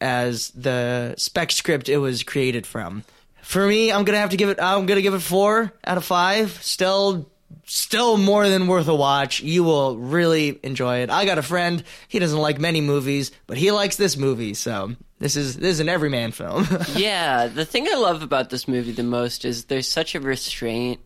[0.00, 3.04] as the spec script it was created from.
[3.42, 4.58] For me, I'm gonna have to give it.
[4.60, 6.52] I'm gonna give it four out of five.
[6.62, 7.30] Still,
[7.64, 9.40] still more than worth a watch.
[9.40, 11.10] You will really enjoy it.
[11.10, 11.82] I got a friend.
[12.08, 14.54] He doesn't like many movies, but he likes this movie.
[14.54, 16.66] So this is this is an everyman film.
[16.96, 21.00] yeah, the thing I love about this movie the most is there's such a restraint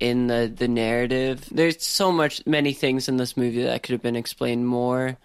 [0.00, 1.46] in the the narrative.
[1.50, 5.16] There's so much many things in this movie that could have been explained more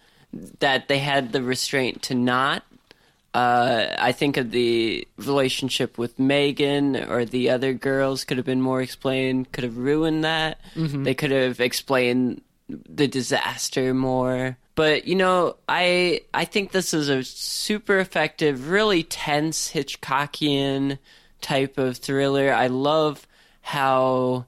[0.60, 2.64] that they had the restraint to not.
[3.34, 8.62] Uh, I think of the relationship with Megan or the other girls could have been
[8.62, 9.52] more explained.
[9.54, 10.60] Could have ruined that.
[11.04, 14.58] They could have explained the disaster more.
[14.76, 20.98] But you know, I I think this is a super effective, really tense Hitchcockian
[21.42, 22.54] type of thriller.
[22.54, 23.28] I love
[23.62, 24.46] how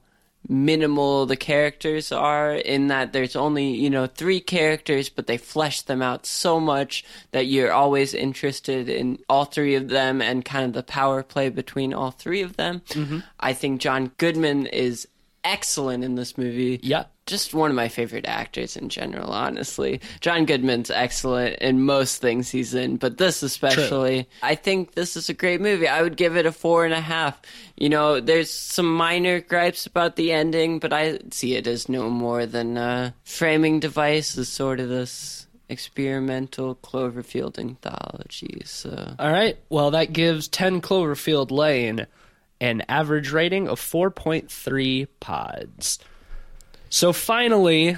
[0.49, 5.81] minimal the characters are in that there's only you know three characters but they flesh
[5.83, 10.65] them out so much that you're always interested in all three of them and kind
[10.65, 12.81] of the power play between all three of them.
[12.89, 13.19] Mm-hmm.
[13.39, 15.07] I think john goodman is
[15.43, 16.79] excellent in this movie.
[16.81, 17.05] Yeah.
[17.25, 20.01] Just one of my favorite actors in general, honestly.
[20.19, 24.27] John Goodman's excellent in most things he's in, but this especially.
[24.41, 25.87] I think this is a great movie.
[25.87, 27.41] I would give it a four and a half.
[27.77, 32.09] You know, there's some minor gripes about the ending, but I see it as no
[32.09, 38.61] more than a framing device is sort of this experimental Cloverfield anthology.
[38.65, 39.57] So All right.
[39.69, 42.05] Well, that gives 10 Cloverfield Lane
[42.61, 45.99] an average rating of 4.3 pods.
[46.93, 47.97] So, finally,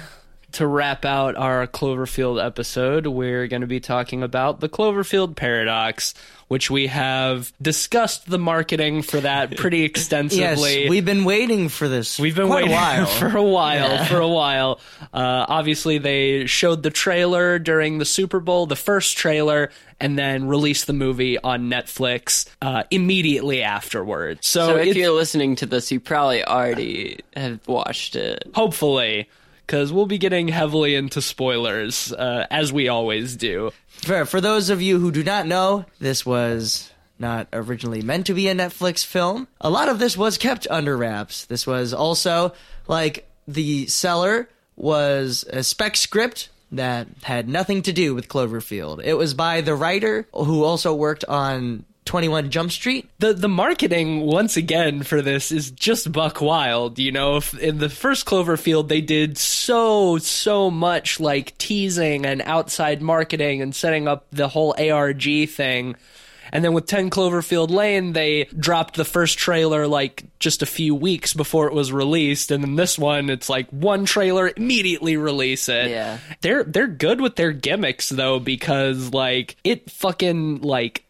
[0.52, 6.14] to wrap out our Cloverfield episode, we're going to be talking about the Cloverfield paradox,
[6.48, 10.42] which we have discussed the marketing for that pretty extensively.
[10.42, 10.90] yes, extensively.
[10.90, 12.18] we've been waiting for this.
[12.18, 13.06] We've been quite waiting a while.
[13.18, 14.80] for a while, for a while.
[15.12, 20.46] Uh, obviously, they showed the trailer during the Super Bowl, the first trailer, and then
[20.46, 24.46] released the movie on Netflix uh, immediately afterwards.
[24.46, 28.44] So, So if you're listening to this, you probably already have watched it.
[28.54, 29.28] hopefully,
[29.66, 33.72] because we'll be getting heavily into spoilers uh, as we always do.
[33.88, 38.34] For, for those of you who do not know, this was not originally meant to
[38.34, 39.48] be a Netflix film.
[39.60, 41.44] A lot of this was kept under wraps.
[41.46, 42.52] This was also
[42.86, 49.02] like the seller was a spec script that had nothing to do with Cloverfield.
[49.02, 53.08] It was by the writer who also worked on 21 Jump Street.
[53.18, 57.78] the the marketing once again for this is just buck wild you know if in
[57.78, 64.08] the first cloverfield they did so so much like teasing and outside marketing and setting
[64.08, 65.96] up the whole arg thing
[66.52, 70.94] and then with 10 Cloverfield Lane, they dropped the first trailer like just a few
[70.94, 72.50] weeks before it was released.
[72.50, 75.90] And then this one, it's like one trailer, immediately release it.
[75.90, 76.18] Yeah.
[76.40, 81.04] They're, they're good with their gimmicks though, because like it fucking like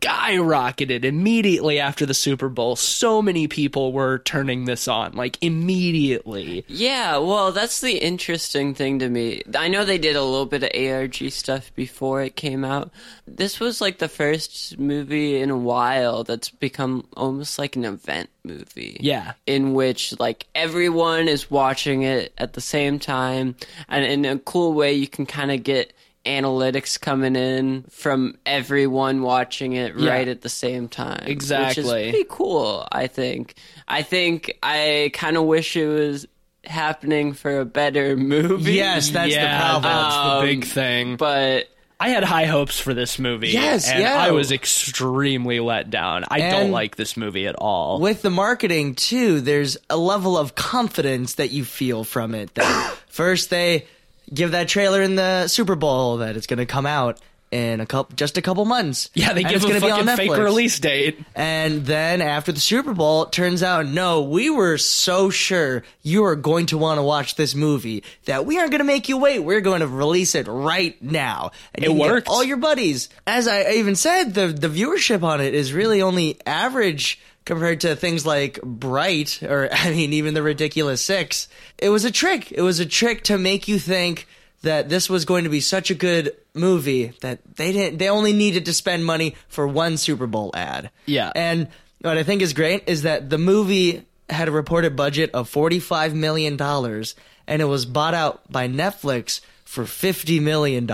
[0.00, 2.76] skyrocketed immediately after the Super Bowl.
[2.76, 6.64] So many people were turning this on, like immediately.
[6.68, 9.42] Yeah, well, that's the interesting thing to me.
[9.56, 12.90] I know they did a little bit of ARG stuff before it came out.
[13.26, 18.30] This was like the first movie in a while that's become almost like an event
[18.44, 18.98] movie.
[19.00, 19.32] Yeah.
[19.46, 23.56] In which like everyone is watching it at the same time
[23.88, 25.92] and in a cool way you can kind of get
[26.26, 30.10] analytics coming in from everyone watching it Yeah.
[30.10, 31.22] right at the same time.
[31.26, 31.66] Exactly.
[31.66, 32.04] Which Exactly.
[32.06, 33.54] is pretty cool, I think.
[33.88, 36.26] I think I kind of wish it was
[36.64, 38.72] happening for a better movie.
[38.72, 39.82] Yes, that's yeah, the problem.
[39.84, 41.16] that's the Um, big thing.
[41.16, 43.48] But I had high hopes for this movie.
[43.50, 44.20] Yes, and yeah.
[44.20, 46.24] I was extremely let down.
[46.28, 48.00] I don't like this movie at all.
[48.00, 52.96] with the marketing too there's a level of confidence that you feel from it that
[53.06, 53.86] first they
[54.32, 57.20] give that trailer in the super bowl that it's going to come out
[57.52, 59.08] in a couple just a couple months.
[59.14, 61.20] Yeah, they give it's a gonna be on fucking fake release date.
[61.36, 66.24] and then after the super bowl it turns out no we were so sure you
[66.24, 69.16] are going to want to watch this movie that we aren't going to make you
[69.16, 69.38] wait.
[69.38, 71.52] We're going to release it right now.
[71.72, 72.28] And It you can get worked.
[72.28, 73.08] all your buddies.
[73.28, 77.96] As i even said the the viewership on it is really only average compared to
[77.96, 81.48] things like Bright or I mean even the ridiculous 6
[81.78, 84.28] it was a trick it was a trick to make you think
[84.62, 88.32] that this was going to be such a good movie that they didn't they only
[88.34, 91.32] needed to spend money for one Super Bowl ad Yeah.
[91.34, 91.68] and
[92.02, 96.12] what I think is great is that the movie had a reported budget of $45
[96.14, 100.86] million and it was bought out by Netflix for $50 million.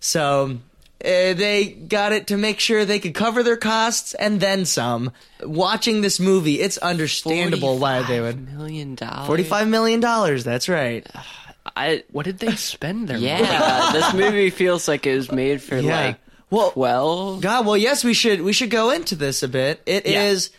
[0.00, 0.58] So
[1.04, 5.12] uh, they got it to make sure they could cover their costs and then some.
[5.42, 8.52] Watching this movie, it's understandable why they would.
[8.52, 9.28] million dollars.
[9.46, 10.00] $45 million,
[10.42, 11.06] that's right.
[11.76, 13.26] I What did they spend their money?
[13.28, 16.06] yeah, this movie feels like it was made for Yeah.
[16.06, 16.16] like
[16.50, 19.80] Well, Well, God, well, yes, we should we should go into this a bit.
[19.86, 20.50] It is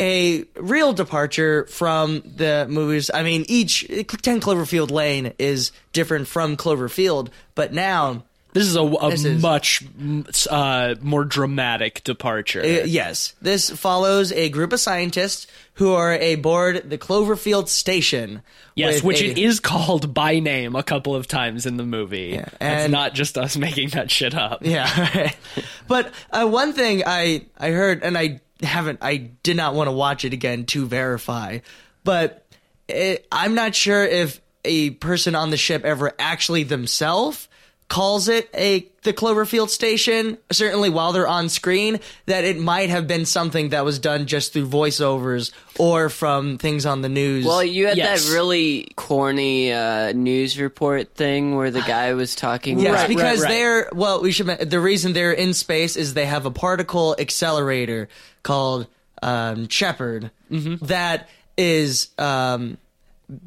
[0.00, 0.06] Yeah.
[0.06, 3.10] a real departure from the movies.
[3.12, 3.86] I mean, each
[4.22, 8.24] Ten Cloverfield Lane is different from Cloverfield, but now,
[8.56, 12.60] This is a, a This is- much mm, uh, more dramatic departure.
[12.62, 18.40] uh, yes, this follows a group of scientists who are aboard the Cloverfield station.
[18.74, 22.30] yes, which a- it is called by name a couple of times in the movie.
[22.32, 24.64] Yeah, it's not just us making that shit up.
[24.64, 25.32] Yeah,
[25.86, 29.92] but uh, one thing I I heard, and I haven't, I did not want to
[29.92, 31.58] watch it again to verify,
[32.04, 32.46] but
[32.88, 37.48] it, I'm not sure if a person on the ship ever actually themselves
[37.88, 40.38] calls it a the Cloverfield station.
[40.50, 44.52] Certainly, while they're on screen, that it might have been something that was done just
[44.52, 47.44] through voiceovers or from things on the news.
[47.46, 48.26] well, you had Yes.
[48.26, 52.80] that really corny uh, news report thing where the guy was talking.
[52.80, 53.48] Yes, Right, because right.
[53.48, 54.46] they're well, we should.
[54.46, 58.08] The reason they're in space is they have a particle accelerator
[58.42, 58.86] called
[59.22, 60.84] um, Shepard Mm-hmm.
[60.86, 62.78] that is um,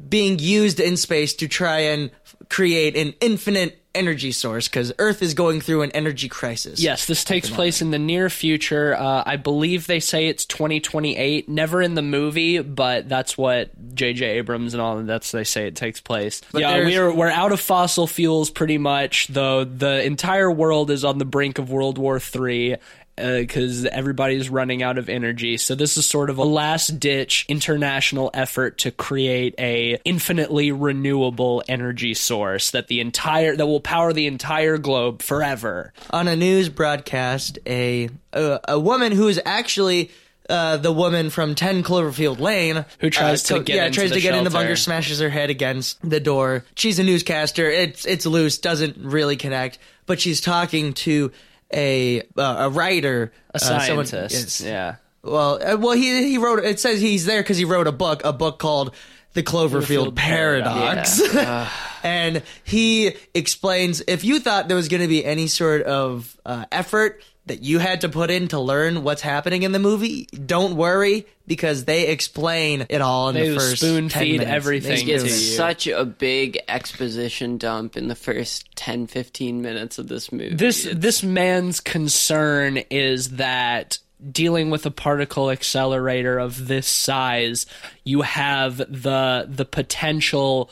[0.08, 2.10] being used in space to try and
[2.50, 6.80] create an infinite energy source because Earth is going through an energy crisis.
[6.80, 8.94] Yes, this takes place in the near future.
[8.94, 11.48] Uh, I believe they say it's 2028.
[11.48, 14.24] Never in the movie, but that's what J.J.
[14.38, 16.40] Abrams and all of that's they say it takes place.
[16.54, 19.28] yeah, we're we're out of fossil fuels pretty much.
[19.28, 22.76] Though the entire world is on the brink of World War Three.
[23.20, 28.78] Because everybody's running out of energy, so this is sort of a last-ditch international effort
[28.78, 34.78] to create a infinitely renewable energy source that the entire that will power the entire
[34.78, 35.92] globe forever.
[36.10, 40.10] on a news broadcast, a a, a woman who is actually.
[40.48, 44.20] Uh, the woman from 10 Cloverfield Lane Who tries uh, to get yeah tries to
[44.20, 48.26] get in the bunker smashes her head against the door she's a newscaster it's it's
[48.26, 51.30] loose doesn't really connect but she's talking to
[51.72, 54.60] a uh, a writer a uh, someone- scientist.
[54.60, 54.68] yes.
[54.68, 54.96] yeah.
[55.22, 58.22] well uh, well he he wrote it says he's there because he wrote a book
[58.24, 58.94] a book called
[59.32, 61.22] the Cloverfield Cloverfield Paradox.
[62.02, 66.64] and he explains if you thought there was going to be any sort of uh,
[66.72, 70.76] effort that you had to put in to learn what's happening in the movie, don't
[70.76, 74.50] worry because they explain it all in They the first spoon 10 feed minutes.
[74.50, 75.50] everything They to spoon It's feed.
[75.50, 75.56] you.
[75.56, 80.54] such a big exposition dump in the first 10, 15 minutes of this movie.
[80.54, 83.98] This It's- this man's concern is that
[84.30, 87.64] dealing with a particle accelerator of this size,
[88.04, 90.70] you have the the potential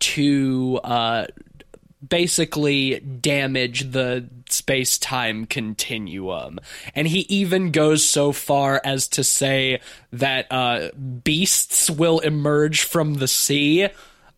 [0.00, 1.26] to uh,
[2.06, 6.60] basically damage the space time continuum.
[6.94, 9.80] And he even goes so far as to say
[10.12, 10.90] that uh,
[11.24, 13.88] beasts will emerge from the sea.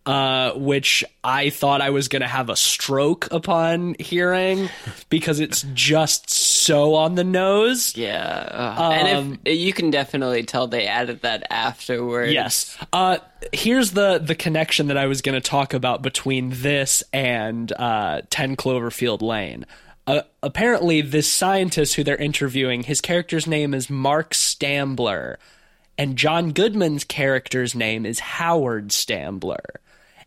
[0.03, 4.67] Uh, which I thought I was going to have a stroke upon hearing
[5.09, 7.95] because it's just so on the nose.
[7.95, 8.47] yeah.
[8.51, 12.33] uh, and if you can definitely tell they added that afterwards.
[12.33, 12.75] Yes.
[12.91, 13.19] Uh,
[13.53, 18.21] here's the the connection that I was going to talk about between this and uh,
[18.31, 19.67] 10 Cloverfield Lane.
[20.07, 25.37] Uh, apparently, this scientist who they're interviewing, his character's name is Mark Stambler,
[25.97, 29.77] and John Goodman's character's name is Howard Stambler.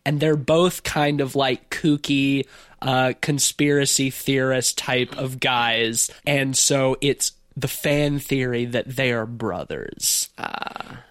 [0.05, 2.45] And they're both kind of like kooky
[2.81, 6.11] uh, conspiracy theorist type of guys.
[6.27, 10.29] And so it's the fan theory that they are brothers.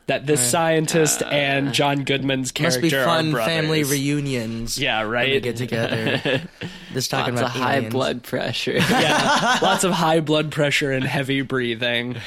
[0.06, 3.54] that this scientist and John Goodman's character Must character be fun are brothers.
[3.54, 4.78] family reunions.
[4.78, 5.32] Yeah, when right.
[5.32, 6.42] they get together.
[6.92, 8.72] This talking Lots of about high blood pressure.
[8.76, 12.18] yeah, lots of high blood pressure and heavy breathing.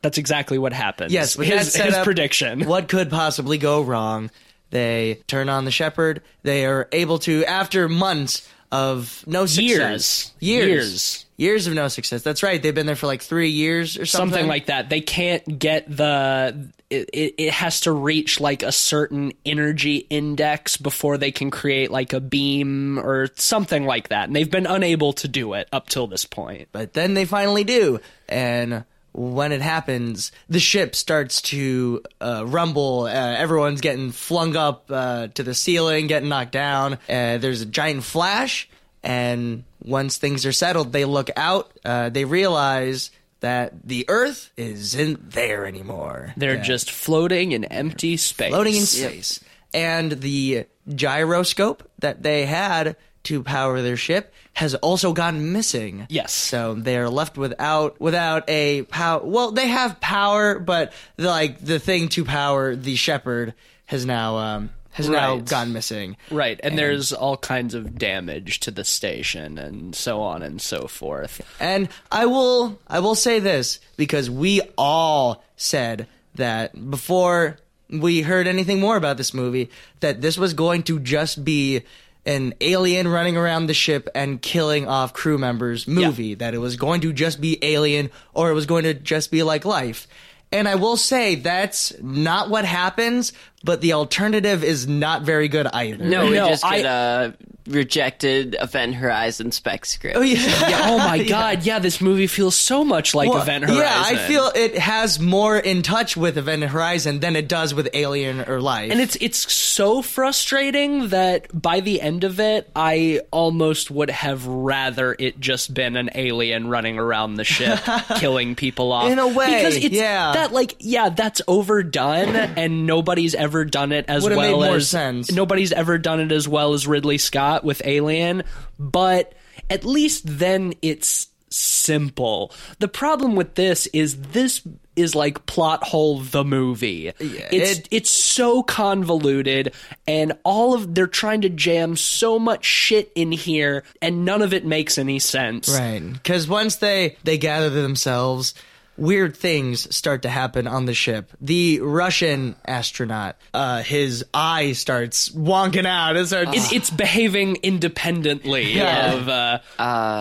[0.00, 1.12] That's exactly what happens.
[1.12, 2.64] Yes, his, his up prediction.
[2.64, 4.30] What could possibly go wrong?
[4.70, 6.22] They turn on the Shepard.
[6.42, 10.32] They are able to, after months of no success, Years.
[10.38, 11.26] years, Years.
[11.36, 12.22] years of no success.
[12.22, 12.62] That's right.
[12.62, 14.32] They've been there for like three years or something.
[14.32, 14.88] something like that.
[14.90, 16.70] They can't get the.
[16.88, 21.90] It, it, it has to reach like a certain energy index before they can create
[21.90, 24.26] like a beam or something like that.
[24.28, 26.68] And they've been unable to do it up till this point.
[26.72, 33.02] But then they finally do, and when it happens, the ship starts to uh, rumble.
[33.04, 36.94] Uh, everyone's getting flung up uh, to the ceiling, getting knocked down.
[37.08, 38.68] Uh, there's a giant flash,
[39.02, 41.72] and once things are settled, they look out.
[41.84, 43.10] Uh, they realize
[43.40, 46.34] that the Earth isn't there anymore.
[46.36, 46.62] They're Yeah.
[46.62, 48.50] just floating in empty space.
[48.50, 49.40] floating in space.
[49.72, 56.06] And the gyroscope that they had to power their ship has also gone missing.
[56.08, 56.32] Yes.
[56.32, 59.24] So they're left without without a power.
[59.24, 63.54] Well, they have power, but the, like the thing to power the Shepard
[63.86, 66.16] has now um, has now gone missing.
[66.30, 70.86] Right, and, there's all kinds of damage to the station and so on and so
[70.86, 71.40] forth.
[71.60, 78.46] And I will I will say this because we all said that before we heard
[78.46, 79.70] anything more about this movie
[80.00, 81.82] that this was going to just be
[82.26, 86.76] an alien running around the ship and killing off crew members movie that it was
[86.76, 90.06] going to just be alien or it was going to just be like life.
[90.52, 93.32] And I will say that's not what happens,
[93.64, 96.04] but the alternative is not very good either.
[96.04, 97.34] No, we No, just I- get a
[97.66, 100.16] rejected Event Horizon spec script.
[100.16, 100.40] Oh yeah.
[100.70, 103.82] Yeah, oh my god, yeah, this movie feels so much like Well, Event Horizon.
[103.82, 107.88] Yeah, I feel it has more in touch with Event Horizon than it does with
[107.94, 108.90] Alien or Life.
[108.90, 114.46] And it's it's so frustrating that by the end of it, I almost would have
[114.46, 117.78] rather it just been an alien running around the ship,
[118.16, 119.10] killing people off.
[119.10, 120.32] In a way, because it's yeah.
[120.32, 124.76] that like yeah, that's overdone, and nobody's ever done it as Would've well made more
[124.76, 125.30] as sense.
[125.32, 128.42] nobody's ever done it as well as Ridley Scott with Alien.
[128.78, 129.34] But
[129.68, 132.52] at least then it's simple.
[132.78, 134.62] The problem with this is this
[134.96, 137.08] is like plot hole the movie.
[137.18, 139.72] it's it- it's so convoluted
[140.06, 144.52] and all of they're trying to jam so much shit in here and none of
[144.52, 145.68] it makes any sense.
[145.68, 148.54] right because once they they gather themselves,
[148.96, 151.30] weird things start to happen on the ship.
[151.40, 156.16] The Russian astronaut, uh, his eye starts wonking out.
[156.16, 156.72] It starts.
[156.72, 159.14] It, it's behaving independently Yeah.
[159.14, 159.58] of uh,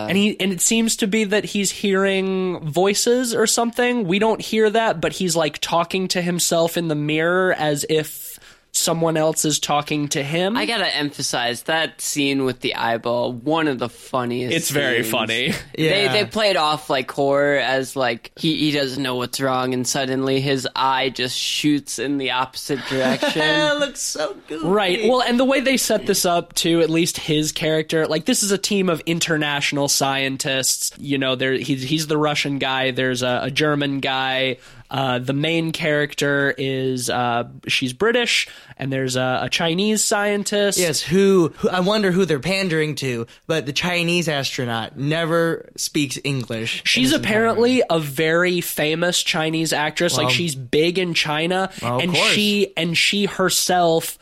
[0.09, 4.07] and he and it seems to be that he's hearing voices or something.
[4.07, 8.28] We don't hear that, but he's like talking to himself in the mirror as if
[8.71, 10.55] someone else is talking to him.
[10.55, 13.33] I gotta emphasize that scene with the eyeball.
[13.33, 14.55] One of the funniest.
[14.55, 15.11] it's very scenes.
[15.11, 15.53] funny.
[15.75, 16.13] They Yeah.
[16.13, 20.39] they played off like horror as like he he doesn't know what's wrong, and suddenly
[20.39, 23.41] his eye just shoots in the opposite direction.
[23.43, 24.61] it looks so good.
[24.63, 25.07] Right.
[25.09, 28.43] Well, and the way they set this up too, at least his character, like this
[28.43, 30.91] is a team of international scientists.
[30.97, 32.91] You know, there he's he's the Russian guy.
[32.91, 34.57] There's a, a German guy.
[34.91, 38.47] Uh, the main character is uh, she's British,
[38.77, 40.79] and there's a, a Chinese scientist.
[40.79, 46.17] Yes, who, who I wonder who they're pandering to, but the Chinese astronaut never speaks
[46.23, 46.81] English.
[46.85, 50.17] She's apparently a very famous Chinese actress.
[50.17, 52.29] like she's big in China, Well, and course.
[52.29, 54.17] she and she herself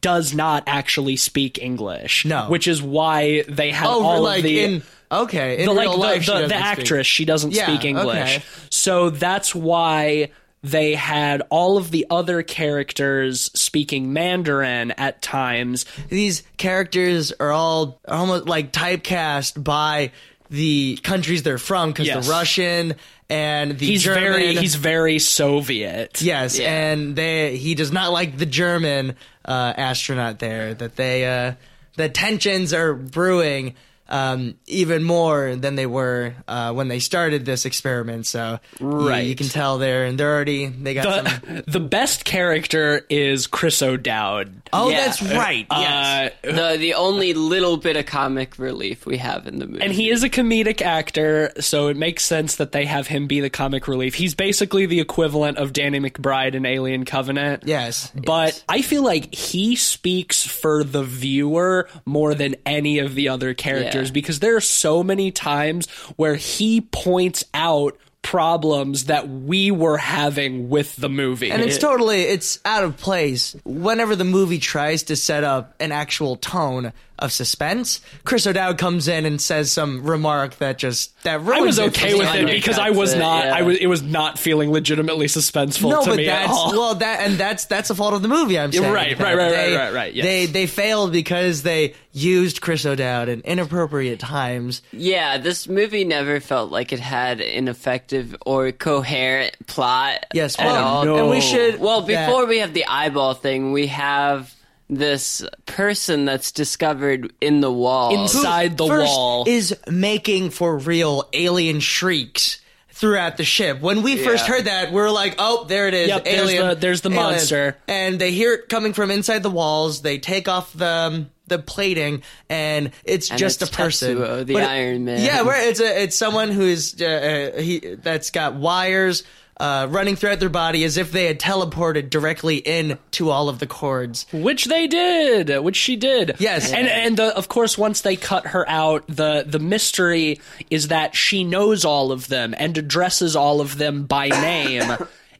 [0.00, 2.24] does not actually speak English.
[2.24, 2.48] No.
[2.48, 4.82] which is why they have Oh, all like of the in
[5.12, 6.60] okay in the, like real the, life, the, doesn't speak.
[6.62, 8.42] actress she doesn't Yeah, speak english okay.
[8.70, 10.30] so that's why
[10.64, 18.00] they had all of the other characters speaking mandarin at times These characters are all
[18.08, 20.12] almost like typecast by
[20.50, 22.26] the countries they're from because Yes.
[22.26, 22.94] the Russian
[23.30, 24.22] and the he's German.
[24.22, 26.70] very he's very soviet yes, Yeah.
[26.70, 30.74] and they he does not like the German uh, astronaut there.
[30.74, 31.54] That they uh,
[31.96, 33.74] the tensions are brewing.
[34.12, 38.26] Um, even more than they were uh, when they started this experiment.
[38.26, 41.54] So you- you, can tell they're and they're already they got some.
[41.56, 45.04] the, the best character is chris o'dowd Oh, Yeah.
[45.04, 45.66] that's right.
[45.70, 46.32] Yes.
[46.44, 49.82] Uh, the the only little bit of comic relief we have in the movie.
[49.82, 53.40] and he is a comedic actor, so it makes sense that they have him be
[53.40, 54.14] the comic relief.
[54.14, 57.62] He's basically the equivalent of Danny McBride in Alien Covenant.
[57.66, 63.28] yes, But I feel like he speaks for the viewer more than any of the
[63.28, 64.01] other characters Yeah.
[64.10, 70.68] Because there are so many times where he points out problems that we were having
[70.68, 71.50] with the movie.
[71.50, 75.90] and it's totally it's out of place whenever the movie tries to set up an
[75.90, 76.92] actual tone
[77.22, 78.00] of suspense.
[78.24, 82.18] Chris O'Dowd comes in and says some remark that just that I was okay for
[82.18, 83.44] with it because I was it, not.
[83.46, 83.54] yeah.
[83.54, 83.76] I was.
[83.78, 86.72] It was not feeling legitimately suspenseful No, to but me at that's all.
[86.72, 88.58] well that and that's that's a fault of the movie.
[88.58, 90.24] I'm saying right, right, right, they- right, right, right, yes.
[90.24, 94.82] They they failed because they used Chris O'Dowd in inappropriate times.
[94.92, 100.26] yeah, this movie never felt like it had an effective or coherent plot.
[100.34, 101.08] Yes, at well, all.
[101.08, 104.54] Oh, and we should Well, that- before we have the eyeball thing, we have
[104.96, 108.14] this person that's discovered in the wall.
[108.22, 109.44] Inside the first wall.
[109.46, 112.58] is making for real alien shrieks
[112.90, 113.80] throughout the ship.
[113.80, 114.54] When we first Yeah.
[114.54, 117.08] heard that, we are like, "Oh, there it is, Yep, there's alien." the- there's the
[117.10, 117.22] alien.
[117.24, 117.76] monster.
[117.88, 120.02] and they hear it coming from inside the walls.
[120.02, 124.46] They take off the um, the plating, and it's And just it's a person, Tetsuo,
[124.46, 125.20] the But Iron Man.
[125.22, 129.24] Yeah, where it's a it's someone who's uh, uh, he that's got wires.
[129.62, 133.66] Uh, running throughout their body as if they had teleported directly into all of the
[133.66, 134.26] cords.
[134.32, 136.34] Which they did, which she did.
[136.40, 136.72] Yes.
[136.72, 141.14] and and the, of course, once they cut her out, the the mystery is that
[141.14, 144.90] she knows all of them and addresses all of them by name,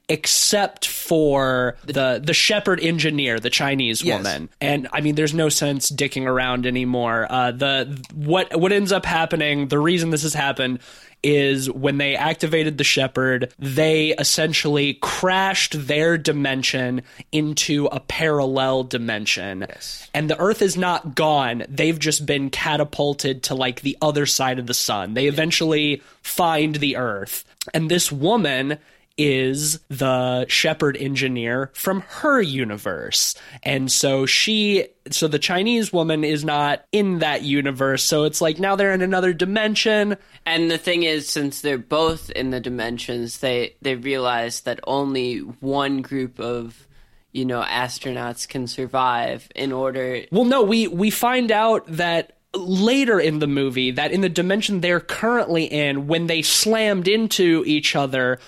[0.09, 4.19] except for the the Shepard engineer, the Chinese Yes.
[4.19, 4.49] woman.
[4.61, 7.27] And I mean, there's no sense dicking around anymore.
[7.29, 10.79] Uh, the what what ends up happening, the reason this has happened
[11.23, 19.67] is when they activated the Shepard, they essentially crashed their dimension into a parallel dimension.
[20.15, 21.65] And the earth is not gone.
[21.69, 25.15] They've just been catapulted to like the other side of the sun.
[25.15, 27.45] They eventually find the earth.
[27.73, 28.79] And this woman
[29.17, 33.35] is the Shepard engineer from her universe.
[33.63, 38.03] And so she so the Chinese woman is not in that universe.
[38.03, 40.17] So it's like now they're in another dimension.
[40.47, 45.39] And the thing is, since they're both in the dimensions, they they realize that only
[45.39, 46.87] one group of
[47.33, 50.23] you know astronauts can survive in order.
[50.31, 54.81] Well, no, we we find out that later in the movie that in the dimension
[54.81, 58.39] they're currently in, when they slammed into each other,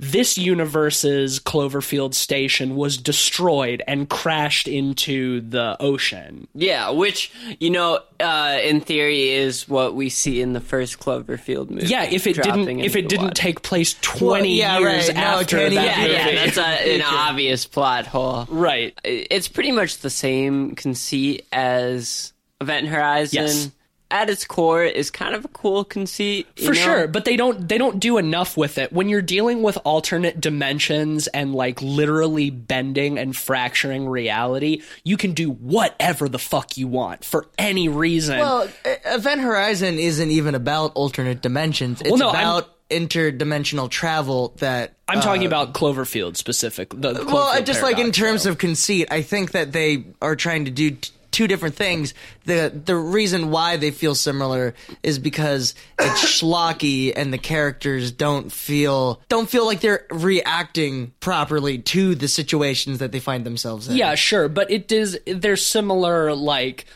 [0.00, 6.46] this universe's Cloverfield station was destroyed and crashed into the ocean.
[6.54, 11.70] Yeah, which you know, uh, in theory, is what we see in the first Cloverfield
[11.70, 11.86] movie.
[11.88, 13.34] Yeah, if it didn't if it didn't water.
[13.34, 15.16] take place twenty yeah, years right.
[15.16, 16.12] No, after Kenny- that Yeah, movie.
[16.36, 18.46] yeah, that's a, an obvious plot hole.
[18.48, 18.96] right.
[19.04, 23.42] It's pretty much the same conceit as Event Horizon.
[23.46, 23.70] Yes.
[24.10, 26.46] At its core, is kind of a cool conceit.
[26.56, 26.80] you For know?
[26.80, 28.90] sure, but they don't they don't do enough with it.
[28.90, 35.32] When you're dealing with alternate dimensions and like literally bending and fracturing reality, you can
[35.34, 38.38] do whatever the fuck you want for any reason.
[38.38, 38.68] Well,
[39.04, 42.00] Event Horizon isn't even about alternate dimensions.
[42.00, 46.90] It's no, I'm- about interdimensional travel that I'm talking about Cloverfield specific.
[46.98, 48.50] The Uh, well, Cloverfield just like in terms though.
[48.52, 52.14] of conceit, I think that they are trying to do t- two different things.
[52.44, 58.50] the The reason why they feel similar is because it's schlocky and the characters don't
[58.50, 63.96] feel don't feel like they're reacting properly to the situations that they find themselves in.
[63.96, 66.86] yeah, sure, but it is they're similar like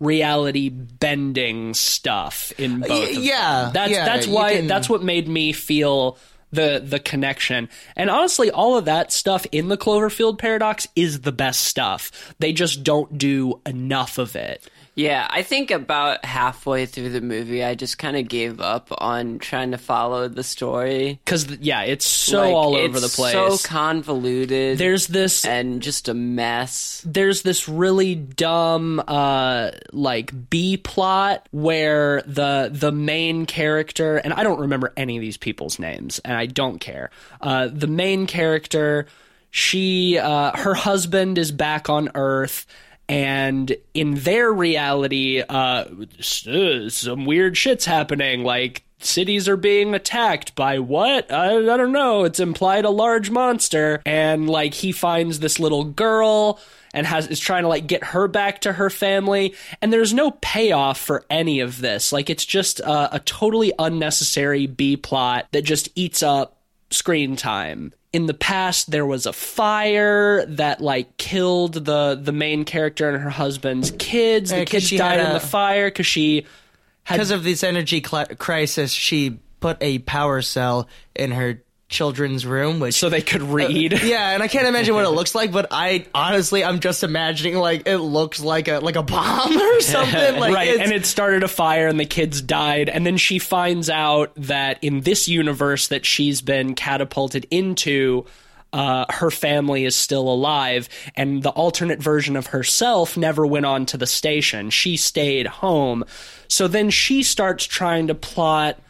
[0.00, 3.08] reality bending stuff in uh, both.
[3.08, 3.22] Of them.
[3.24, 6.18] yeah, that's yeah, that's why can- that's what made me feel
[6.54, 7.68] the the connection.
[7.96, 12.34] And honestly, all of that stuff in the Cloverfield paradox is the best stuff.
[12.38, 14.68] They just don't do enough of it.
[14.96, 19.40] Yeah, I think about halfway through the movie, I just kind of gave up on
[19.40, 21.18] trying to follow the story.
[21.26, 23.32] Cuz yeah, it's so Like, all over the place.
[23.32, 24.78] So convoluted.
[24.78, 27.02] there's this and just a mess.
[27.04, 34.44] there's this really dumb uh like B plot where the the main character and I
[34.44, 37.10] don't remember any of these people's names and I don't care.
[37.40, 39.06] Uh the main character
[39.50, 42.66] she uh her husband is back on earth
[43.08, 48.42] and in their reality uh uh, some weird shit's happening.
[48.44, 51.30] Like cities are being attacked by what?
[51.30, 52.24] I, I don't know.
[52.24, 54.02] It's implied a large monster.
[54.06, 56.60] And like he finds this little girl
[56.92, 59.54] and has is trying to like get her back to her family.
[59.82, 62.12] And there's no payoff for any of this.
[62.12, 66.56] Like it's just a, a totally unnecessary b plot that just eats up
[66.94, 67.92] screen time.
[68.12, 73.20] In the past there was a fire that like killed the the main character and
[73.22, 74.50] her husband's kids.
[74.50, 76.46] The 'cause kids she died in a- the fire because she
[77.02, 81.62] had because of this energy cl- crisis, she put a power cell in her
[81.94, 85.34] children's room, which so they could read Yeah, and I can't imagine what it looks
[85.34, 89.56] like, but I honestly, I'm just imagining like it looks like a like a bomb
[89.56, 90.36] or something.
[90.38, 93.88] Like right, and it started a fire, and the kids died, and then she finds
[93.88, 98.26] out that in this universe that she's been catapulted into,
[98.72, 103.86] uh, her family is still alive, and the alternate version of herself never went on
[103.86, 104.68] to the station.
[104.70, 106.04] She stayed home,
[106.48, 108.80] so then she starts trying to plot uh,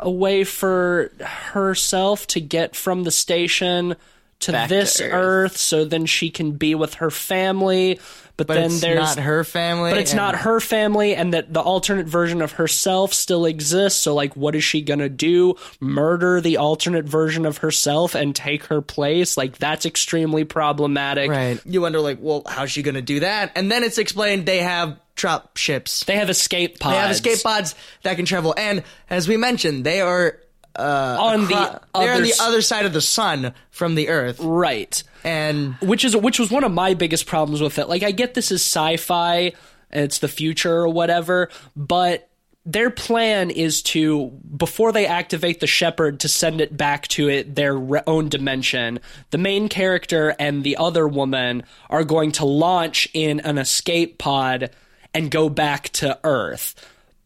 [0.00, 3.96] a way for herself to get from the station
[4.40, 5.12] to Back to this Earth.
[5.12, 7.98] earth so then she can be with her family
[8.36, 9.90] but, but then it's there's not her family.
[9.90, 14.00] but it's and- not her family and that the alternate version of herself still exists
[14.00, 18.64] so like what is she gonna do murder the alternate version of herself and take
[18.64, 21.60] her place like that's extremely problematic Right.
[21.64, 23.52] You wonder like, well, how's she gonna do that?
[23.56, 26.04] And then it's explained they have drop ships.
[26.04, 29.84] they have escape pods They have escape pods that can travel, and as we mentioned,
[29.84, 30.38] they are
[30.78, 34.38] uh, on the acro- they're on the other side of the sun from the Earth,
[34.40, 37.88] right and which is which was one of my biggest problems with it.
[37.88, 39.52] Like I get this is sci-fi,
[39.90, 42.30] it's the future or whatever, but
[42.64, 47.56] their plan is to before they activate the Shepard to send it back to it
[47.56, 49.00] their re- own dimension.
[49.30, 54.70] The main character and the other woman are going to launch in an escape pod
[55.12, 56.74] and go back to Earth.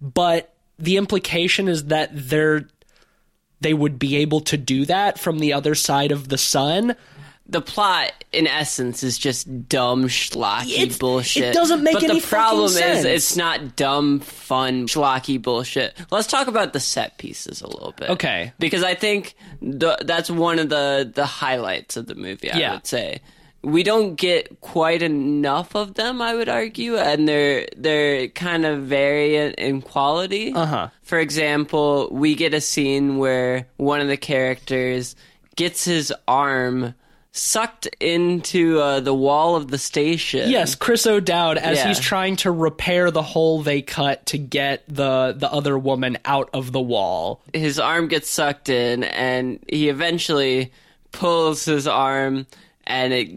[0.00, 2.66] But the implication is that they're
[3.60, 6.96] they would be able to do that from the other side of the sun
[7.50, 11.44] the plot in essence is just dumb schlocky It's- bullshit.
[11.44, 15.94] it doesn't make but any the problem is it's not dumb, fun, schlocky bullshit.
[16.10, 18.10] Let's talk about the set pieces a little bit.
[18.10, 18.52] Okay.
[18.60, 22.50] Because I think the, that's one of the the highlights of the movie.
[22.52, 22.72] I Yeah.
[22.74, 23.20] would say.
[23.62, 28.84] We don't get quite enough of them, I would argue, and they're they're kind of
[28.84, 30.54] variant in quality.
[30.54, 30.88] Uh-huh.
[31.02, 35.14] For example, we get a scene where one of the characters
[35.56, 36.94] gets his arm
[37.32, 40.50] sucked into uh, the wall of the station.
[40.50, 41.88] Yes, Chris O'Dowd, as Yeah.
[41.88, 46.50] he's trying to repair the hole they cut to get the the other woman out
[46.52, 47.40] of the wall.
[47.52, 50.72] his arm gets sucked in, and he eventually
[51.12, 52.46] pulls his arm,
[52.84, 53.30] and it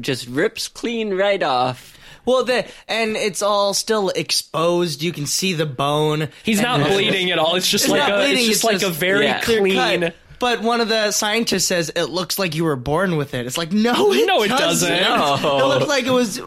[0.00, 1.98] just rips clean right off.
[2.26, 5.02] Well, the and it's all still exposed.
[5.02, 6.28] You can see the bone.
[6.44, 7.54] He's not bleeding at all.
[7.56, 9.40] It's just It's like a it's just it's like a very yeah.
[9.40, 10.00] clean.
[10.02, 10.14] cut.
[10.40, 13.46] But one of the scientists says it looks like you were born with it.
[13.46, 14.90] It's like no, it No, it doesn't.
[14.90, 16.40] It looks like it was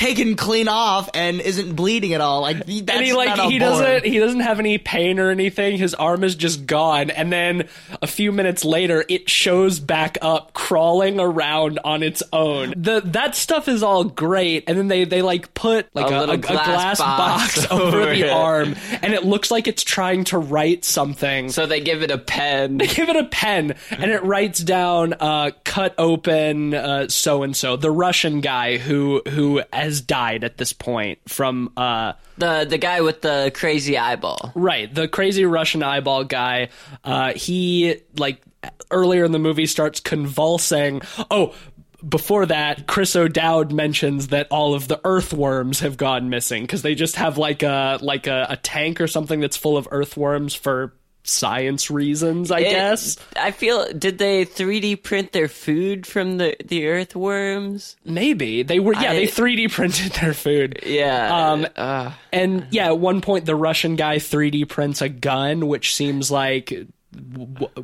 [0.00, 2.40] taken clean off and isn't bleeding at all.
[2.40, 5.76] Like that's and he like not he doesn't he doesn't have any pain or anything.
[5.76, 7.68] His arm is just gone, and then
[8.00, 12.72] a few minutes later, it shows back up, crawling around on its own.
[12.76, 16.20] The that stuff is all great, and then they they like put like A a,
[16.20, 18.30] little a- a glass glass, box box, over over the it.
[18.30, 21.50] arm, and it looks like it's trying to write something.
[21.50, 22.78] So they give it a pen.
[22.78, 27.76] They give it a pen and it writes down uh, cut open so and so
[27.76, 33.00] the russian guy who who has died at this point from uh the the guy
[33.00, 34.52] with the crazy eyeball.
[34.54, 36.68] right the crazy russian eyeball guy
[37.04, 38.42] uh he like
[38.90, 41.00] earlier in the movie starts convulsing
[41.30, 41.54] oh
[42.06, 46.94] before that, Chris O'Dowd mentions that all of the earthworms have gone missing because they
[46.94, 50.94] just have like a like a, a tank or something that's full of earthworms for
[51.22, 53.16] science reasons, I It- guess.
[53.36, 57.96] I feel did they 3D print their food from the the earthworms?
[58.04, 58.94] Maybe they were.
[58.94, 60.80] Yeah, I- they 3D printed their food.
[60.84, 61.50] Yeah.
[61.52, 65.94] Um, uh, And yeah, at one point the Russian guy 3D prints a gun, which
[65.94, 66.72] seems like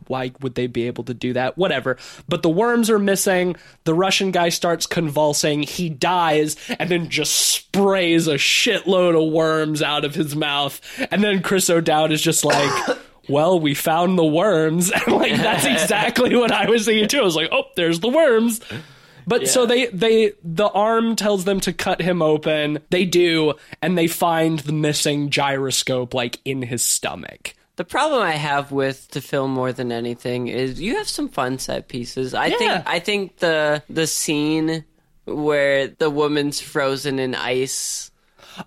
[0.06, 1.58] why would they be able to do that?
[1.58, 1.96] Whatever.
[2.28, 3.56] But the worms are missing.
[3.82, 5.64] The Russian guy starts convulsing.
[5.64, 10.80] He dies and then just sprays a shitload of worms out of his mouth.
[11.10, 12.96] And then Chris O'Dowd is just like.
[13.28, 17.20] Well, we found the worms, and like that's exactly what I was thinking too.
[17.20, 18.61] I was like, "Oh, there's the worms."
[19.28, 22.78] But so they they the arm tells them to cut him open.
[22.90, 27.55] They do, and they find the missing gyroscope like in his stomach.
[27.74, 31.59] The problem I have with the film more than anything is you have some fun
[31.59, 32.32] set pieces.
[32.35, 32.57] I Yeah.
[32.57, 34.85] think I think the the scene
[35.24, 38.11] where the woman's frozen in ice.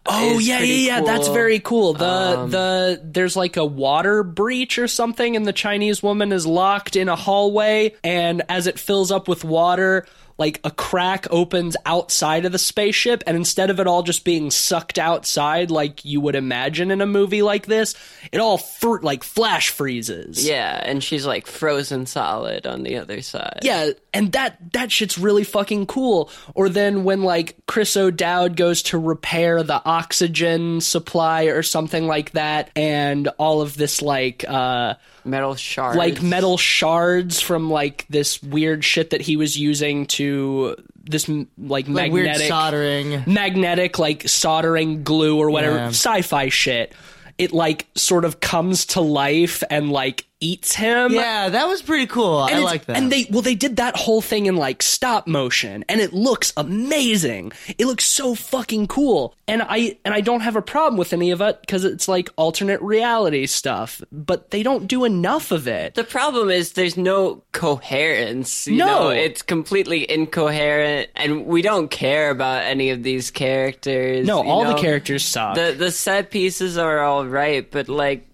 [0.05, 1.01] Oh yeah, yeah, yeah.
[1.01, 1.93] That's very cool.
[1.93, 2.05] The
[2.39, 6.95] Um, the there's like a water breach or something, and the Chinese woman is locked
[6.95, 10.05] in a hallway, and as it fills up with water.
[10.37, 14.51] Like a crack opens outside of the spaceship, and instead of it all just being
[14.51, 17.93] sucked outside like you would imagine in a movie like this,
[18.31, 20.47] it all fr- like flash freezes.
[20.47, 23.59] Yeah, and she's like frozen solid on the other side.
[23.63, 26.29] Yeah, and that that shit's really fucking cool.
[26.55, 32.31] Or then when like Chris O'Dowd goes to repair the oxygen supply or something like
[32.31, 34.95] that, and all of this like uh
[35.25, 35.97] metal shards.
[35.97, 41.27] like metal shards from like this weird shit that he was using to this
[41.57, 43.23] like, like weird magnetic soldering.
[43.27, 45.87] magnetic like soldering glue or whatever Yeah.
[45.89, 46.93] sci-fi shit.
[47.37, 51.11] It like sort of comes to life and like eats him.
[51.13, 52.37] Yeah, that was pretty cool.
[52.37, 52.97] I like that.
[52.97, 56.53] And they well they did that whole thing in like stop motion and it looks
[56.57, 57.51] amazing.
[57.77, 59.35] It looks so fucking cool.
[59.47, 62.29] And I and I don't have a problem with any of it cuz it's like
[62.37, 65.95] alternate reality stuff, but they don't do enough of it.
[65.95, 68.67] The problem is there's no coherence.
[68.67, 68.85] You No.
[68.85, 69.09] know?
[69.09, 74.25] it's completely incoherent, and we don't care about any of these characters.
[74.25, 74.73] No, all know?
[74.75, 75.55] the characters suck.
[75.55, 78.25] The the set pieces are all right, but like,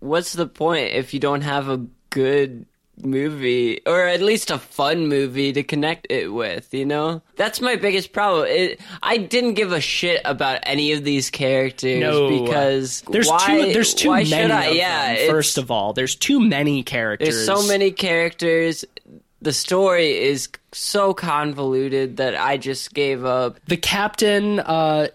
[0.00, 2.66] what's the point if you don't have a good
[3.00, 6.72] movie or at least a fun movie to connect it with?
[6.74, 8.46] You know, that's my biggest problem.
[8.48, 13.46] It, I didn't give a shit about any of these characters no, because there's why,
[13.46, 14.30] too there's too why many.
[14.30, 14.64] should I?
[14.66, 17.28] of yeah, them, first of all, there's too many characters.
[17.28, 18.84] there's so many characters.
[19.40, 23.60] The story is so convoluted that I just gave up.
[23.66, 25.08] the captain uh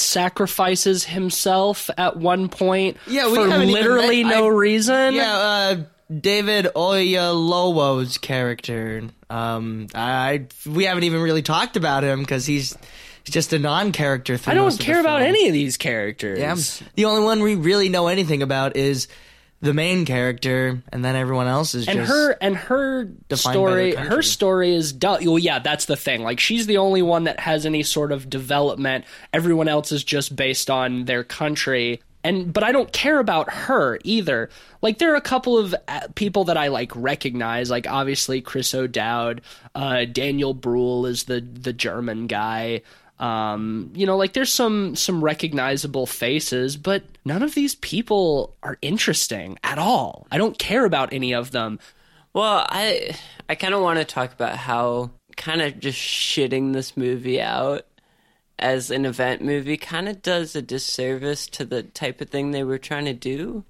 [0.00, 5.14] sacrifices himself at one point Yeah, for literally met- no I- reason.
[5.14, 5.76] yeah, uh,
[6.20, 9.02] David Oyelowo's character.
[9.30, 12.76] Um, I we haven't even really talked about him because he's
[13.24, 14.38] just a non-character.
[14.46, 16.38] I don't most of the care about any of these characters.
[16.38, 16.56] Yeah,
[16.94, 19.06] the only one we really know anything about is
[19.60, 24.22] the main character, and then everyone else is and just her and her story her
[24.22, 26.22] story is dull well yeah that's the thing.
[26.22, 29.04] Like she's the only one that has any sort of development.
[29.32, 32.00] Everyone else is just based on their country.
[32.22, 34.50] And but i don't care about her either.
[34.80, 37.68] Like there are a couple of uh, people that i like recognize.
[37.68, 39.40] Like obviously chris o'dowd
[39.74, 42.82] uh, daniel bruhl is the the german guy
[43.20, 48.78] um you know like there's some some recognizable faces but none of these people are
[48.80, 51.78] interesting at all i don't care about any of them
[52.32, 53.16] Well, I
[53.48, 57.86] I kind of want to talk about how kind of just shitting this movie out
[58.58, 62.64] as an event movie kind of does a disservice to the type of thing they
[62.64, 63.64] were trying to do.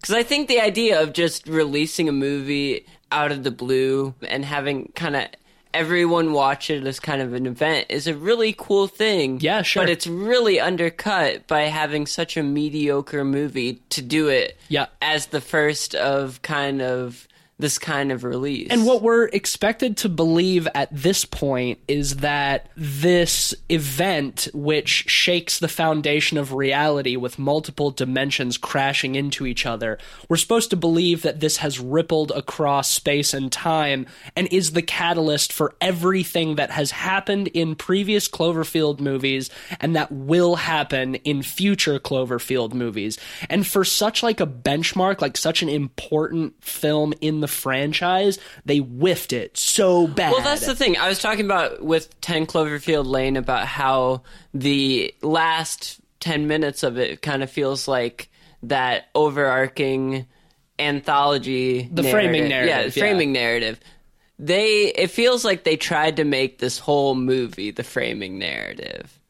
[0.00, 4.44] Because I think the idea of just releasing a movie out of the blue and
[4.44, 5.26] having kind of
[5.74, 9.40] everyone watch it as kind of an event is a really cool thing.
[9.40, 9.82] Yeah, sure.
[9.82, 14.86] But it's really undercut by having such a mediocre movie to do it Yeah.
[15.02, 17.28] as the first of kind of
[17.58, 18.68] this kind of release.
[18.70, 25.60] And what we're expected to believe at this point is that this event, which shakes
[25.60, 29.98] the foundation of reality with multiple dimensions crashing into each other,
[30.28, 34.82] we're supposed to believe that this has rippled across space and time and is the
[34.82, 39.48] catalyst for everything that has happened in previous Cloverfield movies
[39.80, 43.16] and that will happen in future Cloverfield movies.
[43.48, 48.78] And for such like a benchmark, like such an important film in the franchise, they
[48.78, 50.32] whiffed it so bad.
[50.32, 50.96] Well, that's the thing.
[50.96, 54.22] I was talking about with 10 Cloverfield Lane about how
[54.54, 58.30] the last 10 minutes of it kind of feels like
[58.62, 60.26] that overarching
[60.78, 63.80] anthology The framing Yeah, narrative, the framing narrative.
[64.38, 69.20] They it feels like they tried to make this whole movie the framing narrative.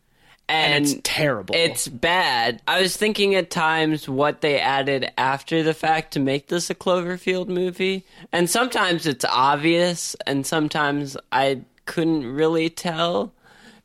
[0.49, 1.55] And, it's terrible.
[1.55, 2.61] It's bad.
[2.69, 6.75] I was thinking at times what they added after the fact to make this a
[6.75, 8.05] Cloverfield movie.
[8.31, 13.33] And sometimes it's obvious, and sometimes I couldn't really tell.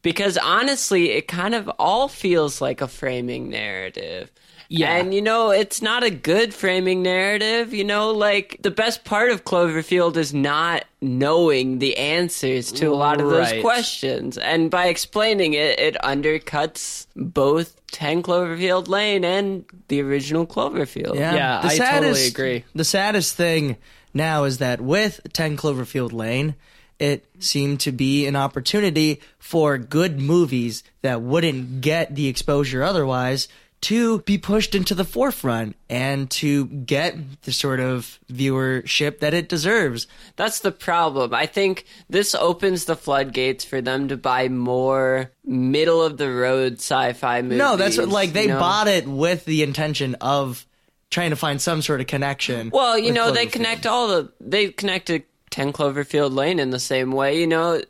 [0.02, 4.32] Because honestly, it kind of all feels like a framing narrative.
[4.72, 4.96] Yeah.
[4.98, 7.74] And you know, it's not a good framing narrative.
[7.74, 12.94] You know, like the best part of Cloverfield is not knowing the answers to a
[12.96, 13.62] lot of those Right.
[13.62, 14.38] questions.
[14.38, 21.16] And by explaining it, it undercuts both 10 Cloverfield Lane and the original Cloverfield.
[21.16, 22.64] Yeah, Yeah, I totally agree.
[22.76, 23.78] The saddest thing
[24.14, 26.56] now is that with 10 Cloverfield Lane,
[27.00, 33.48] it seemed to be an opportunity for good movies that wouldn't get the exposure otherwise
[33.82, 39.48] to be pushed into the forefront and to get the sort of viewership that it
[39.48, 40.06] deserves.
[40.36, 41.34] That's the problem.
[41.34, 46.74] I think this opens the floodgates for them to buy more middle of the road
[46.74, 47.58] sci-fi movies.
[47.58, 48.60] No, that's what, like they you know?
[48.60, 50.66] bought it with the intention of
[51.10, 52.70] trying to find some sort of connection.
[52.72, 57.12] Well, you know, they connect all the they connected 10 Cloverfield Lane in the same
[57.12, 57.82] way, you know.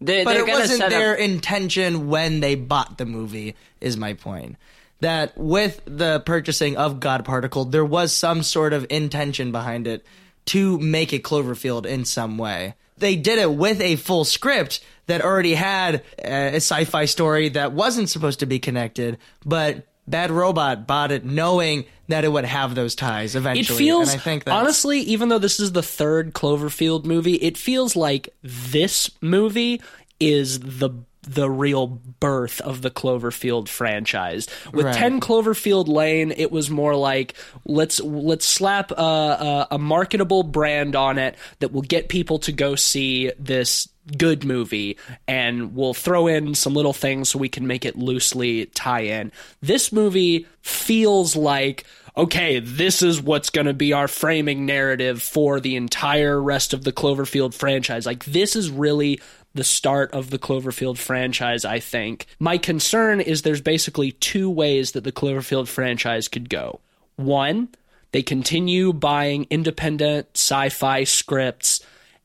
[0.00, 4.56] They, But it wasn't their up intention when they bought the movie, is my point.
[5.00, 10.04] That with the purchasing of God Particle, there was some sort of intention behind it
[10.46, 12.74] to make it Cloverfield in some way.
[12.96, 17.72] They did it with a full script that already had a sci fi story that
[17.72, 22.74] wasn't supposed to be connected, but Bad Robot bought it knowing that it would have
[22.74, 23.76] those ties eventually.
[23.76, 27.58] it feels and I think honestly, even though this is the third Cloverfield movie, it
[27.58, 29.82] feels like this movie
[30.18, 30.90] is the
[31.22, 31.86] the real
[32.20, 34.46] birth of the Cloverfield franchise.
[34.72, 34.94] With Right.
[34.94, 37.34] 10 Cloverfield Lane, it was more like
[37.64, 42.52] let's let's slap a, a, a marketable brand on it that will get people to
[42.52, 44.96] go see this good movie
[45.26, 49.30] and we'll throw in some little things so we can make it loosely tie in.
[49.60, 51.84] This movie feels like
[52.18, 56.82] okay, this is what's going to be our framing narrative for the entire rest of
[56.82, 58.06] the Cloverfield franchise.
[58.06, 59.20] Like this is really
[59.54, 62.26] the start of the Cloverfield franchise, I think.
[62.38, 66.80] My concern is there's basically two ways that the Cloverfield franchise could go.
[67.16, 67.70] One,
[68.12, 71.80] they continue buying independent sci fi scripts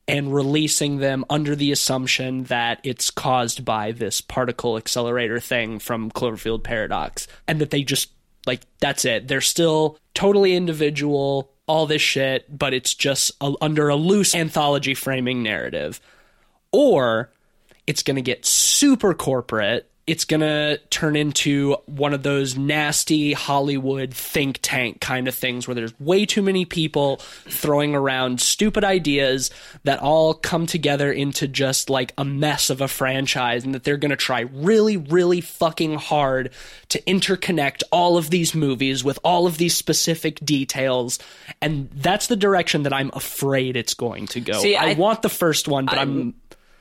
[0.06, 6.10] and releasing them under the assumption that it's caused by this particle accelerator thing from
[6.10, 8.10] Cloverfield Paradox, and that they just,
[8.46, 9.28] like, that's it.
[9.28, 14.94] They're still totally individual, all this shit, but it's just a, under a loose anthology
[14.94, 16.00] framing narrative
[16.74, 17.30] or
[17.86, 24.12] it's going to get super corporate it's gonna turn into one of those nasty Hollywood
[24.12, 27.16] think tank kind of things where there's way too many people
[27.48, 29.50] throwing around stupid ideas
[29.84, 33.96] that all come together into just like a mess of a franchise and that they're
[33.96, 36.50] gonna try really, really fucking hard
[36.90, 41.18] to interconnect all of these movies with all of these specific details.
[41.62, 44.60] And that's the direction that I'm afraid it's going to go.
[44.60, 46.34] See, I, I- want the first one, but I'm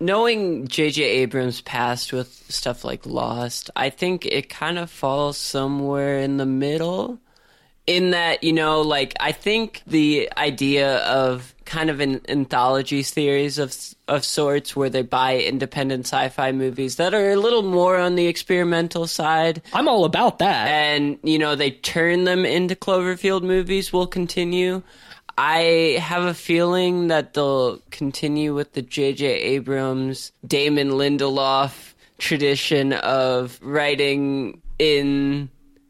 [0.04, 1.04] knowing J.J.
[1.04, 6.46] Abrams' past with stuff like Lost, I think it kind of falls somewhere in the
[6.46, 7.20] middle.
[7.86, 13.60] In that, you know, like I think the idea of kind of an anthology series
[13.60, 13.76] of
[14.08, 18.28] of sorts, where they buy independent sci-fi movies that are a little more on the
[18.28, 20.68] experimental side, I'm all about that.
[20.70, 24.82] and you know they turn them into Cloverfield movies will continue.
[25.38, 29.26] I have a feeling that they'll continue with the J.J.
[29.26, 35.50] Abrams, Damon Lindelof tradition of writing in,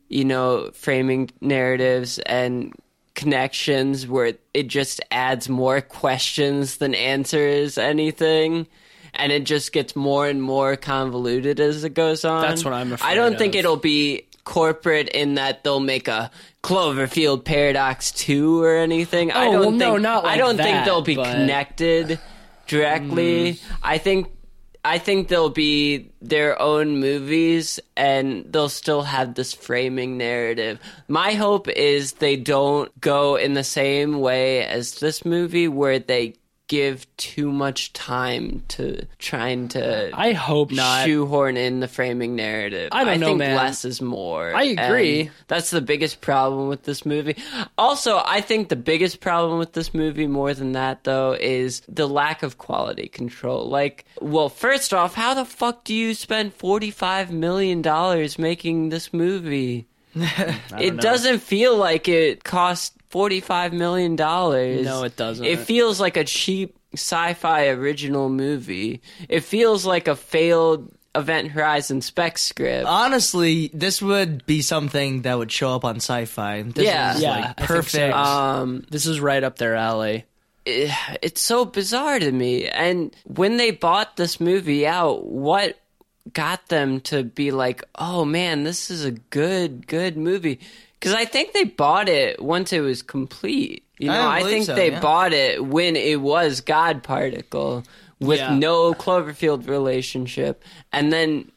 [0.10, 2.74] you know, framing narratives and
[3.16, 8.68] connections where it just adds more questions than answers anything.
[9.16, 12.42] And it just gets more and more convoluted as it goes on.
[12.42, 16.30] That's what I'm afraid I don't think it'll be corporate in that they'll make a
[16.64, 19.32] Cloverfield Paradox 2 or anything.
[19.32, 21.32] I Oh, don't well, think no, not like I don't think they'll be but- Mm.
[21.34, 22.20] connected
[22.68, 23.60] directly.
[23.82, 24.28] I think
[24.86, 30.78] I think they'll be their own movies and they'll still have this framing narrative.
[31.08, 36.34] My hope is they don't go in the same way as this movie where they
[36.74, 41.06] give too much time to trying to I hope not.
[41.06, 42.90] shoehorn in the framing narrative.
[42.92, 43.56] I don't know, think man.
[43.56, 44.56] less is more.
[44.56, 45.22] I agree.
[45.22, 47.36] And that's the biggest problem with this movie.
[47.78, 52.08] Also, I think the biggest problem with this movie, more than that, though, is the
[52.08, 53.70] lack of quality control.
[53.70, 57.84] Like, well, first off, how the fuck do you spend $45 million
[58.40, 59.86] making this movie?
[60.16, 64.16] it doesn't feel like it cost $45 million.
[64.16, 65.46] No, it doesn't.
[65.46, 69.02] It feels like a cheap sci-fi original movie.
[69.30, 72.88] It feels like a failed Event Horizon spec script.
[72.88, 76.74] Honestly, this would be something that would show up on Syfy.
[76.74, 77.16] This Yeah.
[77.16, 77.66] is, Yeah, like, I think so.
[77.76, 78.16] perfect.
[78.16, 80.26] um, This is right up their alley.
[80.66, 80.90] it-
[81.22, 82.66] it's so bizarre to me.
[82.68, 85.78] And when they bought this movie out, what
[86.32, 90.62] got them to be like, "Oh man, this is a good, good movie"?
[91.04, 93.84] Because I think they bought it once it was complete.
[93.98, 95.02] You know, I I, think so, they yeah.
[95.02, 97.84] bought it when it was God Particle
[98.22, 98.56] with Yeah.
[98.56, 100.64] no Cloverfield relationship,
[100.94, 101.52] and then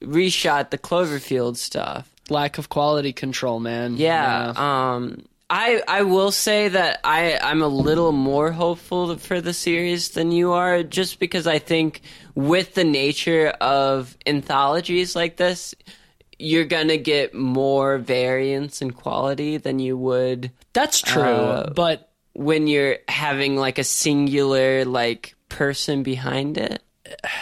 [0.00, 2.08] reshot the Cloverfield stuff.
[2.30, 3.96] Lack of quality control, man.
[3.96, 4.52] Yeah.
[4.56, 10.10] Um I I will say that I I'm a little more hopeful for the series
[10.10, 12.00] than you are just because I think
[12.36, 15.74] with the nature of anthologies like this
[16.42, 22.10] you're going to get more variance in quality than you would That's true, Uh, but
[22.34, 26.82] when you're having like a singular like person behind it.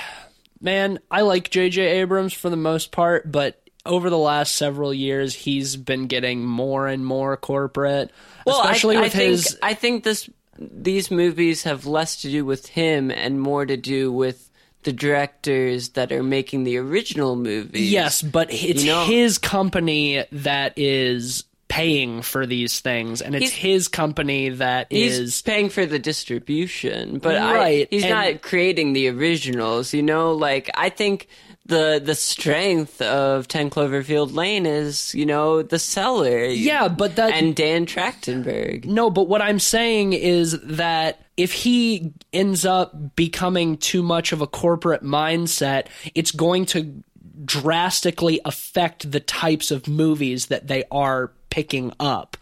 [0.60, 2.00] man, I like J.J.
[2.00, 6.86] Abrams for the most part, but over the last several years, he's been getting more
[6.86, 8.10] and more corporate,
[8.46, 9.58] especially I, with I think, his.
[9.62, 10.28] I think this
[10.58, 14.49] these movies have less to do with him and more to do with
[14.82, 17.90] the directors that are making the original movies.
[17.92, 23.50] Yes, but it's You know- his company that is paying for these things, and it's
[23.52, 25.42] He's- his company that He's is.
[25.42, 29.94] paying for the distribution, but I, Right, he's and- not creating the originals.
[29.94, 31.28] You know, like I think
[31.66, 36.44] the the strength of Ten Cloverfield Lane is you know the seller.
[36.44, 38.84] Yeah, but that and Dan Trachtenberg.
[38.84, 44.40] No, but what I'm saying is that if he ends up becoming too much of
[44.40, 47.02] a corporate mindset, it's going to
[47.44, 52.36] drastically affect the types of movies that they are picking up.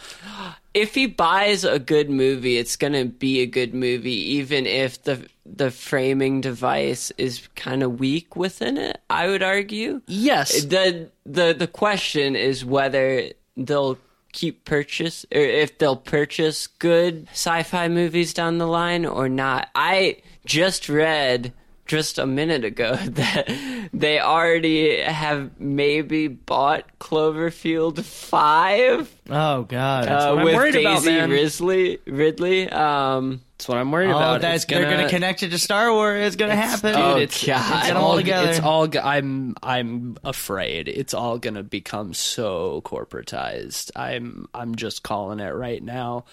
[0.74, 5.28] if he buys a good movie, it's gonna be a good movie, even if the
[5.56, 9.00] the framing device is kind of weak within it.
[9.08, 10.02] I would argue.
[10.06, 10.64] Yes.
[10.64, 13.98] the the The question is whether they'll
[14.32, 19.68] keep purchase or if they'll purchase good sci-fi movies down the line or not.
[19.74, 21.52] I just read
[21.86, 23.48] just a minute ago that
[23.92, 30.08] they already have maybe bought Cloverfield five oh God.
[30.08, 31.30] uh, with worried Daisy about, man.
[31.30, 31.98] Ridley.
[32.06, 32.68] Ridley.
[32.70, 34.40] Um, That's what I'm worried oh, about.
[34.40, 36.24] that's It's they're gonna connect it to Star Wars.
[36.24, 36.94] It's gonna happen.
[36.94, 37.78] Oh, it's, God.
[37.78, 38.50] it's Get 'em all all together.
[38.50, 38.86] It's all.
[38.86, 39.56] g- I'm.
[39.64, 43.90] I'm afraid it's all gonna become so corporatized.
[43.96, 44.46] I'm.
[44.54, 46.24] I'm just calling it right now.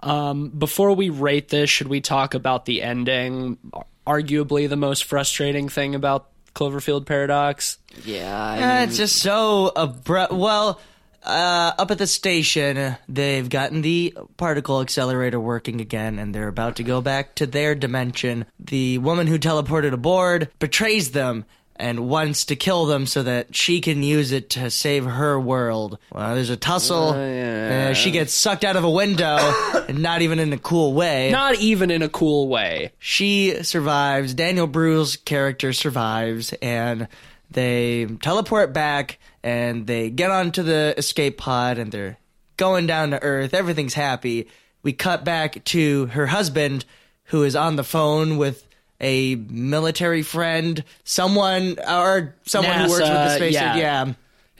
[0.00, 3.58] Um, before we rate this, should we talk about the ending?
[4.04, 7.78] Arguably, the most frustrating thing about Cloverfield Paradox?
[8.04, 10.32] Yeah, I Uh, mean, it's just so abrupt.
[10.32, 10.80] Well,
[11.24, 16.76] uh, up at the station, they've gotten the particle accelerator working again, and they're about
[16.76, 18.46] to go back to their dimension.
[18.58, 21.44] The woman who teleported aboard betrays them
[21.76, 25.98] and wants to kill them so that she can use it to save her world.
[26.12, 27.10] Well, there's a tussle.
[27.10, 29.36] Uh, she gets sucked out of a window,
[29.88, 31.30] and not even in a cool way.
[31.30, 32.92] Not even in a cool way.
[32.98, 34.34] she survives.
[34.34, 37.08] Daniel Bruhl's character survives, and
[37.52, 42.18] they teleport back, and they get onto the escape pod, and they're
[42.56, 43.54] going down to Earth.
[43.54, 44.48] Everything's happy.
[44.82, 46.84] We cut back to her husband,
[47.24, 48.66] who is on the phone with
[49.00, 53.54] a military friend, someone or someone who works with the space.
[53.54, 53.76] yeah.
[53.76, 54.12] yeah.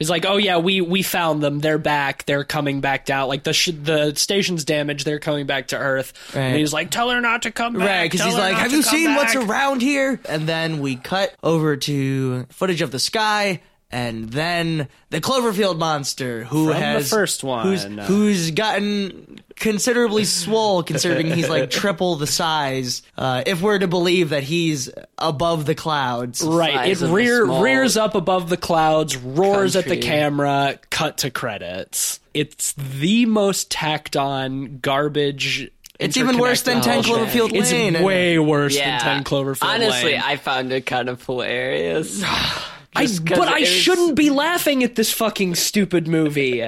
[0.03, 1.59] He's like, oh yeah, we we found them.
[1.59, 2.25] They're back.
[2.25, 3.29] They're coming back down.
[3.29, 5.05] Like the sh- the station's damaged.
[5.05, 6.11] They're coming back to Earth.
[6.35, 7.87] And he's like, tell her not to come back.
[7.87, 11.77] Right, because he's like, "Have you seen what's around here?" And then we cut over
[11.77, 13.61] to footage of the sky,
[13.93, 17.67] and then the Cloverfield monster, who From the has first one.
[17.67, 23.03] who's who's gotten considerably swole, considering he's like triple the size.
[23.15, 24.89] Uh, if we're to believe that he's
[25.19, 26.89] above the clouds, Right.
[26.89, 31.29] It size rear, small rears up above the clouds, roars at the camera, cut to
[31.29, 32.19] credits.
[32.33, 35.69] It's the most tacked on garbage.
[35.99, 37.71] It's even worse than 10 interconnected Cloverfield bullshit.
[37.71, 37.95] Lane.
[37.95, 38.97] It's way worse yeah.
[38.97, 40.21] than 10 Cloverfield Honestly, Lane.
[40.25, 42.23] I found it kind of hilarious.
[42.95, 46.63] I, but I shouldn't be laughing at this fucking stupid movie.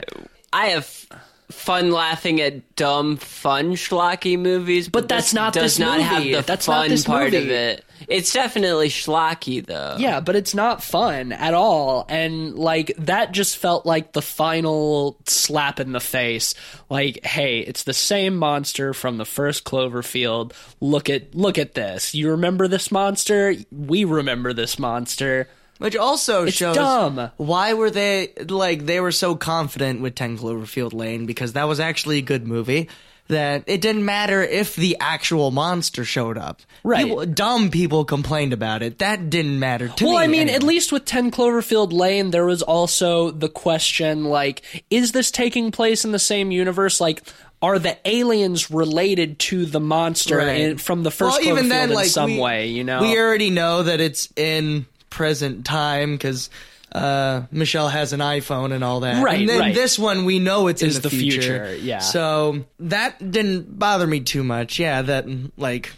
[0.53, 1.06] I have
[1.52, 5.99] fun laughing at dumb, fun schlocky movies, but, But that's this not does this not
[5.99, 6.31] movie.
[6.31, 7.85] have the That's not fun this part of it.
[8.07, 9.95] It's definitely schlocky though.
[9.97, 12.06] Yeah, but it's not fun at all.
[12.10, 16.56] And like that just felt like the final slap in the face.
[16.89, 20.52] Like, hey, it's the same monster from the first Cloverfield.
[20.81, 22.14] Look at look at this.
[22.14, 23.56] You remember this monster?
[23.72, 25.47] We remember this monster.
[25.77, 27.31] Which also It's shows dumb.
[27.38, 31.80] why were they like they were so confident with 10 Cloverfield Lane because that was
[31.80, 32.88] actually a good movie
[33.27, 36.61] that it didn't matter if the actual monster showed up.
[36.84, 37.06] Right.
[37.06, 38.99] People, dumb people complained about it.
[38.99, 40.10] That didn't matter to me.
[40.11, 40.56] Well, I mean, anyway.
[40.56, 45.72] at least with 10 Cloverfield Lane, there was also the question like, is this taking
[45.72, 47.02] place in the same universe?
[47.02, 47.23] Like,
[47.64, 50.60] are the aliens related to the monster Right.
[50.60, 53.02] in, from the first well, even then, in like some we, way, you know?
[53.02, 54.85] we already know that it's in
[55.15, 56.49] present time because
[56.91, 59.23] uh, Michelle has an iPhone and all that.
[59.23, 59.73] Right, And then right.
[59.73, 61.99] this one, we know it's Is in the, the future, yeah.
[61.99, 64.77] So that didn't bother me too much.
[64.77, 65.25] Yeah, that
[65.57, 65.91] like.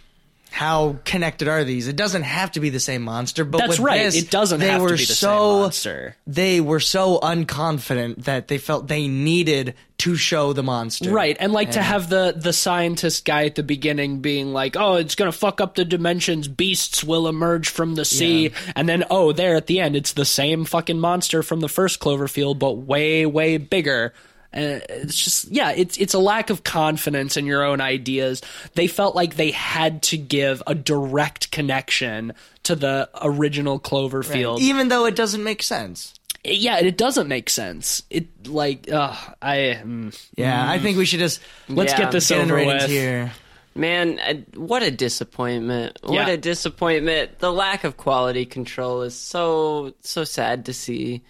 [0.51, 1.87] How connected are these?
[1.87, 4.03] It doesn't have to be the same monster, but That's with right.
[4.03, 6.15] this, It doesn't they have to were be the same so, monster.
[6.25, 11.11] They were so unconfident that they felt they needed to show the monster.
[11.11, 14.95] Right, and like to have the the scientist guy at the beginning being like, "Oh,
[14.95, 16.47] it's gonna fuck up the dimensions.
[16.47, 20.25] Beasts will emerge from the sea," and then oh, there at the end, it's the
[20.25, 24.13] same fucking monster from the first Cloverfield, but way way bigger.
[24.53, 28.41] Uh, it's just yeah, it's it's a lack of confidence in your own ideas.
[28.75, 32.33] They felt like they had to give a direct connection
[32.63, 34.59] to the original Cloverfield.
[34.59, 36.13] even though it doesn't make sense.
[36.43, 38.03] Yeah, it doesn't make sense.
[38.09, 42.29] It like uh, I mm, Yeah, I think we should just let's Yeah, get this
[42.29, 42.85] get in over with.
[42.85, 43.31] here.
[43.75, 45.99] Man, uh, what a disappointment.
[46.01, 46.29] What Yeah.
[46.29, 47.39] a disappointment.
[47.39, 51.21] The lack of quality control is so so sad to see.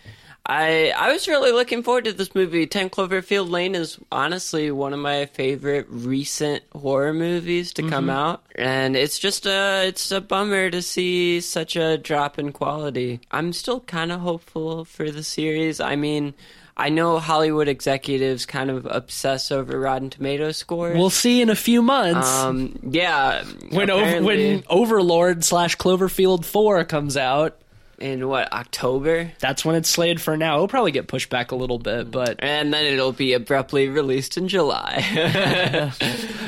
[0.47, 2.65] I I was really looking forward to this movie.
[2.65, 8.43] 10 Cloverfield Lane is honestly one of my favorite recent horror movies to come out,
[8.55, 13.19] and it's just a it's a bummer to see such a drop in quality.
[13.29, 15.81] I'm still kind of hopeful for the series.
[15.81, 16.33] I mean,
[16.77, 20.95] I know Hollywood executives kind of obsess over Rotten Tomato scores.
[20.95, 22.29] We'll see in a few months.
[22.29, 23.43] Um, yeah.
[23.71, 27.59] when over, when Overlord slash Cloverfield Four comes out,
[27.99, 30.55] in what October, that's when it's slated for now.
[30.55, 34.37] It'll probably get pushed back a little bit, but and then it'll be abruptly released
[34.37, 35.91] in July.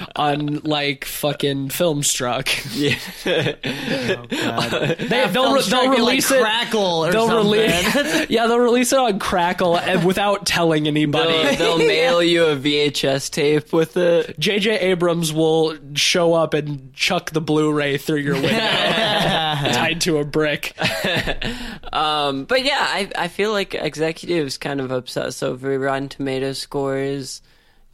[0.16, 3.56] on like fucking Filmstruck, yeah.
[4.32, 6.38] Oh, they, they'll, they'll release it.
[6.38, 7.52] On Crackle or They'll something.
[7.52, 7.96] release,
[8.30, 11.32] yeah, they'll release it on Crackle and without telling anybody.
[11.56, 14.38] They'll, they'll mail you a VHS tape with it.
[14.40, 14.80] J.J.
[14.80, 18.50] Abrams will show up and chuck the Blu-ray through your window,
[19.76, 20.76] tied to a brick.
[21.92, 27.42] Um, but yeah, I I feel like executives kind of obsess over Rotten Tomato scores.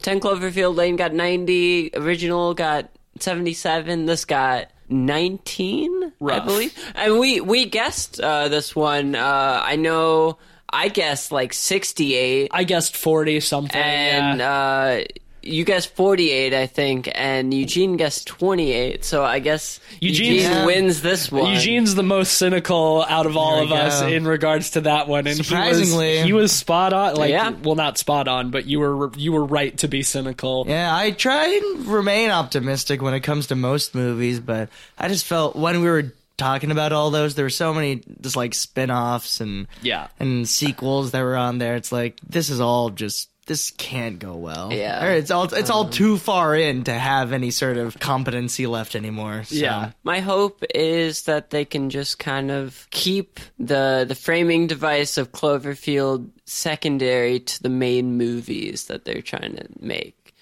[0.02, 1.90] Ten Cloverfield Lane got ninety.
[1.94, 2.90] Original got
[3.20, 4.04] seventy seven.
[4.04, 6.44] This got nineteen, I Rough.
[6.44, 6.92] believe.
[6.94, 9.14] And we we guessed uh, this one.
[9.14, 10.36] Uh, I know.
[10.70, 12.50] I guessed like sixty eight.
[12.52, 13.80] I guessed forty something.
[13.80, 14.52] and yeah.
[14.52, 15.04] uh,
[15.46, 19.04] you guessed 48, I think, and Eugene guessed 28.
[19.04, 21.52] So I guess Eugene's- Eugene wins this one.
[21.52, 25.26] Eugene's the most cynical out of all of we us in regards to that one,
[25.26, 26.14] and Surprisingly.
[26.16, 27.14] he was, he was spot on.
[27.16, 27.50] Like, Yeah.
[27.62, 30.64] well, not spot on, but you were you were right to be cynical.
[30.68, 34.68] Yeah, I try and remain optimistic when it comes to most movies, but
[34.98, 38.36] I just felt when we were talking about all those, there were so many just
[38.36, 40.08] like spin-offs and Yeah.
[40.20, 41.76] and sequels that were on there.
[41.76, 44.72] It's like this is all just this can't go well.
[44.72, 45.04] Yeah.
[45.04, 48.94] Or it's all it's all too far in to have any sort of competency left
[48.94, 49.44] anymore.
[49.44, 49.54] So.
[49.54, 49.92] Yeah.
[50.02, 55.32] My hope is that they can just kind of keep the the framing device of
[55.32, 60.34] Cloverfield secondary to the main movies that they're trying to make.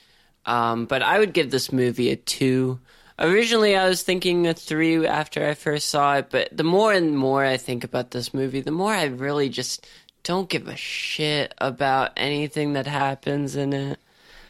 [0.46, 2.80] Um, but I would give this movie a two.
[3.18, 7.16] Originally, I was thinking a three after I first saw it, but the more and
[7.16, 9.86] more I think about this movie, the more I really just
[10.24, 14.00] don't give a shit about anything that happens in it.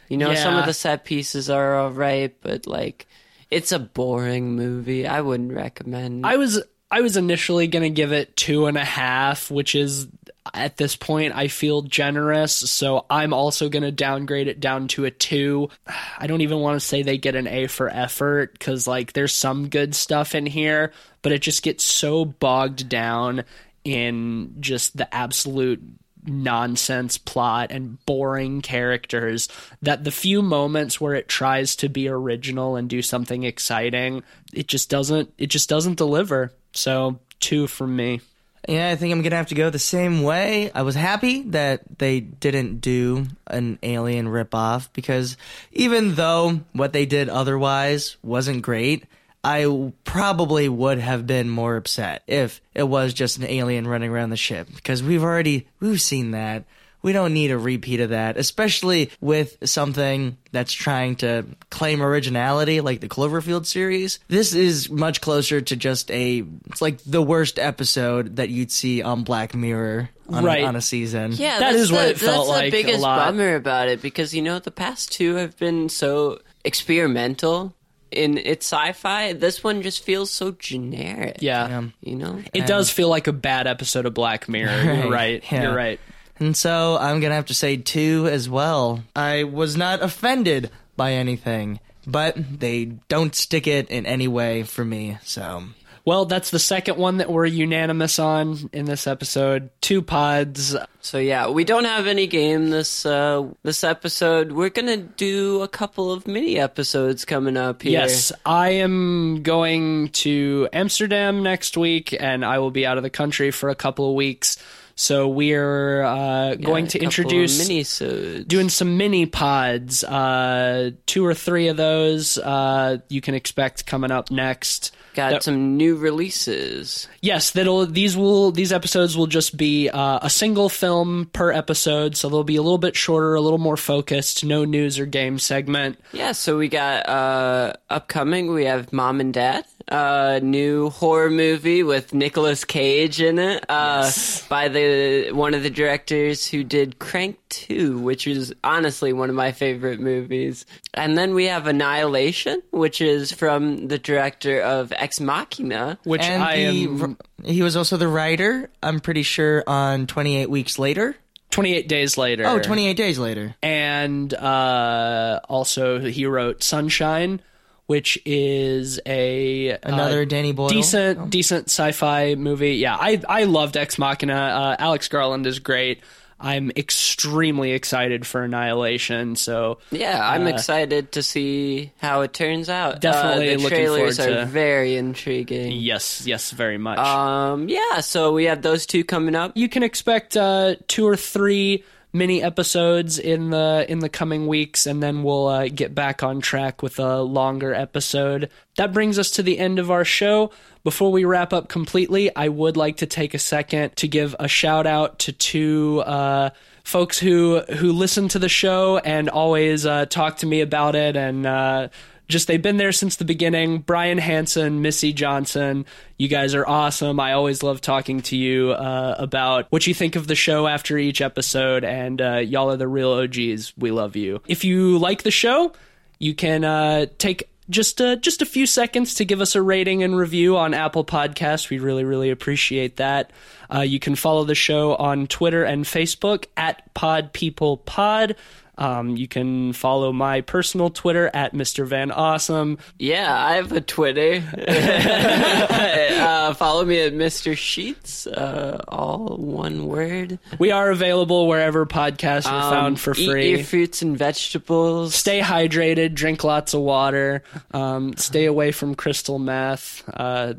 [0.09, 3.07] You know, some of the set pieces are alright, but like,
[3.51, 5.07] it's a boring movie.
[5.07, 6.25] I wouldn't recommend.
[6.25, 10.07] I was I was initially gonna give it two and a half, which is
[10.53, 12.53] at this point I feel generous.
[12.53, 15.69] So I'm also gonna downgrade it down to a two.
[16.19, 19.33] I don't even want to say they get an A for effort because like there's
[19.33, 20.93] some good stuff in here,
[21.23, 23.43] but it just gets so bogged down
[23.85, 25.81] in just the absolute
[26.27, 29.47] nonsense plot and boring characters
[29.83, 34.67] that the few moments where it tries to be original and do something exciting it
[34.67, 38.19] just doesn't it just doesn't deliver so two from me
[38.67, 40.71] Yeah, I think I'm gonna have to go the same way.
[40.73, 45.37] I was happy that they didn't do an alien ripoff because
[45.73, 49.05] even though what they did otherwise wasn't great,
[49.45, 54.31] I probably would have been more upset if it was just an alien running around
[54.31, 56.63] the ship because we've already we've seen that.
[57.03, 62.81] We don't need a repeat of that, especially with something that's trying to claim originality
[62.81, 64.17] like the Cloverfield series.
[64.27, 69.03] This is much closer to just a it's like the worst episode that you'd see
[69.03, 70.63] on Black Mirror on, Right.
[70.63, 71.33] a, on a season.
[71.33, 73.19] Yeah, that's is what it felt that's like the a biggest lot.
[73.27, 77.74] bummer about it because you know the past two have been so experimental
[78.11, 79.33] in its sci-fi.
[79.33, 81.37] This one just feels so generic.
[81.41, 81.83] yeah, Yeah.
[82.01, 82.41] you know.
[82.53, 85.63] it does feel like a bad episode of black mirror you're right Yeah.
[85.63, 85.99] you're right
[86.39, 89.03] And so I'm gonna have to say two as well.
[89.15, 94.83] I was not offended by anything, but they don't stick it in any way for
[94.85, 95.17] me.
[95.23, 95.63] So
[96.05, 100.75] well that's the second one that we're unanimous on in this episode two pods
[101.05, 104.51] So yeah, we don't have any game this uh, this episode.
[104.51, 107.91] We're gonna do a couple of mini episodes coming up here.
[107.91, 113.11] Yes, I am going to Amsterdam next week, and I will be out of the
[113.11, 114.57] country for a couple of weeks.
[114.95, 120.03] So we're uh, going to introduce mini doing some mini pods.
[120.03, 124.94] Uh, two or three of those uh, you can expect coming up next.
[125.15, 127.07] Got That- some new releases.
[127.21, 132.15] Yes, that'll these will these episodes will just be uh, a single film per episode,
[132.17, 134.43] so they'll be a little bit shorter, a little more focused.
[134.43, 135.99] No news or game segment.
[136.13, 138.53] Yeah, so we got uh upcoming.
[138.53, 144.11] We have Mom and Dad, uh, new horror movie with Nicolas Cage in it, uh,
[144.49, 149.35] by the one of the directors who did Crank Two, which is honestly one of
[149.35, 150.65] my favorite movies.
[150.93, 155.99] And then we have Annihilation, which is from the director of Ex Machina.
[156.03, 158.71] Which and I he, am he was also the writer.
[158.81, 161.15] I'm pretty sure on 28 weeks later.
[161.51, 162.43] 28 days later.
[162.47, 163.55] Oh, 28 days later.
[163.61, 167.39] and uh, also he wrote Sunshine,
[167.85, 170.69] which is a uh, Another Danny Boyle.
[170.69, 172.75] decent decent sci-fi movie.
[172.77, 174.33] Yeah, I I loved Ex Machina.
[174.33, 176.01] Uh, Alex Garland is great.
[176.39, 179.35] I'm extremely excited for Annihilation.
[179.35, 182.99] So Yeah, I'm excited to see how it turns out.
[183.01, 185.71] Definitely uh, the looking trailers are to- very intriguing.
[185.73, 186.99] yes, yes, very much.
[186.99, 189.53] Um, yeah, so we have those two coming up.
[189.55, 194.85] you can expect uh, two or three mini episodes in the in the coming weeks
[194.85, 199.31] and then we'll uh, get back on track with a longer episode that brings us
[199.31, 200.49] to the end of our show
[200.85, 204.47] before we wrap up completely i would like to take a second to give a
[204.47, 206.49] shout out to two uh,
[206.85, 211.17] folks who who listen to the show and always uh, talk to me about it
[211.17, 211.89] and uh,
[212.27, 213.79] just they've been there since the beginning.
[213.79, 215.85] Brian Hansen, Missy Johnson,
[216.17, 217.19] you guys are awesome.
[217.19, 220.97] I always love talking to you uh, about what you think of the show after
[220.97, 223.73] each episode, and uh, y'all are the real OGs.
[223.77, 224.41] We love you.
[224.47, 225.73] If you like the show,
[226.19, 230.03] you can uh, take just uh, just a few seconds to give us a rating
[230.03, 231.69] and review on Apple Podcasts.
[231.69, 233.31] We really really appreciate that.
[233.73, 238.35] Uh, you can follow the show on Twitter and Facebook at Pod People Pod.
[238.77, 241.85] Um, you can follow my personal Twitter at Mr.
[241.87, 242.77] Van Awesome.
[242.99, 244.43] Yeah, I have a Twitter.
[244.67, 247.55] uh, follow me at Mr.
[247.57, 250.39] Sheets, uh, all one word.
[250.59, 253.49] We are available wherever podcasts are Um, found for eat free.
[253.51, 255.15] your fruits and vegetables.
[255.15, 260.53] stay hydrated, drink lots of water, um, stay away from crystal meth, uh,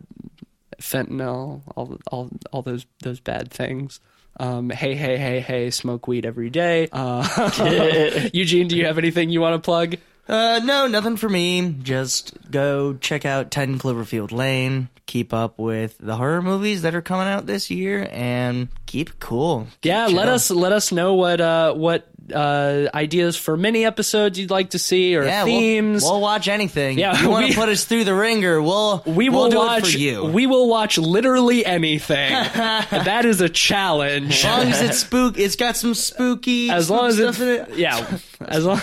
[0.80, 4.00] fentanyl, all all all those those bad things.
[4.38, 6.88] Um, hey, hey, hey, hey, smoke weed every day.
[6.96, 9.96] Uh, Eugene, do you have anything you want to plug?
[10.28, 11.74] Uh, no, nothing for me.
[11.82, 14.88] Just go check out 10 Cloverfield Lane.
[15.06, 19.68] Keep up with the horror movies that are coming out this year, and keep cool.
[19.82, 24.38] Keep Yeah, let us let us know what uh, what uh, ideas for mini episodes
[24.38, 26.02] you'd like to see or Yeah, we'll- themes.
[26.02, 26.98] We'll, watch anything.
[26.98, 28.60] Yeah, you want we- to put us through the ringer?
[28.60, 29.88] We'll we we'll will do watch.
[29.88, 30.24] it for you.
[30.24, 32.30] We will watch literally anything.
[32.54, 34.32] that is a challenge.
[34.32, 37.48] as long as it's spook, it's got some spooky as long as stuff it's in
[37.74, 37.78] it.
[37.78, 38.80] yeah, as long.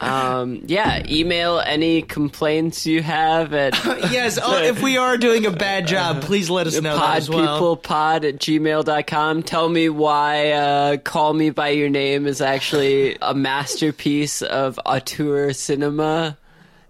[0.00, 3.74] Um, yeah, email any complaints you have at
[4.12, 4.38] yes.
[4.42, 7.60] Oh, if we are doing a bad job, please let us know that as well.
[7.60, 9.42] podpeoplepod at gmail.com.
[9.42, 15.52] Tell me why uh, Call Me By Your Name is actually a masterpiece of auteur
[15.52, 16.38] cinema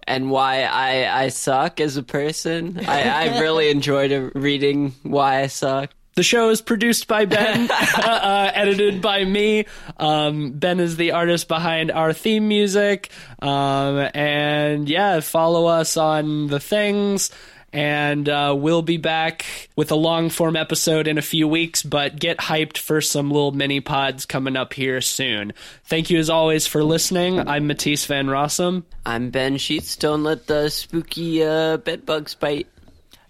[0.07, 2.79] and why I, I suck as a person.
[2.87, 5.91] I, I really enjoyed uh, reading why I suck.
[6.15, 9.65] The show is produced by Ben, uh, edited by me.
[9.97, 13.09] Um, ben is the artist behind our theme music.
[13.41, 17.31] Um, and yeah, follow us on the things.
[17.75, 19.45] And uh, we'll be back
[19.75, 23.51] with a long form episode in a few weeks, but get hyped for some little
[23.51, 25.51] mini pods coming up here soon.
[25.83, 27.49] Thank you as always for listening.
[27.49, 28.83] I'm Matisse Van Rossum.
[29.05, 29.97] I'm Ben Sheets.
[29.97, 32.67] Don't let the spooky uh, bed bugs bite.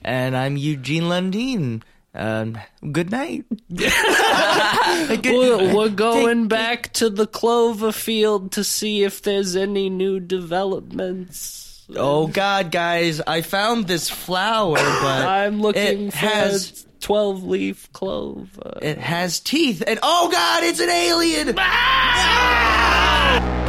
[0.04, 1.82] And I'm Eugene Lundeen.
[2.14, 2.60] Um,
[2.92, 3.46] good night.
[3.70, 11.65] We're, we're going back to the clover field to see if there's any new developments.
[11.94, 13.22] Oh God, guys!
[13.22, 18.80] I found this flower, but I'm looking it for has 12 leaf clover.
[18.82, 21.54] it has teeth, and oh God, it's an alien!
[21.58, 23.65] Ah!